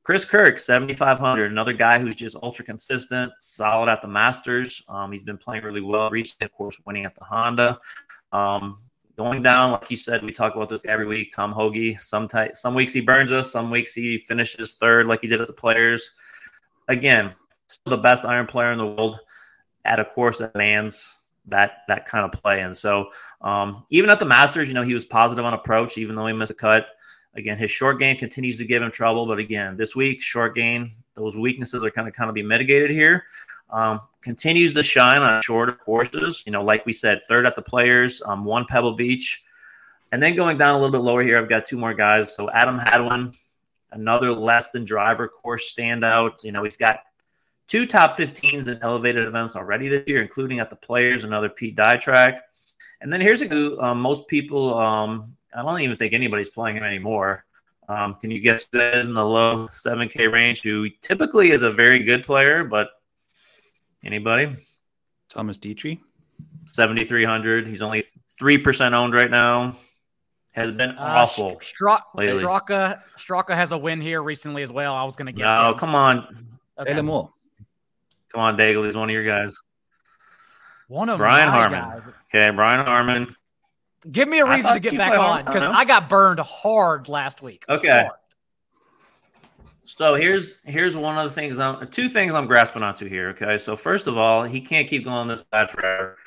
Chris 0.04 0.26
Kirk, 0.26 0.58
7,500. 0.58 1.52
Another 1.52 1.74
guy 1.74 2.00
who's 2.00 2.16
just 2.16 2.36
ultra 2.42 2.66
consistent, 2.66 3.32
solid 3.40 3.88
at 3.88 4.02
the 4.02 4.08
Masters. 4.08 4.82
Um, 4.90 5.12
he's 5.12 5.22
been 5.22 5.38
playing 5.38 5.64
really 5.64 5.82
well 5.82 6.10
recently, 6.10 6.46
of 6.46 6.54
course, 6.54 6.78
winning 6.88 7.06
at 7.06 7.14
the 7.14 7.24
Honda. 7.24 7.80
Um, 8.32 8.80
going 9.16 9.44
down, 9.44 9.74
like 9.74 9.92
you 9.92 9.98
said, 9.98 10.24
we 10.24 10.32
talk 10.32 10.56
about 10.56 10.70
this 10.70 10.82
every 10.86 11.06
week. 11.06 11.34
Tom 11.36 11.52
Hoge. 11.52 12.00
Some 12.00 12.28
ty- 12.28 12.54
some 12.54 12.74
weeks 12.74 12.94
he 12.94 13.02
burns 13.02 13.32
us. 13.32 13.52
Some 13.52 13.70
weeks 13.70 13.94
he 13.94 14.18
finishes 14.28 14.74
third, 14.74 15.06
like 15.06 15.22
he 15.22 15.28
did 15.28 15.40
at 15.40 15.46
the 15.46 15.54
Players. 15.54 16.12
Again, 16.88 17.34
still 17.68 17.92
the 17.92 17.98
best 17.98 18.26
iron 18.26 18.48
player 18.48 18.72
in 18.72 18.80
the 18.80 18.88
world 18.88 19.20
at 19.86 20.00
a 20.00 20.06
course 20.06 20.40
that 20.40 20.54
demands 20.54 21.18
that 21.48 21.84
that 21.88 22.06
kind 22.06 22.26
of 22.26 22.40
play. 22.42 22.62
And 22.62 22.76
so 22.76 23.10
um, 23.42 23.84
even 23.90 24.10
at 24.10 24.20
the 24.20 24.26
Masters, 24.26 24.68
you 24.68 24.74
know, 24.74 24.84
he 24.84 24.94
was 24.94 25.06
positive 25.06 25.44
on 25.44 25.54
approach, 25.54 25.98
even 25.98 26.16
though 26.16 26.28
he 26.28 26.34
missed 26.34 26.52
a 26.52 26.56
cut. 26.56 26.88
Again, 27.36 27.58
his 27.58 27.72
short 27.72 27.98
game 27.98 28.18
continues 28.18 28.58
to 28.58 28.66
give 28.66 28.84
him 28.84 28.92
trouble. 28.92 29.26
But 29.26 29.40
again, 29.40 29.78
this 29.78 29.96
week, 29.96 30.22
short 30.22 30.54
game, 30.54 30.92
those 31.14 31.36
weaknesses 31.36 31.84
are 31.84 31.92
kind 31.92 32.08
of 32.08 32.14
kind 32.14 32.30
of 32.30 32.36
be 32.36 32.44
mitigated 32.44 32.92
here. 32.92 33.24
Um, 33.70 34.02
continues 34.22 34.74
to 34.74 34.84
shine 34.84 35.22
on 35.22 35.42
shorter 35.42 35.72
courses. 35.72 36.44
You 36.46 36.52
know, 36.52 36.64
like 36.64 36.86
we 36.86 36.94
said, 36.94 37.22
third 37.28 37.46
at 37.46 37.56
the 37.56 37.62
Players, 37.62 38.22
um, 38.26 38.44
one 38.44 38.66
Pebble 38.66 38.96
Beach, 38.96 39.44
and 40.12 40.22
then 40.22 40.36
going 40.36 40.58
down 40.58 40.76
a 40.76 40.78
little 40.78 40.92
bit 40.92 41.00
lower 41.00 41.24
here, 41.24 41.38
I've 41.38 41.48
got 41.48 41.66
two 41.66 41.78
more 41.78 41.94
guys. 41.94 42.36
So 42.36 42.50
Adam 42.52 42.78
Hadwin, 42.78 43.32
another 43.94 44.34
less 44.34 44.72
than 44.72 44.84
driver 44.84 45.30
course 45.30 45.74
standout. 45.74 46.44
You 46.44 46.52
know, 46.52 46.64
he's 46.64 46.78
got 46.78 47.00
two 47.68 47.86
top 47.86 48.18
15s 48.18 48.68
in 48.68 48.80
elevated 48.82 49.28
events 49.28 49.56
already 49.56 49.88
this 49.88 50.04
year, 50.08 50.22
including 50.22 50.60
at 50.60 50.70
the 50.70 50.76
Players, 50.76 51.24
another 51.24 51.50
Pete 51.50 51.76
Dye 51.76 51.98
track. 51.98 52.42
And 53.02 53.12
then 53.12 53.22
here's 53.22 53.42
a 53.42 53.48
who 53.48 53.80
um, 53.82 54.00
most 54.00 54.28
people, 54.28 54.78
um, 54.78 55.36
I 55.54 55.62
don't 55.64 55.82
even 55.82 55.98
think 55.98 56.14
anybody's 56.14 56.50
playing 56.50 56.78
him 56.78 56.84
anymore. 56.84 57.46
Um, 57.90 58.16
can 58.16 58.32
you 58.32 58.40
guess 58.40 58.68
who 58.72 58.78
that 58.78 58.98
is 58.98 59.08
in 59.08 59.14
the 59.14 59.26
low 59.26 59.68
7K 59.68 60.32
range, 60.32 60.62
who 60.62 60.88
typically 61.02 61.52
is 61.52 61.64
a 61.64 61.72
very 61.72 62.00
good 62.04 62.24
player, 62.24 62.64
but 62.64 62.90
anybody? 64.04 64.56
Thomas 65.30 65.58
Dietrich. 65.58 66.00
7,300. 66.66 67.68
He's 67.68 67.82
only 67.82 68.04
3% 68.40 68.94
owned 68.94 69.14
right 69.14 69.32
now. 69.32 69.76
Has 70.52 70.72
been 70.72 70.90
uh, 70.92 70.96
awful. 71.00 71.58
Stra- 71.62 72.04
Straka, 72.18 73.02
Straka 73.18 73.56
has 73.56 73.72
a 73.72 73.78
win 73.78 74.02
here 74.02 74.22
recently 74.22 74.64
as 74.64 74.72
well. 74.72 74.94
I 74.94 75.04
was 75.06 75.16
going 75.16 75.28
to 75.28 75.32
guess. 75.32 75.46
No, 75.46 75.74
come 75.74 75.96
on. 75.96 76.58
Okay. 76.78 77.00
more. 77.02 77.32
Come 78.32 78.42
on, 78.42 78.58
Daigle. 78.58 78.86
He's 78.86 78.96
one 78.96 79.10
of 79.10 79.14
your 79.14 79.26
guys. 79.26 79.58
One 80.88 81.10
of 81.10 81.18
Brian 81.18 81.50
Harman. 81.50 81.82
Guys. 81.82 82.04
Okay, 82.34 82.50
Brian 82.56 82.86
Harman. 82.86 83.36
Give 84.10 84.28
me 84.28 84.40
a 84.40 84.46
reason 84.50 84.74
to 84.74 84.80
get 84.80 84.98
back 84.98 85.18
on 85.18 85.46
because 85.46 85.64
I 85.64 85.86
got 85.86 86.10
burned 86.10 86.40
hard 86.40 87.08
last 87.08 87.42
week. 87.42 87.64
Okay. 87.70 87.88
Hard. 87.88 88.12
So 89.86 90.16
here's 90.16 90.60
here's 90.64 90.96
one 90.96 91.18
of 91.18 91.26
the 91.26 91.36
things 91.36 91.60
I'm 91.60 91.88
two 91.90 92.08
things 92.08 92.34
I'm 92.34 92.48
grasping 92.48 92.82
onto 92.82 93.08
here. 93.08 93.30
Okay, 93.30 93.58
so 93.58 93.76
first 93.76 94.08
of 94.08 94.18
all, 94.18 94.44
he 94.44 94.62
can't 94.62 94.88
keep 94.88 95.04
going 95.04 95.28
this 95.28 95.44
bad 95.52 95.70
forever. 95.70 96.18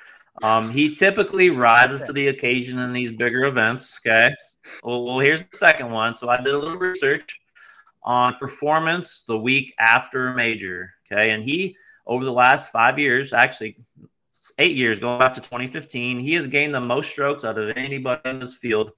Um, 0.42 0.70
he 0.70 0.94
typically 0.94 1.50
rises 1.50 2.02
to 2.02 2.12
the 2.12 2.28
occasion 2.28 2.78
in 2.78 2.92
these 2.92 3.12
bigger 3.12 3.44
events. 3.44 4.00
Okay, 4.04 4.34
well, 4.82 5.04
well, 5.04 5.18
here's 5.18 5.42
the 5.44 5.56
second 5.56 5.90
one. 5.90 6.14
So 6.14 6.28
I 6.28 6.36
did 6.36 6.54
a 6.54 6.58
little 6.58 6.76
research 6.76 7.40
on 8.02 8.34
performance 8.36 9.24
the 9.26 9.38
week 9.38 9.72
after 9.78 10.28
a 10.28 10.34
major. 10.34 10.92
Okay, 11.10 11.30
and 11.30 11.42
he 11.42 11.76
over 12.06 12.24
the 12.24 12.32
last 12.32 12.70
five 12.70 12.98
years, 12.98 13.32
actually 13.32 13.76
eight 14.58 14.76
years, 14.76 14.98
going 14.98 15.18
back 15.18 15.34
to 15.34 15.40
2015, 15.40 16.20
he 16.20 16.34
has 16.34 16.46
gained 16.46 16.74
the 16.74 16.80
most 16.80 17.10
strokes 17.10 17.44
out 17.44 17.58
of 17.58 17.76
anybody 17.76 18.20
in 18.28 18.40
this 18.40 18.54
field 18.54 18.92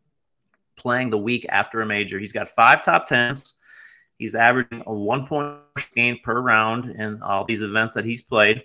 playing 0.77 1.11
the 1.11 1.19
week 1.19 1.47
after 1.49 1.81
a 1.81 1.87
major. 1.87 2.19
He's 2.19 2.33
got 2.33 2.49
five 2.49 2.83
top 2.83 3.07
tens. 3.07 3.55
He's 4.19 4.35
averaging 4.35 4.83
a 4.87 4.93
one 4.93 5.27
point 5.27 5.59
gain 5.95 6.19
per 6.23 6.41
round 6.41 6.91
in 6.91 7.23
all 7.23 7.45
these 7.45 7.63
events 7.63 7.95
that 7.95 8.05
he's 8.05 8.23
played. 8.23 8.63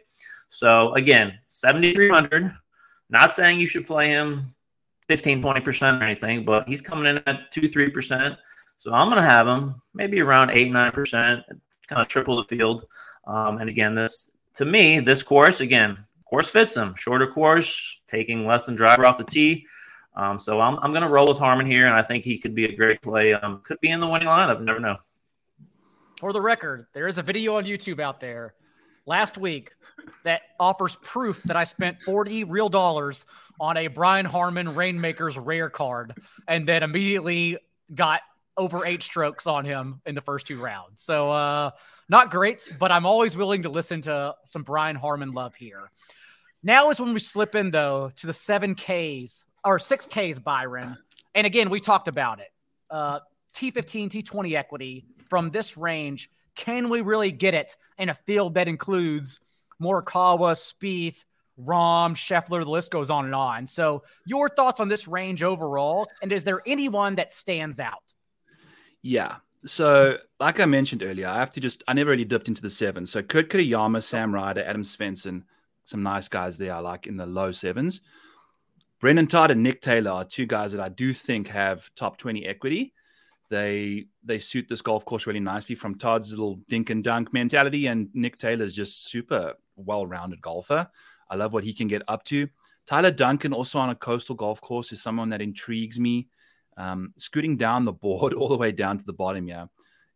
So 0.50 0.94
again, 0.96 1.34
7,300. 1.46 2.54
Not 3.10 3.34
saying 3.34 3.60
you 3.60 3.68
should 3.68 3.86
play 3.86 4.10
him 4.10 4.54
15, 5.08 5.42
20% 5.42 6.00
or 6.00 6.04
anything, 6.04 6.46
but 6.46 6.68
he's 6.68 6.82
coming 6.82 7.06
in 7.06 7.18
at 7.28 7.52
2, 7.52 7.62
3%. 7.62 8.38
So 8.78 8.94
I'm 8.94 9.10
going 9.10 9.22
to 9.22 9.30
have 9.30 9.48
him 9.48 9.82
maybe 9.94 10.22
around 10.22 10.52
8, 10.52 10.72
9%, 10.72 11.44
kind 11.88 12.02
of 12.02 12.08
triple 12.08 12.38
the 12.38 12.56
field. 12.56 12.86
Um, 13.28 13.58
and 13.60 13.70
again, 13.70 13.94
this 13.94 14.31
to 14.56 14.66
me, 14.66 15.00
this 15.00 15.24
course, 15.24 15.62
again, 15.62 15.98
course 16.30 16.50
fits 16.50 16.76
him. 16.76 16.96
Shorter 16.98 17.28
course, 17.28 18.00
taking 18.08 18.46
less 18.46 18.66
than 18.66 18.76
driver 18.76 19.06
off 19.06 19.18
the 19.18 19.24
tee. 19.24 19.66
Um, 20.16 20.38
so 20.38 20.60
I'm, 20.60 20.78
I'm 20.80 20.92
going 20.92 21.04
to 21.04 21.10
roll 21.10 21.28
with 21.28 21.38
Harman 21.38 21.66
here, 21.66 21.88
and 21.88 21.96
I 21.96 22.02
think 22.02 22.24
he 22.24 22.38
could 22.38 22.54
be 22.54 22.66
a 22.66 22.76
great 22.76 23.02
play. 23.02 23.34
Um, 23.34 23.62
could 23.64 23.80
be 23.80 23.90
in 23.90 24.00
the 24.00 24.08
winning 24.08 24.28
lineup. 24.28 24.62
Never 24.62 24.80
know. 24.80 24.98
For 26.20 26.34
the 26.34 26.42
record, 26.42 26.88
there 26.94 27.08
is 27.08 27.18
a 27.18 27.24
video 27.24 27.56
on 27.56 27.64
YouTube 27.64 28.00
out 28.00 28.20
there 28.20 28.54
last 29.06 29.38
week 29.38 29.72
that 30.24 30.42
offers 30.60 30.96
proof 30.98 31.42
that 31.44 31.56
I 31.56 31.64
spent 31.64 32.02
40 32.02 32.44
real 32.44 32.70
dollars 32.70 33.26
on 33.60 33.78
a 33.78 33.88
Brian 33.88 34.26
Harman 34.26 34.76
Rainmakers 34.76 35.38
rare 35.38 35.70
card 35.70 36.14
and 36.48 36.68
then 36.68 36.84
immediately 36.84 37.58
got 37.94 38.22
over 38.58 38.86
eight 38.86 39.02
strokes 39.04 39.48
on 39.48 39.66
him 39.66 40.02
in 40.06 40.16
the 40.16 40.22
first 40.22 40.48
two 40.48 40.62
rounds. 40.62 41.02
So 41.04 41.30
uh 41.32 41.72
not 42.10 42.32
great, 42.32 42.74
but 42.80 42.92
I'm 42.92 43.06
always 43.06 43.36
willing 43.36 43.64
to 43.64 43.70
listen 43.70 44.02
to 44.04 44.36
some 44.46 44.64
Brian 44.64 44.96
Harman 44.96 45.32
love 45.32 45.56
here. 45.56 45.92
Now 46.64 46.90
is 46.90 47.00
when 47.00 47.14
we 47.14 47.20
slip 47.20 47.56
in 47.56 47.72
though 47.72 48.12
to 48.18 48.28
the 48.28 48.34
seven 48.34 48.76
Ks 48.76 49.46
or 49.64 49.80
six 49.80 50.06
Ks, 50.06 50.40
Byron. 50.40 50.98
And 51.34 51.48
again, 51.48 51.70
we 51.70 51.80
talked 51.80 52.08
about 52.08 52.40
it. 52.40 52.52
Uh 52.90 53.20
T15, 53.54 54.10
T20 54.10 54.56
equity 54.56 55.06
from 55.30 55.52
this 55.52 55.78
range. 55.78 56.30
Can 56.56 56.90
we 56.90 57.02
really 57.02 57.32
get 57.32 57.54
it 57.54 57.76
in 57.98 58.10
a 58.10 58.14
field 58.14 58.56
that 58.56 58.68
includes 58.68 59.40
Morikawa, 59.82 60.54
Spieth, 60.56 61.26
Rahm, 61.60 62.16
Scheffler, 62.16 62.64
the 62.64 62.70
list 62.70 62.92
goes 62.92 63.10
on 63.10 63.26
and 63.26 63.36
on. 63.36 63.68
So, 63.68 64.04
your 64.26 64.50
thoughts 64.50 64.80
on 64.80 64.88
this 64.88 65.08
range 65.08 65.44
overall, 65.44 66.08
and 66.22 66.32
is 66.32 66.44
there 66.44 66.62
anyone 66.66 67.16
that 67.16 67.34
stands 67.34 67.80
out? 67.80 68.14
Yeah. 69.02 69.38
So, 69.66 70.18
like 70.40 70.60
I 70.60 70.66
mentioned 70.66 71.04
earlier, 71.04 71.28
I 71.28 71.38
have 71.38 71.52
to 71.52 71.60
just, 71.60 71.84
I 71.88 71.94
never 71.94 72.12
really 72.12 72.26
dipped 72.26 72.48
into 72.48 72.62
the 72.62 72.70
seven. 72.70 73.06
So, 73.06 73.22
Kurt 73.22 73.50
Kitayama, 73.50 74.02
Sam 74.02 74.34
Ryder, 74.34 74.64
Adam 74.64 74.84
Svensson, 74.84 75.44
some 75.86 76.04
nice 76.04 76.28
guys 76.28 76.58
there, 76.58 76.74
I 76.74 76.80
like 76.80 77.08
in 77.08 77.18
the 77.18 77.26
low 77.26 77.52
sevens. 77.52 78.02
Brendon 79.00 79.28
Todd 79.28 79.52
and 79.52 79.64
Nick 79.64 79.82
Taylor 79.82 80.12
are 80.12 80.24
two 80.24 80.46
guys 80.46 80.72
that 80.72 80.82
I 80.82 80.90
do 80.90 81.14
think 81.14 81.48
have 81.48 81.90
top 81.96 82.18
20 82.18 82.46
equity. 82.46 82.94
They 83.50 84.06
they 84.24 84.40
suit 84.40 84.68
this 84.70 84.82
golf 84.82 85.04
course 85.04 85.28
really 85.28 85.40
nicely 85.42 85.76
from 85.76 85.96
Todd's 85.96 86.30
little 86.30 86.62
dink 86.70 86.90
and 86.90 87.04
dunk 87.04 87.34
mentality, 87.34 87.88
and 87.88 88.10
Nick 88.14 88.38
Taylor's 88.38 88.74
just 88.74 89.06
super 89.08 89.56
well 89.76 90.06
rounded 90.06 90.42
golfer. 90.42 90.88
I 91.30 91.36
love 91.36 91.52
what 91.52 91.64
he 91.64 91.74
can 91.74 91.88
get 91.88 92.04
up 92.08 92.24
to. 92.26 92.48
Tyler 92.86 93.12
Duncan, 93.12 93.54
also 93.54 93.80
on 93.80 93.90
a 93.90 93.96
coastal 93.96 94.36
golf 94.36 94.62
course, 94.62 94.92
is 94.92 95.02
someone 95.02 95.30
that 95.30 95.42
intrigues 95.42 96.00
me. 96.00 96.28
Um, 96.78 97.14
scooting 97.18 97.58
down 97.58 97.86
the 97.86 97.92
board 97.92 98.34
all 98.36 98.48
the 98.48 98.58
way 98.58 98.72
down 98.72 98.98
to 98.98 99.06
the 99.06 99.14
bottom, 99.14 99.48
yeah, 99.48 99.68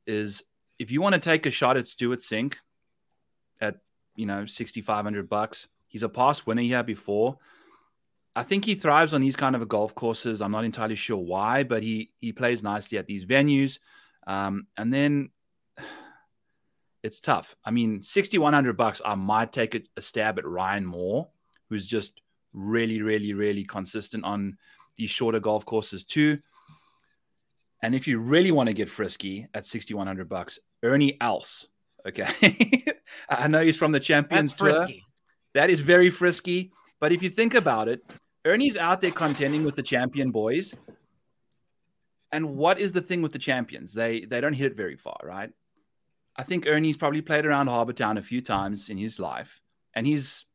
is 0.08 0.44
if 0.80 0.91
you 0.91 1.02
want 1.02 1.13
to 1.13 1.20
take 1.20 1.46
a 1.46 1.52
shot 1.52 1.78
at 1.78 1.88
Stewart 1.88 2.20
Cink 2.20 2.56
at 3.62 3.78
you 4.15 4.26
know 4.26 4.46
sixty 4.46 4.82
five 4.82 5.04
hundred 5.04 5.30
bucks, 5.30 5.68
he's 5.88 6.04
a 6.04 6.10
past 6.10 6.48
winner 6.48 6.62
here 6.62 6.84
before. 6.84 7.38
I 8.38 8.44
think 8.44 8.65
he 8.65 8.76
thrives 8.76 9.13
on 9.13 9.22
these 9.22 9.38
kind 9.38 9.56
of 9.56 9.68
golf 9.70 9.96
courses. 9.96 10.41
I'm 10.41 10.52
not 10.52 10.65
entirely 10.65 10.96
sure 10.96 11.18
why, 11.18 11.63
but 11.63 11.84
he 11.84 12.12
he 12.20 12.32
plays 12.32 12.63
nicely 12.63 12.98
at 12.98 13.08
these 13.08 13.26
venues. 13.26 13.80
Um, 14.28 14.68
and 14.78 14.94
then 14.94 15.30
it's 17.04 17.22
tough. 17.22 17.56
I 17.63 17.72
mean, 17.72 18.02
6100 18.02 18.76
bucks, 18.76 19.02
I 19.06 19.15
might 19.15 19.54
take 19.54 19.76
a, 19.76 19.82
a 19.96 20.02
stab 20.02 20.39
at 20.39 20.46
Ryan 20.46 20.86
Moore, 20.86 21.30
who's 21.70 21.86
just 21.86 22.22
really, 22.54 23.02
really, 23.02 23.34
really 23.34 23.63
consistent 23.63 24.24
on 24.24 24.58
these 24.97 25.10
shorter 25.10 25.39
golf 25.39 25.65
courses 25.65 26.03
too. 26.03 26.39
And 27.81 27.93
if 27.93 28.08
you 28.08 28.19
really 28.19 28.51
want 28.51 28.67
to 28.67 28.73
get 28.73 28.89
frisky 28.89 29.47
at 29.53 29.65
6100 29.65 30.27
bucks, 30.27 30.60
Ernie 30.81 31.17
Els. 31.21 31.67
Okay. 32.08 32.84
I 33.29 33.47
know 33.47 33.62
he's 33.62 33.77
from 33.77 33.91
the 33.91 33.99
Champions 33.99 34.51
That's 34.51 34.60
Tour. 34.60 34.73
Frisky. 34.73 35.03
That 35.53 35.69
is 35.69 35.79
very 35.79 36.10
frisky. 36.10 36.71
But 36.99 37.12
if 37.12 37.21
you 37.21 37.29
think 37.29 37.53
about 37.53 37.88
it, 37.88 38.01
Ernie's 38.45 38.77
out 38.77 39.01
there 39.01 39.12
contending 39.12 39.63
with 39.63 39.75
the 39.75 39.84
champion 39.84 40.31
boys. 40.31 40.75
And 42.31 42.55
what 42.55 42.79
is 42.79 42.91
the 42.91 43.01
thing 43.01 43.21
with 43.21 43.31
the 43.31 43.39
champions? 43.39 43.93
They 43.93 44.25
they 44.25 44.41
don't 44.41 44.53
hit 44.53 44.71
it 44.71 44.77
very 44.77 44.95
far, 44.95 45.17
right? 45.23 45.51
I 46.36 46.43
think 46.43 46.67
Ernie's 46.67 46.97
probably 46.97 47.21
played 47.21 47.45
around 47.45 47.67
Harbour 47.67 47.93
Town 47.93 48.17
a 48.17 48.21
few 48.21 48.41
times 48.41 48.89
in 48.89 48.97
his 48.97 49.19
life, 49.19 49.62
and 49.93 50.05
he's 50.05 50.45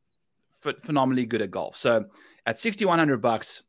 ph- 0.62 0.76
phenomenally 0.82 1.24
good 1.24 1.40
at 1.40 1.50
golf. 1.50 1.76
So 1.76 2.06
at 2.44 2.60
sixty 2.60 2.84
one 2.84 2.98
hundred 2.98 3.22
bucks, 3.22 3.62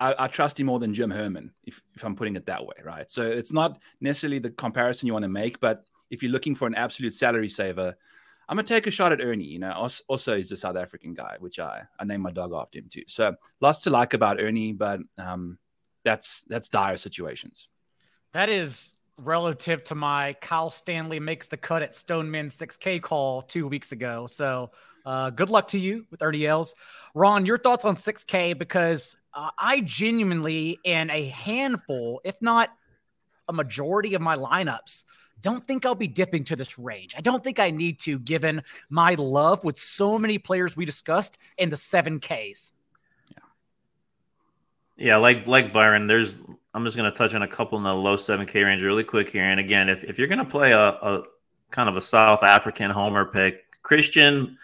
I, 0.00 0.14
I, 0.18 0.28
trust 0.28 0.58
him 0.58 0.66
more 0.66 0.78
than 0.78 0.94
Jim 0.94 1.10
Herman, 1.10 1.52
if, 1.64 1.80
if 1.94 2.02
I'm 2.02 2.16
putting 2.16 2.34
it 2.34 2.46
that 2.46 2.64
way, 2.64 2.74
right? 2.82 3.10
So 3.10 3.30
it's 3.30 3.52
not 3.52 3.78
necessarily 4.00 4.38
the 4.38 4.50
comparison 4.50 5.06
you 5.06 5.12
want 5.12 5.24
to 5.24 5.28
make, 5.28 5.60
but 5.60 5.84
if 6.10 6.22
you're 6.22 6.32
looking 6.32 6.54
for 6.54 6.66
an 6.66 6.74
absolute 6.74 7.14
salary 7.14 7.48
saver, 7.48 7.94
I'm 8.48 8.56
gonna 8.56 8.66
take 8.66 8.88
a 8.88 8.90
shot 8.90 9.12
at 9.12 9.20
Ernie. 9.20 9.44
You 9.44 9.60
know, 9.60 9.88
also 10.08 10.36
he's 10.36 10.50
a 10.50 10.56
South 10.56 10.76
African 10.76 11.14
guy, 11.14 11.36
which 11.38 11.60
I 11.60 11.82
I 12.00 12.04
named 12.04 12.24
my 12.24 12.32
dog 12.32 12.52
after 12.52 12.80
him 12.80 12.88
too. 12.90 13.04
So 13.06 13.36
lots 13.60 13.80
to 13.82 13.90
like 13.90 14.12
about 14.12 14.40
Ernie, 14.40 14.72
but 14.72 14.98
um, 15.18 15.58
that's 16.04 16.42
that's 16.48 16.68
dire 16.68 16.96
situations. 16.96 17.68
That 18.32 18.48
is 18.48 18.96
relative 19.18 19.84
to 19.84 19.94
my 19.94 20.32
Kyle 20.40 20.70
Stanley 20.70 21.20
makes 21.20 21.46
the 21.46 21.56
cut 21.56 21.82
at 21.82 21.94
Stoneman 21.94 22.48
6K 22.48 23.00
call 23.00 23.42
two 23.42 23.68
weeks 23.68 23.92
ago. 23.92 24.26
So 24.26 24.70
uh, 25.06 25.30
good 25.30 25.50
luck 25.50 25.68
to 25.68 25.78
you 25.78 26.06
with 26.10 26.22
Ernie. 26.22 26.48
Ron, 27.14 27.46
your 27.46 27.58
thoughts 27.58 27.84
on 27.84 27.96
6K 27.96 28.58
because 28.58 29.14
uh, 29.34 29.50
I 29.58 29.80
genuinely, 29.80 30.78
in 30.84 31.10
a 31.10 31.24
handful, 31.26 32.20
if 32.24 32.40
not 32.40 32.70
a 33.48 33.52
majority 33.52 34.14
of 34.14 34.22
my 34.22 34.36
lineups, 34.36 35.04
don't 35.40 35.66
think 35.66 35.86
I'll 35.86 35.94
be 35.94 36.06
dipping 36.06 36.44
to 36.44 36.56
this 36.56 36.78
range. 36.78 37.14
I 37.16 37.20
don't 37.20 37.42
think 37.42 37.58
I 37.58 37.70
need 37.70 37.98
to, 38.00 38.18
given 38.18 38.62
my 38.88 39.14
love 39.14 39.64
with 39.64 39.78
so 39.78 40.18
many 40.18 40.38
players 40.38 40.76
we 40.76 40.84
discussed 40.84 41.38
in 41.56 41.70
the 41.70 41.76
7Ks. 41.76 42.72
Yeah, 43.30 43.38
yeah, 44.96 45.16
like 45.16 45.46
like 45.46 45.72
Byron, 45.72 46.06
there's 46.06 46.36
I'm 46.74 46.84
just 46.84 46.96
going 46.96 47.10
to 47.10 47.16
touch 47.16 47.34
on 47.34 47.42
a 47.42 47.48
couple 47.48 47.78
in 47.78 47.84
the 47.84 47.92
low 47.92 48.16
7K 48.16 48.64
range 48.64 48.82
really 48.82 49.04
quick 49.04 49.30
here. 49.30 49.44
And 49.44 49.58
again, 49.58 49.88
if, 49.88 50.04
if 50.04 50.18
you're 50.18 50.28
going 50.28 50.38
to 50.38 50.44
play 50.44 50.72
a, 50.72 50.88
a 50.88 51.22
kind 51.70 51.88
of 51.88 51.96
a 51.96 52.02
South 52.02 52.42
African 52.42 52.90
homer 52.90 53.24
pick, 53.24 53.82
Christiaan 53.82 54.56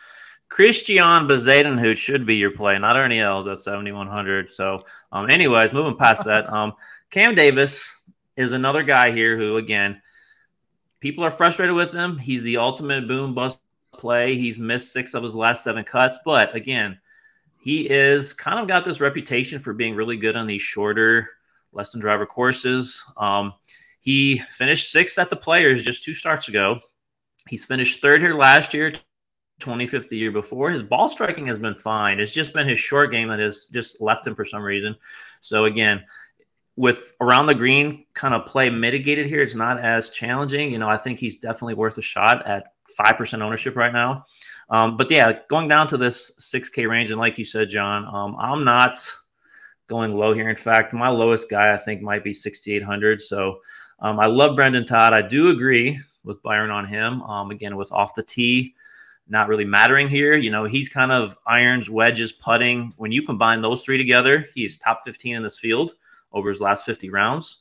Christiaan 0.49 1.27
Bezuidenhout 1.27 1.97
should 1.97 2.25
be 2.25 2.37
your 2.37 2.53
play, 2.53 2.79
not 2.79 2.97
Ernie 2.97 3.21
Els 3.21 3.49
at 3.49 3.61
7100. 3.61 4.51
So, 4.51 4.81
um, 5.13 5.29
anyways, 5.29 5.73
moving 5.73 5.97
past 5.97 6.25
that, 6.25 6.51
um, 6.53 6.73
Cam 7.11 7.35
Davis 7.35 8.03
is 8.37 8.53
another 8.53 8.83
guy 8.83 9.11
here 9.11 9.37
who, 9.37 9.57
again, 9.57 10.01
people 11.01 11.25
are 11.25 11.31
frustrated 11.31 11.75
with 11.75 11.93
him. 11.93 12.19
He's 12.19 12.43
the 12.43 12.59
ultimate 12.59 13.09
boom 13.09 13.35
bust 13.35 13.59
play. 13.93 14.37
He's 14.37 14.59
missed 14.59 14.93
six 14.93 15.15
of 15.15 15.23
his 15.23 15.35
last 15.35 15.65
seven 15.65 15.85
cuts, 15.85 16.19
but 16.25 16.55
again, 16.55 16.99
he 17.59 17.89
is 17.91 18.33
kind 18.33 18.61
of 18.61 18.69
got 18.69 18.85
this 18.85 19.01
reputation 19.01 19.59
for 19.59 19.73
being 19.73 19.97
really 19.97 20.17
good 20.17 20.37
on 20.37 20.47
these 20.47 20.63
shorter, 20.63 21.31
less 21.73 21.91
than 21.91 22.01
driver 22.01 22.27
courses. 22.27 23.03
Um, 23.17 23.55
he 24.01 24.39
finished 24.39 24.93
sixth 24.93 25.19
at 25.19 25.31
the 25.31 25.37
Players 25.37 25.83
just 25.83 26.05
two 26.05 26.15
starts 26.15 26.49
ago. 26.49 26.79
He's 27.49 27.65
finished 27.65 28.01
third 28.01 28.21
here 28.21 28.35
last 28.35 28.73
year, 28.73 28.93
25th 29.61 30.09
the 30.09 30.17
year 30.17 30.33
before. 30.33 30.71
His 30.71 30.83
ball 30.83 31.09
striking 31.09 31.47
has 31.47 31.59
been 31.59 31.75
fine. 31.75 32.21
It's 32.21 32.33
just 32.33 32.53
been 32.53 32.69
his 32.69 32.79
short 32.79 33.11
game 33.11 33.29
that 33.29 33.39
has 33.39 33.67
just 33.73 34.01
left 34.01 34.27
him 34.27 34.35
for 34.35 34.45
some 34.45 34.63
reason. 34.63 34.97
So 35.41 35.65
again, 35.65 36.05
with 36.77 37.17
around 37.21 37.47
the 37.47 37.55
green 37.55 38.05
kind 38.13 38.35
of 38.35 38.47
play 38.47 38.69
mitigated 38.69 39.27
here, 39.27 39.41
it's 39.41 39.55
not 39.55 39.81
as 39.81 40.11
challenging. 40.11 40.71
You 40.71 40.79
know, 40.79 40.89
I 40.89 40.99
think 40.99 41.19
he's 41.19 41.37
definitely 41.37 41.75
worth 41.75 41.97
a 41.97 42.03
shot 42.03 42.47
at 42.47 42.75
5% 42.99 43.41
ownership 43.41 43.77
right 43.77 43.93
now. 43.93 44.25
Um, 44.69 44.97
but 44.97 45.11
yeah, 45.11 45.39
going 45.49 45.69
down 45.69 45.87
to 45.89 45.97
this 45.97 46.33
6K 46.39 46.89
range, 46.89 47.11
and 47.11 47.19
like 47.19 47.39
you 47.39 47.45
said, 47.45 47.71
John, 47.71 48.05
um, 48.07 48.37
I'm 48.39 48.65
not 48.65 48.97
going 49.87 50.15
low 50.15 50.35
here. 50.35 50.51
In 50.51 50.57
fact, 50.57 50.93
my 50.93 51.09
lowest 51.09 51.49
guy 51.49 51.73
I 51.73 51.79
think 51.79 52.03
might 52.03 52.25
be 52.25 52.35
6,800. 52.35 53.23
So 53.23 53.61
um, 54.01 54.19
I 54.19 54.27
love 54.27 54.57
Brendon 54.57 54.85
Todd. 54.85 55.13
I 55.13 55.23
do 55.23 55.51
agree 55.51 55.99
with 56.25 56.43
Byron 56.43 56.71
on 56.71 56.87
him. 56.87 57.23
Um, 57.23 57.51
again, 57.51 57.77
with 57.77 57.93
off 57.93 58.15
the 58.15 58.23
tee, 58.23 58.75
not 59.29 59.49
really 59.49 59.65
mattering 59.65 60.09
here. 60.09 60.37
You 60.37 60.51
know, 60.51 60.65
he's 60.65 60.89
kind 60.89 61.13
of 61.13 61.37
irons, 61.47 61.91
wedges, 61.91 62.33
putting. 62.33 62.93
When 62.97 63.13
you 63.13 63.23
combine 63.23 63.61
those 63.61 63.83
three 63.83 63.99
together, 63.99 64.47
he's 64.55 64.79
top 64.79 65.01
15 65.05 65.37
in 65.37 65.43
this 65.43 65.59
field 65.59 65.95
over 66.33 66.49
his 66.49 66.61
last 66.61 66.85
50 66.85 67.11
rounds. 67.11 67.59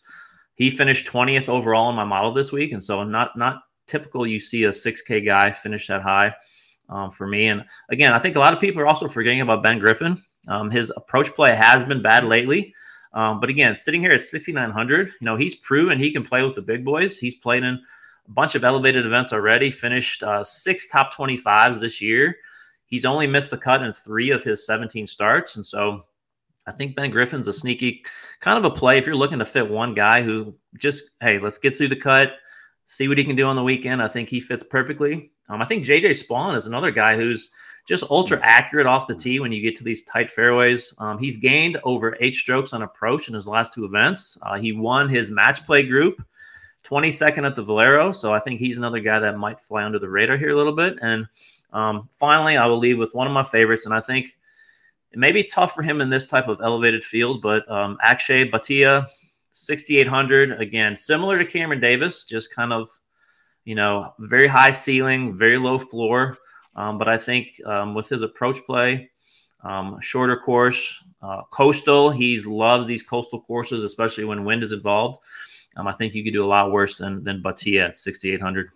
He 0.55 0.69
finished 0.69 1.07
20th 1.07 1.49
overall 1.49 1.89
in 1.89 1.95
my 1.95 2.03
model 2.05 2.33
this 2.33 2.51
week, 2.51 2.71
and 2.71 2.83
so 2.83 3.03
not 3.03 3.37
not 3.37 3.63
typical. 3.87 4.25
You 4.25 4.39
see 4.39 4.63
a 4.65 4.69
6K 4.69 5.25
guy 5.25 5.51
finish 5.51 5.87
that 5.87 6.01
high. 6.01 6.33
um, 6.89 7.11
for 7.11 7.27
me. 7.27 7.47
And 7.47 7.65
again, 7.89 8.13
I 8.13 8.19
think 8.19 8.35
a 8.35 8.39
lot 8.39 8.53
of 8.53 8.59
people 8.59 8.81
are 8.81 8.87
also 8.87 9.07
forgetting 9.07 9.41
about 9.41 9.63
Ben 9.63 9.79
Griffin. 9.79 10.21
Um, 10.47 10.69
his 10.69 10.91
approach 10.95 11.33
play 11.33 11.55
has 11.55 11.83
been 11.83 12.01
bad 12.01 12.23
lately. 12.23 12.73
Um, 13.13 13.39
but 13.39 13.49
again, 13.49 13.75
sitting 13.75 14.01
here 14.01 14.11
at 14.11 14.21
6,900, 14.21 15.07
you 15.07 15.13
know, 15.21 15.35
he's 15.35 15.55
proven 15.55 15.97
he 15.97 16.11
can 16.11 16.23
play 16.23 16.43
with 16.43 16.55
the 16.55 16.61
big 16.61 16.83
boys. 16.83 17.17
He's 17.17 17.35
played 17.35 17.63
in 17.63 17.81
a 18.27 18.31
bunch 18.31 18.55
of 18.55 18.63
elevated 18.63 19.05
events 19.05 19.33
already, 19.33 19.69
finished 19.69 20.23
uh, 20.23 20.43
six 20.43 20.87
top 20.87 21.13
25s 21.13 21.79
this 21.79 22.01
year. 22.01 22.37
He's 22.87 23.05
only 23.05 23.27
missed 23.27 23.51
the 23.51 23.57
cut 23.57 23.83
in 23.83 23.93
three 23.93 24.31
of 24.31 24.43
his 24.43 24.65
17 24.65 25.07
starts. 25.07 25.55
And 25.55 25.65
so 25.65 26.03
I 26.67 26.71
think 26.71 26.95
Ben 26.95 27.11
Griffin's 27.11 27.47
a 27.47 27.53
sneaky 27.53 28.03
kind 28.39 28.57
of 28.57 28.65
a 28.65 28.75
play 28.75 28.97
if 28.97 29.05
you're 29.05 29.15
looking 29.15 29.39
to 29.39 29.45
fit 29.45 29.69
one 29.69 29.93
guy 29.93 30.21
who 30.21 30.55
just, 30.77 31.11
hey, 31.21 31.39
let's 31.39 31.57
get 31.57 31.77
through 31.77 31.89
the 31.89 31.95
cut, 31.95 32.33
see 32.85 33.07
what 33.07 33.17
he 33.17 33.25
can 33.25 33.35
do 33.35 33.45
on 33.45 33.55
the 33.55 33.63
weekend. 33.63 34.01
I 34.01 34.07
think 34.07 34.29
he 34.29 34.39
fits 34.39 34.63
perfectly. 34.63 35.31
Um, 35.49 35.61
I 35.61 35.65
think 35.65 35.85
JJ 35.85 36.25
Spaun 36.25 36.55
is 36.55 36.67
another 36.67 36.91
guy 36.91 37.15
who's 37.15 37.51
just 37.87 38.03
ultra 38.09 38.39
accurate 38.41 38.87
off 38.87 39.05
the 39.05 39.13
tee 39.13 39.39
when 39.39 39.51
you 39.51 39.61
get 39.61 39.75
to 39.75 39.83
these 39.83 40.03
tight 40.03 40.31
fairways. 40.31 40.93
Um, 40.97 41.19
he's 41.19 41.37
gained 41.37 41.77
over 41.83 42.17
eight 42.19 42.33
strokes 42.33 42.73
on 42.73 42.81
approach 42.81 43.27
in 43.27 43.35
his 43.35 43.47
last 43.47 43.73
two 43.73 43.85
events. 43.85 44.37
Uh, 44.41 44.57
he 44.57 44.71
won 44.71 45.07
his 45.07 45.29
match 45.29 45.63
play 45.65 45.83
group, 45.83 46.23
22nd 46.87 47.45
at 47.45 47.55
the 47.55 47.63
Valero. 47.63 48.11
So 48.11 48.33
I 48.33 48.39
think 48.39 48.59
he's 48.59 48.77
another 48.77 48.99
guy 48.99 49.19
that 49.19 49.37
might 49.37 49.61
fly 49.61 49.83
under 49.83 49.99
the 49.99 50.09
radar 50.09 50.37
here 50.37 50.51
a 50.51 50.55
little 50.55 50.75
bit. 50.75 50.97
And 51.01 51.27
um, 51.73 52.09
finally, 52.19 52.57
I 52.57 52.65
will 52.65 52.77
leave 52.77 52.97
with 52.97 53.13
one 53.13 53.27
of 53.27 53.33
my 53.33 53.43
favorites, 53.43 53.85
and 53.85 53.93
I 53.93 53.99
think 53.99 54.37
it 55.11 55.19
may 55.19 55.31
be 55.31 55.43
tough 55.43 55.73
for 55.73 55.81
him 55.81 56.01
in 56.01 56.09
this 56.09 56.27
type 56.27 56.47
of 56.47 56.61
elevated 56.61 57.03
field, 57.03 57.41
but 57.41 57.69
um, 57.71 57.97
Akshay 58.01 58.49
Bhatia, 58.49 59.05
6,800. 59.51 60.61
Again, 60.61 60.95
similar 60.95 61.37
to 61.37 61.45
Cameron 61.45 61.79
Davis, 61.79 62.25
just 62.25 62.53
kind 62.53 62.73
of, 62.73 62.89
you 63.63 63.75
know, 63.75 64.13
very 64.19 64.47
high 64.47 64.71
ceiling, 64.71 65.37
very 65.37 65.57
low 65.57 65.79
floor. 65.79 66.37
Um, 66.75 66.97
but 66.97 67.07
I 67.07 67.17
think 67.17 67.61
um, 67.65 67.93
with 67.93 68.09
his 68.09 68.21
approach 68.21 68.57
play, 68.65 69.09
um, 69.63 69.99
shorter 70.01 70.37
course, 70.37 71.01
uh, 71.21 71.43
coastal, 71.49 72.11
he 72.11 72.39
loves 72.41 72.85
these 72.85 73.01
coastal 73.01 73.41
courses, 73.41 73.83
especially 73.83 74.25
when 74.25 74.45
wind 74.45 74.63
is 74.63 74.73
involved. 74.73 75.19
Um, 75.75 75.87
I 75.87 75.93
think 75.93 76.13
you 76.13 76.23
could 76.23 76.33
do 76.33 76.43
a 76.43 76.47
lot 76.47 76.71
worse 76.71 76.97
than 76.97 77.23
than 77.23 77.41
Bhatia 77.41 77.89
at 77.89 77.97
6,800. 77.97 78.69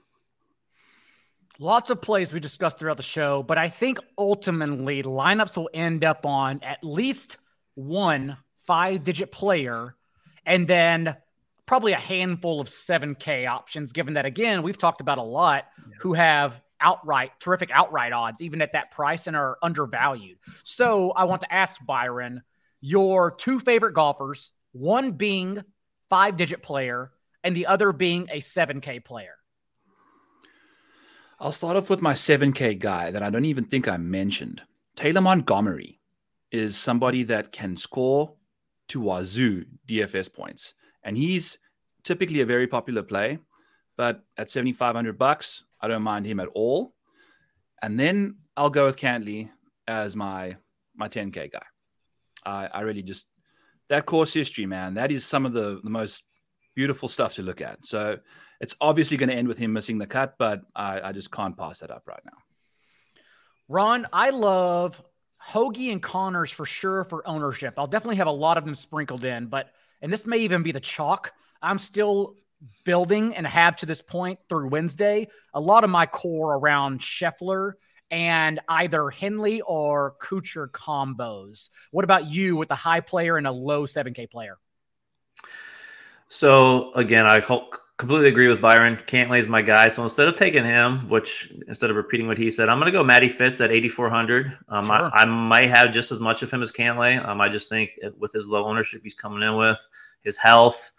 Lots 1.62 1.89
of 1.89 2.02
plays 2.02 2.32
we 2.32 2.39
discussed 2.39 2.80
throughout 2.80 2.97
the 2.97 3.04
show, 3.04 3.43
but 3.43 3.58
I 3.58 3.68
think 3.68 4.00
ultimately 4.18 5.04
lineups 5.04 5.58
will 5.58 5.70
end 5.74 6.06
up 6.06 6.26
on 6.26 6.62
at 6.64 6.84
least 6.84 7.38
one 7.76 8.38
five 8.66 9.04
digit 9.04 9.32
player 9.32 9.95
and 10.45 10.68
then 10.68 11.16
probably 11.66 11.93
a 11.93 12.00
handful 12.00 12.60
of 12.60 12.68
7K 12.68 13.47
options, 13.47 13.91
given 13.91 14.16
that, 14.16 14.26
again, 14.26 14.64
we've 14.64 14.78
talked 14.78 15.02
about 15.02 15.20
a 15.20 15.24
lot 15.24 15.66
yeah. 15.78 15.95
who 16.00 16.14
have 16.14 16.62
outright, 16.82 17.32
terrific 17.39 17.70
outright 17.72 18.12
odds, 18.12 18.41
even 18.41 18.62
at 18.62 18.74
that 18.74 18.89
price 18.89 19.28
and 19.28 19.36
are 19.36 19.58
undervalued. 19.62 20.38
So 20.64 21.12
I 21.12 21.26
want 21.26 21.41
to 21.41 21.54
ask 21.54 21.76
Byron 21.86 22.41
your 22.82 23.32
two 23.32 23.60
favorite 23.60 23.93
golfers, 23.93 24.52
one 24.72 25.12
being 25.12 25.64
five 26.10 26.38
digit 26.38 26.62
player 26.62 27.12
and 27.43 27.55
the 27.55 27.68
other 27.68 27.91
being 27.91 28.28
a 28.32 28.39
7K 28.39 29.03
player. 29.03 29.36
I'll 31.39 31.53
start 31.53 31.78
off 31.78 31.89
with 31.89 32.01
my 32.01 32.14
7K 32.14 32.78
guy 32.80 33.12
that 33.12 33.24
I 33.24 33.30
don't 33.30 33.45
even 33.45 33.66
think 33.66 33.88
I 33.88 33.97
mentioned. 33.97 34.62
Taylor 34.95 35.22
Montgomery 35.22 35.99
is 36.51 36.76
somebody 36.76 37.24
that 37.24 37.51
can 37.51 37.78
score 37.78 38.34
to 38.89 38.99
wazoo 38.99 39.66
DFS 39.88 40.34
points. 40.34 40.74
And 41.03 41.16
he's 41.16 41.57
typically 42.03 42.41
a 42.41 42.45
very 42.45 42.68
popular 42.68 43.03
play, 43.03 43.39
but 43.95 44.24
at 44.38 44.49
7,500 44.49 45.18
bucks, 45.18 45.64
I 45.80 45.88
don't 45.88 46.01
mind 46.01 46.26
him 46.26 46.39
at 46.39 46.49
all. 46.53 46.93
And 47.82 47.97
then 47.97 48.38
I'll 48.57 48.70
go 48.70 48.86
with 48.86 48.97
Cantlay 48.97 49.49
as 49.88 50.16
my 50.16 50.57
my 50.95 51.07
10K 51.07 51.51
guy. 51.53 51.64
I, 52.45 52.68
I 52.68 52.82
really 52.82 53.03
just 53.03 53.28
that 53.90 54.06
course 54.06 54.34
history, 54.34 54.66
man, 54.66 54.96
that 54.96 55.12
is 55.12 55.26
some 55.26 55.46
of 55.46 55.54
the, 55.54 55.80
the 55.84 55.90
most 55.90 56.24
beautiful 56.76 57.10
stuff 57.10 57.36
to 57.36 57.44
look 57.44 57.62
at. 57.62 57.86
So 57.86 58.20
it's 58.62 58.76
obviously 58.80 59.18
going 59.18 59.30
to 59.30 59.36
end 59.36 59.48
with 59.48 59.58
him 59.58 59.74
missing 59.74 59.98
the 59.98 60.08
cut, 60.08 60.36
but 60.38 60.62
I, 60.76 61.02
I 61.02 61.12
just 61.12 61.32
can't 61.32 61.58
pass 61.58 61.80
that 61.80 61.92
up 61.92 62.04
right 62.08 62.22
now. 62.26 62.38
Ron, 63.68 64.08
I 64.12 64.32
love 64.32 65.02
Hoge 65.38 65.90
and 65.92 66.02
Conners 66.02 66.52
for 66.52 66.66
sure 66.66 67.04
for 67.04 67.28
ownership. 67.28 67.76
I'll 67.78 67.88
definitely 67.88 68.18
have 68.18 68.28
a 68.28 68.32
lot 68.32 68.58
of 68.58 68.66
them 68.66 68.76
sprinkled 68.76 69.24
in, 69.24 69.48
but 69.48 69.70
and 70.02 70.12
this 70.12 70.26
may 70.26 70.38
even 70.40 70.64
be 70.64 70.72
the 70.72 70.80
chalk. 70.80 71.34
I'm 71.62 71.78
still 71.78 72.36
building 72.84 73.36
and 73.36 73.46
have 73.48 73.78
to 73.78 73.86
this 73.86 74.02
point 74.02 74.40
through 74.50 74.68
Wednesday 74.68 75.28
a 75.54 75.60
lot 75.60 75.84
of 75.84 75.90
my 75.90 76.06
core 76.06 76.56
around 76.56 77.00
Scheffler 77.00 77.74
and 78.12 78.60
either 78.68 79.10
Henley 79.10 79.62
or 79.62 80.16
Kuchar 80.20 80.70
combos. 80.70 81.70
What 81.91 82.03
about 82.03 82.30
you 82.30 82.55
with 82.55 82.72
a 82.72 82.76
high 82.76 83.01
player 83.01 83.38
and 83.38 83.47
a 83.47 83.51
low 83.51 83.86
7K 83.86 84.30
player? 84.30 84.57
So 86.28 86.93
again, 86.93 87.26
I 87.26 87.39
hope 87.39 87.78
completely 87.99 88.30
agree 88.30 88.47
with 88.47 88.62
Byron. 88.62 88.95
Cantlay 88.95 89.39
is 89.39 89.47
my 89.47 89.62
guy. 89.62 89.89
So 89.89 90.03
instead 90.03 90.28
of 90.28 90.36
taking 90.36 90.64
him, 90.64 91.10
which 91.10 91.53
instead 91.68 91.89
of 91.89 91.97
repeating 91.97 92.28
what 92.28 92.38
he 92.38 92.49
said, 92.49 92.70
I'm 92.70 92.80
going 92.80 92.86
to 92.86 92.97
go 92.97 93.03
Matty 93.03 93.28
Fitz 93.28 93.60
at 93.60 93.72
8,400. 93.72 94.57
Um, 94.70 94.86
sure. 94.86 94.93
I, 94.93 95.10
I, 95.14 95.26
might 95.26 95.70
have 95.70 95.91
just 95.91 96.12
as 96.12 96.20
much 96.22 96.41
of 96.41 96.49
him 96.49 96.64
as 96.64 96.72
Cantlay. 96.72 97.24
Um, 97.24 97.41
I 97.41 97.49
just 97.49 97.68
think 97.68 97.91
with 98.18 98.32
his 98.32 98.47
low 98.47 98.66
ownership 98.66 99.01
he's 99.03 99.14
coming 99.14 99.43
in 99.43 99.57
with, 99.57 99.86
his 100.22 100.38
health, 100.38 100.91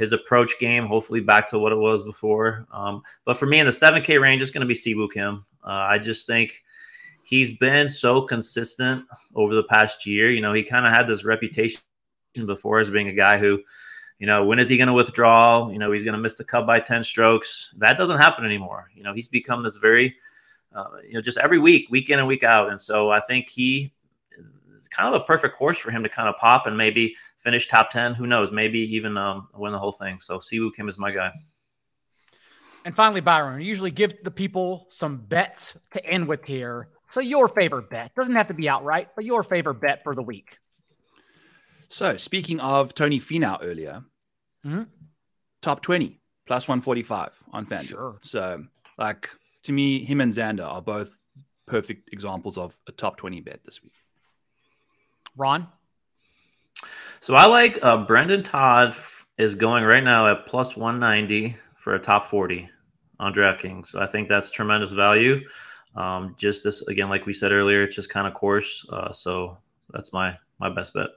his 0.00 0.12
approach 0.12 0.58
game, 0.58 0.86
hopefully 0.86 1.20
back 1.20 1.48
to 1.50 1.58
what 1.58 1.70
it 1.70 1.78
was 1.78 2.02
before. 2.02 2.66
Um, 2.72 3.02
but 3.24 3.36
for 3.36 3.46
me 3.46 3.60
in 3.60 3.66
the 3.66 3.72
7K 3.72 4.20
range, 4.20 4.42
it's 4.42 4.50
going 4.50 4.66
to 4.66 4.66
be 4.66 4.74
Siwoo 4.74 5.12
Kim. 5.12 5.44
Uh, 5.64 5.70
I 5.70 5.98
just 5.98 6.26
think 6.26 6.64
he's 7.22 7.56
been 7.58 7.86
so 7.86 8.22
consistent 8.22 9.04
over 9.34 9.54
the 9.54 9.64
past 9.64 10.06
year. 10.06 10.30
You 10.30 10.40
know, 10.40 10.52
he 10.52 10.62
kind 10.62 10.86
of 10.86 10.92
had 10.92 11.06
this 11.06 11.24
reputation 11.24 11.80
before 12.34 12.80
as 12.80 12.90
being 12.90 13.08
a 13.08 13.14
guy 13.14 13.38
who– 13.38 13.62
you 14.20 14.26
know, 14.26 14.44
when 14.44 14.58
is 14.58 14.68
he 14.68 14.76
going 14.76 14.86
to 14.86 14.92
withdraw? 14.92 15.70
You 15.70 15.78
know, 15.78 15.90
he's 15.90 16.04
going 16.04 16.14
to 16.14 16.20
miss 16.20 16.34
the 16.34 16.44
cut 16.44 16.66
by 16.66 16.78
10 16.78 17.02
strokes. 17.02 17.72
That 17.78 17.96
doesn't 17.96 18.18
happen 18.18 18.44
anymore. 18.44 18.90
You 18.94 19.02
know, 19.02 19.14
he's 19.14 19.28
become 19.28 19.62
this 19.62 19.76
very, 19.76 20.14
uh, 20.76 20.84
you 21.02 21.14
know, 21.14 21.22
just 21.22 21.38
every 21.38 21.58
week, 21.58 21.88
week 21.90 22.10
in 22.10 22.18
and 22.18 22.28
week 22.28 22.42
out. 22.42 22.70
And 22.70 22.78
so 22.78 23.10
I 23.10 23.20
think 23.20 23.48
he 23.48 23.94
kind 24.90 25.14
of 25.14 25.22
a 25.22 25.24
perfect 25.24 25.56
course 25.56 25.78
for 25.78 25.90
him 25.90 26.02
to 26.02 26.08
kind 26.08 26.28
of 26.28 26.36
pop 26.36 26.66
and 26.66 26.76
maybe 26.76 27.14
finish 27.40 27.68
top 27.68 27.90
10. 27.90 28.14
Who 28.14 28.26
knows? 28.26 28.52
Maybe 28.52 28.78
even 28.96 29.16
um, 29.16 29.48
win 29.54 29.72
the 29.72 29.78
whole 29.78 29.92
thing. 29.92 30.20
So 30.20 30.38
Siwoo 30.38 30.70
Kim 30.74 30.88
is 30.88 30.98
my 30.98 31.10
guy. 31.10 31.32
And 32.84 32.94
finally, 32.94 33.20
Byron, 33.20 33.60
usually 33.60 33.90
gives 33.90 34.14
the 34.22 34.30
people 34.30 34.86
some 34.90 35.18
bets 35.18 35.76
to 35.90 36.04
end 36.04 36.28
with 36.28 36.46
here. 36.46 36.88
So 37.10 37.20
your 37.20 37.48
favorite 37.48 37.90
bet 37.90 38.14
doesn't 38.14 38.34
have 38.34 38.48
to 38.48 38.54
be 38.54 38.68
outright, 38.68 39.08
but 39.14 39.24
your 39.24 39.42
favorite 39.42 39.80
bet 39.80 40.02
for 40.02 40.14
the 40.14 40.22
week. 40.22 40.58
So 41.88 42.16
speaking 42.16 42.60
of 42.60 42.94
Tony 42.94 43.18
Finau 43.18 43.58
earlier, 43.62 44.04
mm-hmm. 44.64 44.84
top 45.60 45.82
20 45.82 46.20
plus 46.46 46.68
145 46.68 47.42
on 47.52 47.66
FanDuel. 47.66 47.88
Sure. 47.88 48.18
So 48.22 48.64
like 48.96 49.28
to 49.64 49.72
me, 49.72 50.04
him 50.04 50.20
and 50.20 50.32
Xander 50.32 50.66
are 50.66 50.80
both 50.80 51.18
perfect 51.66 52.10
examples 52.12 52.56
of 52.56 52.80
a 52.86 52.92
top 52.92 53.16
20 53.16 53.40
bet 53.40 53.64
this 53.64 53.82
week. 53.82 53.92
Ron? 55.36 55.66
So 57.20 57.34
I 57.34 57.46
like 57.46 57.78
uh, 57.82 58.04
Brendon 58.04 58.42
Todd 58.42 58.96
is 59.38 59.54
going 59.54 59.84
right 59.84 60.02
now 60.02 60.26
at 60.30 60.46
plus 60.46 60.76
190 60.76 61.56
for 61.76 61.94
a 61.94 61.98
top 61.98 62.26
40 62.26 62.68
on 63.18 63.34
DraftKings. 63.34 63.88
So 63.88 64.00
I 64.00 64.06
think 64.06 64.28
that's 64.28 64.50
tremendous 64.50 64.92
value. 64.92 65.40
Um, 65.96 66.34
just 66.38 66.62
this 66.62 66.82
again, 66.82 67.08
like 67.08 67.26
we 67.26 67.32
said 67.32 67.52
earlier, 67.52 67.82
it's 67.82 67.96
just 67.96 68.10
kind 68.10 68.26
of 68.26 68.34
course. 68.34 68.86
Uh, 68.92 69.12
so 69.12 69.58
that's 69.90 70.12
my 70.12 70.36
my 70.58 70.68
best 70.70 70.94
bet. 70.94 71.08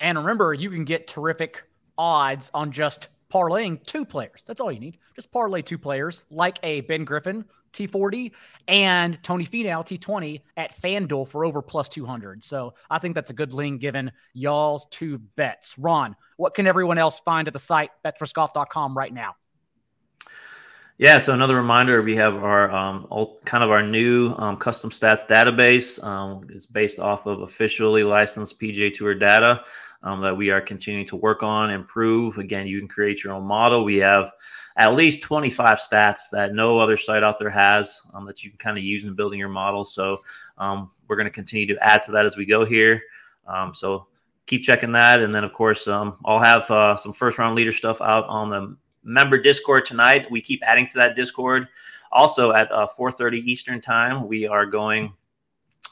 And 0.00 0.16
remember, 0.18 0.54
you 0.54 0.70
can 0.70 0.84
get 0.84 1.06
terrific 1.06 1.64
odds 1.98 2.50
on 2.54 2.72
just 2.72 3.08
parlaying 3.30 3.82
two 3.84 4.04
players. 4.04 4.44
That's 4.46 4.60
all 4.60 4.72
you 4.72 4.80
need. 4.80 4.98
Just 5.14 5.30
parlay 5.30 5.62
two 5.62 5.78
players, 5.78 6.24
like 6.30 6.58
a 6.62 6.82
Ben 6.82 7.04
Griffin 7.04 7.44
T40 7.72 8.32
and 8.68 9.22
Tony 9.22 9.46
Finau 9.46 9.84
T20 9.84 10.40
at 10.56 10.80
FanDuel 10.80 11.28
for 11.28 11.44
over 11.44 11.62
plus 11.62 11.88
200. 11.88 12.42
So 12.42 12.74
I 12.90 12.98
think 12.98 13.14
that's 13.14 13.30
a 13.30 13.34
good 13.34 13.52
link 13.52 13.80
given 13.80 14.12
y'all's 14.32 14.86
two 14.90 15.18
bets. 15.18 15.78
Ron, 15.78 16.16
what 16.36 16.54
can 16.54 16.66
everyone 16.66 16.98
else 16.98 17.20
find 17.20 17.46
at 17.48 17.52
the 17.52 17.60
site 17.60 17.90
betspertsgolf.com 18.04 18.96
right 18.96 19.12
now? 19.12 19.36
Yeah, 20.98 21.16
so 21.16 21.32
another 21.32 21.56
reminder: 21.56 22.02
we 22.02 22.14
have 22.16 22.34
our 22.34 22.70
um, 22.70 23.06
old, 23.10 23.42
kind 23.46 23.64
of 23.64 23.70
our 23.70 23.82
new 23.82 24.34
um, 24.36 24.58
custom 24.58 24.90
stats 24.90 25.26
database. 25.26 26.02
Um, 26.04 26.46
it's 26.50 26.66
based 26.66 26.98
off 26.98 27.24
of 27.24 27.40
officially 27.40 28.02
licensed 28.02 28.60
PGA 28.60 28.92
Tour 28.92 29.14
data 29.14 29.64
um, 30.02 30.20
that 30.22 30.36
we 30.36 30.50
are 30.50 30.60
continuing 30.60 31.06
to 31.06 31.16
work 31.16 31.42
on, 31.42 31.70
improve. 31.70 32.38
Again, 32.38 32.66
you 32.66 32.78
can 32.78 32.88
create 32.88 33.22
your 33.22 33.32
own 33.34 33.44
model. 33.44 33.84
We 33.84 33.96
have 33.96 34.32
at 34.76 34.94
least 34.94 35.22
25 35.22 35.78
stats 35.78 36.30
that 36.32 36.54
no 36.54 36.78
other 36.78 36.96
site 36.96 37.22
out 37.22 37.38
there 37.38 37.50
has 37.50 38.00
um, 38.14 38.24
that 38.26 38.42
you 38.42 38.50
can 38.50 38.58
kind 38.58 38.78
of 38.78 38.84
use 38.84 39.04
in 39.04 39.14
building 39.14 39.38
your 39.38 39.48
model. 39.48 39.84
So 39.84 40.18
um, 40.58 40.90
we're 41.08 41.16
going 41.16 41.26
to 41.26 41.30
continue 41.30 41.66
to 41.66 41.78
add 41.82 42.02
to 42.02 42.12
that 42.12 42.24
as 42.24 42.36
we 42.36 42.46
go 42.46 42.64
here. 42.64 43.02
so 43.72 44.06
keep 44.46 44.62
checking 44.62 44.92
that, 44.92 45.20
and 45.20 45.34
then 45.34 45.44
of 45.44 45.52
course 45.52 45.86
I'll 45.86 46.42
have 46.42 46.70
uh, 46.70 46.96
some 46.96 47.12
first 47.12 47.38
round 47.38 47.54
leader 47.54 47.72
stuff 47.72 48.00
out 48.00 48.26
on 48.26 48.50
the 48.50 48.76
member 49.02 49.38
Discord 49.38 49.84
tonight. 49.84 50.30
We 50.30 50.40
keep 50.40 50.62
adding 50.64 50.86
to 50.88 50.94
that 50.94 51.16
Discord. 51.16 51.68
Also 52.12 52.52
at 52.52 52.70
uh, 52.72 52.86
4:30 52.98 53.44
Eastern 53.44 53.80
time, 53.80 54.26
we 54.26 54.46
are 54.46 54.66
going 54.66 55.12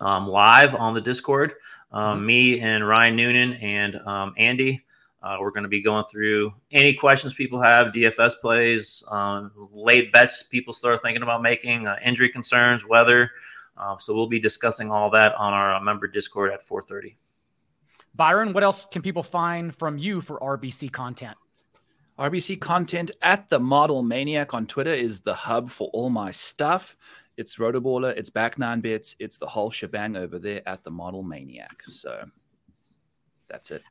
um, 0.01 0.29
live 0.29 0.75
on 0.75 0.95
the 0.95 1.01
Discord. 1.01 1.55
Um, 1.93 2.19
mm-hmm. 2.19 2.27
Me 2.27 2.61
and 2.61 2.87
Ryan 2.87 3.17
Noonan 3.17 3.53
and 3.55 3.97
um, 4.07 4.35
Andy. 4.37 4.85
Uh, 5.21 5.37
we're 5.41 5.51
going 5.51 5.65
to 5.65 5.69
be 5.69 5.83
going 5.83 6.05
through 6.11 6.53
any 6.71 6.95
questions 6.95 7.35
people 7.35 7.61
have, 7.61 7.89
DFS 7.89 8.35
plays, 8.41 9.03
um, 9.11 9.51
late 9.73 10.13
bets 10.13 10.45
people 10.45 10.73
start 10.73 11.03
thinking 11.03 11.25
about 11.25 11.43
making, 11.43 11.89
uh, 11.89 11.97
injury 12.05 12.29
concerns, 12.29 12.87
weather. 12.87 13.29
Uh, 13.77 13.97
so 13.99 14.15
we'll 14.15 14.29
be 14.29 14.39
discussing 14.39 14.91
all 14.91 15.11
that 15.11 15.35
on 15.35 15.53
our 15.53 15.75
uh, 15.75 15.81
member 15.81 16.07
Discord 16.07 16.53
at 16.53 16.67
4:30. 16.67 17.17
Byron, 18.15 18.53
what 18.53 18.63
else 18.63 18.87
can 18.91 19.03
people 19.03 19.23
find 19.23 19.75
from 19.75 19.99
you 19.99 20.21
for 20.21 20.39
RBC 20.41 20.93
content? 20.93 21.37
RBC 22.19 22.61
content 22.61 23.13
at 23.23 23.49
the 23.49 23.61
Model 23.61 24.03
Maniac 24.03 24.53
on 24.53 24.67
Twitter 24.67 24.93
is 24.93 25.21
the 25.21 25.35
hub 25.35 25.71
for 25.71 25.89
all 25.93 26.11
my 26.11 26.33
stuff. 26.33 26.97
It's 27.39 27.55
Rotoballer, 27.57 28.15
it's 28.17 28.31
back 28.31 28.59
nine 28.59 28.81
bits, 28.81 29.15
it's 29.21 29.39
the 29.39 29.47
whole 29.47 29.71
shebang 29.71 30.17
over 30.17 30.41
there 30.41 30.61
at 30.69 30.83
the 30.83 30.91
Model 30.91 31.23
Maniac. 31.23 31.85
So 31.89 32.25
that's 33.49 33.71
it. 33.71 33.83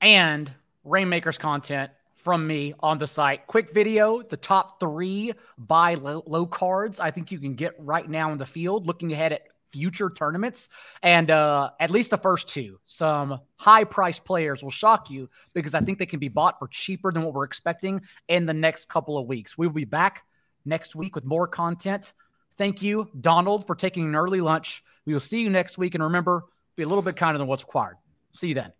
And 0.00 0.52
Rainmakers 0.84 1.36
content 1.36 1.90
from 2.14 2.46
me 2.46 2.74
on 2.78 2.98
the 2.98 3.08
site. 3.08 3.48
Quick 3.48 3.74
video, 3.74 4.22
the 4.22 4.36
top 4.36 4.78
three 4.78 5.32
buy 5.58 5.94
low, 5.94 6.22
low, 6.26 6.46
cards 6.46 7.00
I 7.00 7.10
think 7.10 7.32
you 7.32 7.40
can 7.40 7.56
get 7.56 7.74
right 7.76 8.08
now 8.08 8.30
in 8.30 8.38
the 8.38 8.46
field, 8.46 8.86
looking 8.86 9.12
ahead 9.12 9.32
at 9.32 9.48
future 9.72 10.08
tournaments. 10.08 10.68
And 11.02 11.28
uh, 11.28 11.70
at 11.80 11.90
least 11.90 12.10
the 12.10 12.18
first 12.18 12.46
two, 12.46 12.78
some 12.86 13.40
high 13.56 13.82
price 13.82 14.20
players 14.20 14.62
will 14.62 14.70
shock 14.70 15.10
you 15.10 15.28
because 15.54 15.74
I 15.74 15.80
think 15.80 15.98
they 15.98 16.06
can 16.06 16.20
be 16.20 16.28
bought 16.28 16.60
for 16.60 16.68
cheaper 16.68 17.10
than 17.10 17.24
what 17.24 17.34
we're 17.34 17.44
expecting 17.44 18.02
in 18.28 18.46
the 18.46 18.54
next 18.54 18.88
couple 18.88 19.18
of 19.18 19.26
weeks. 19.26 19.58
We 19.58 19.66
will 19.66 19.74
be 19.74 19.84
back 19.84 20.22
next 20.64 20.94
week 20.94 21.16
with 21.16 21.24
more 21.24 21.48
content. 21.48 22.12
Thank 22.56 22.82
you, 22.82 23.08
Donald, 23.18 23.66
for 23.66 23.74
taking 23.74 24.04
an 24.04 24.14
early 24.14 24.40
lunch. 24.40 24.84
We 25.06 25.12
will 25.12 25.20
see 25.20 25.40
you 25.40 25.50
next 25.50 25.78
week. 25.78 25.94
And 25.94 26.04
remember, 26.04 26.44
be 26.76 26.82
a 26.82 26.86
little 26.86 27.02
bit 27.02 27.16
kinder 27.16 27.38
than 27.38 27.46
what's 27.46 27.62
required. 27.64 27.96
See 28.32 28.48
you 28.48 28.54
then. 28.54 28.72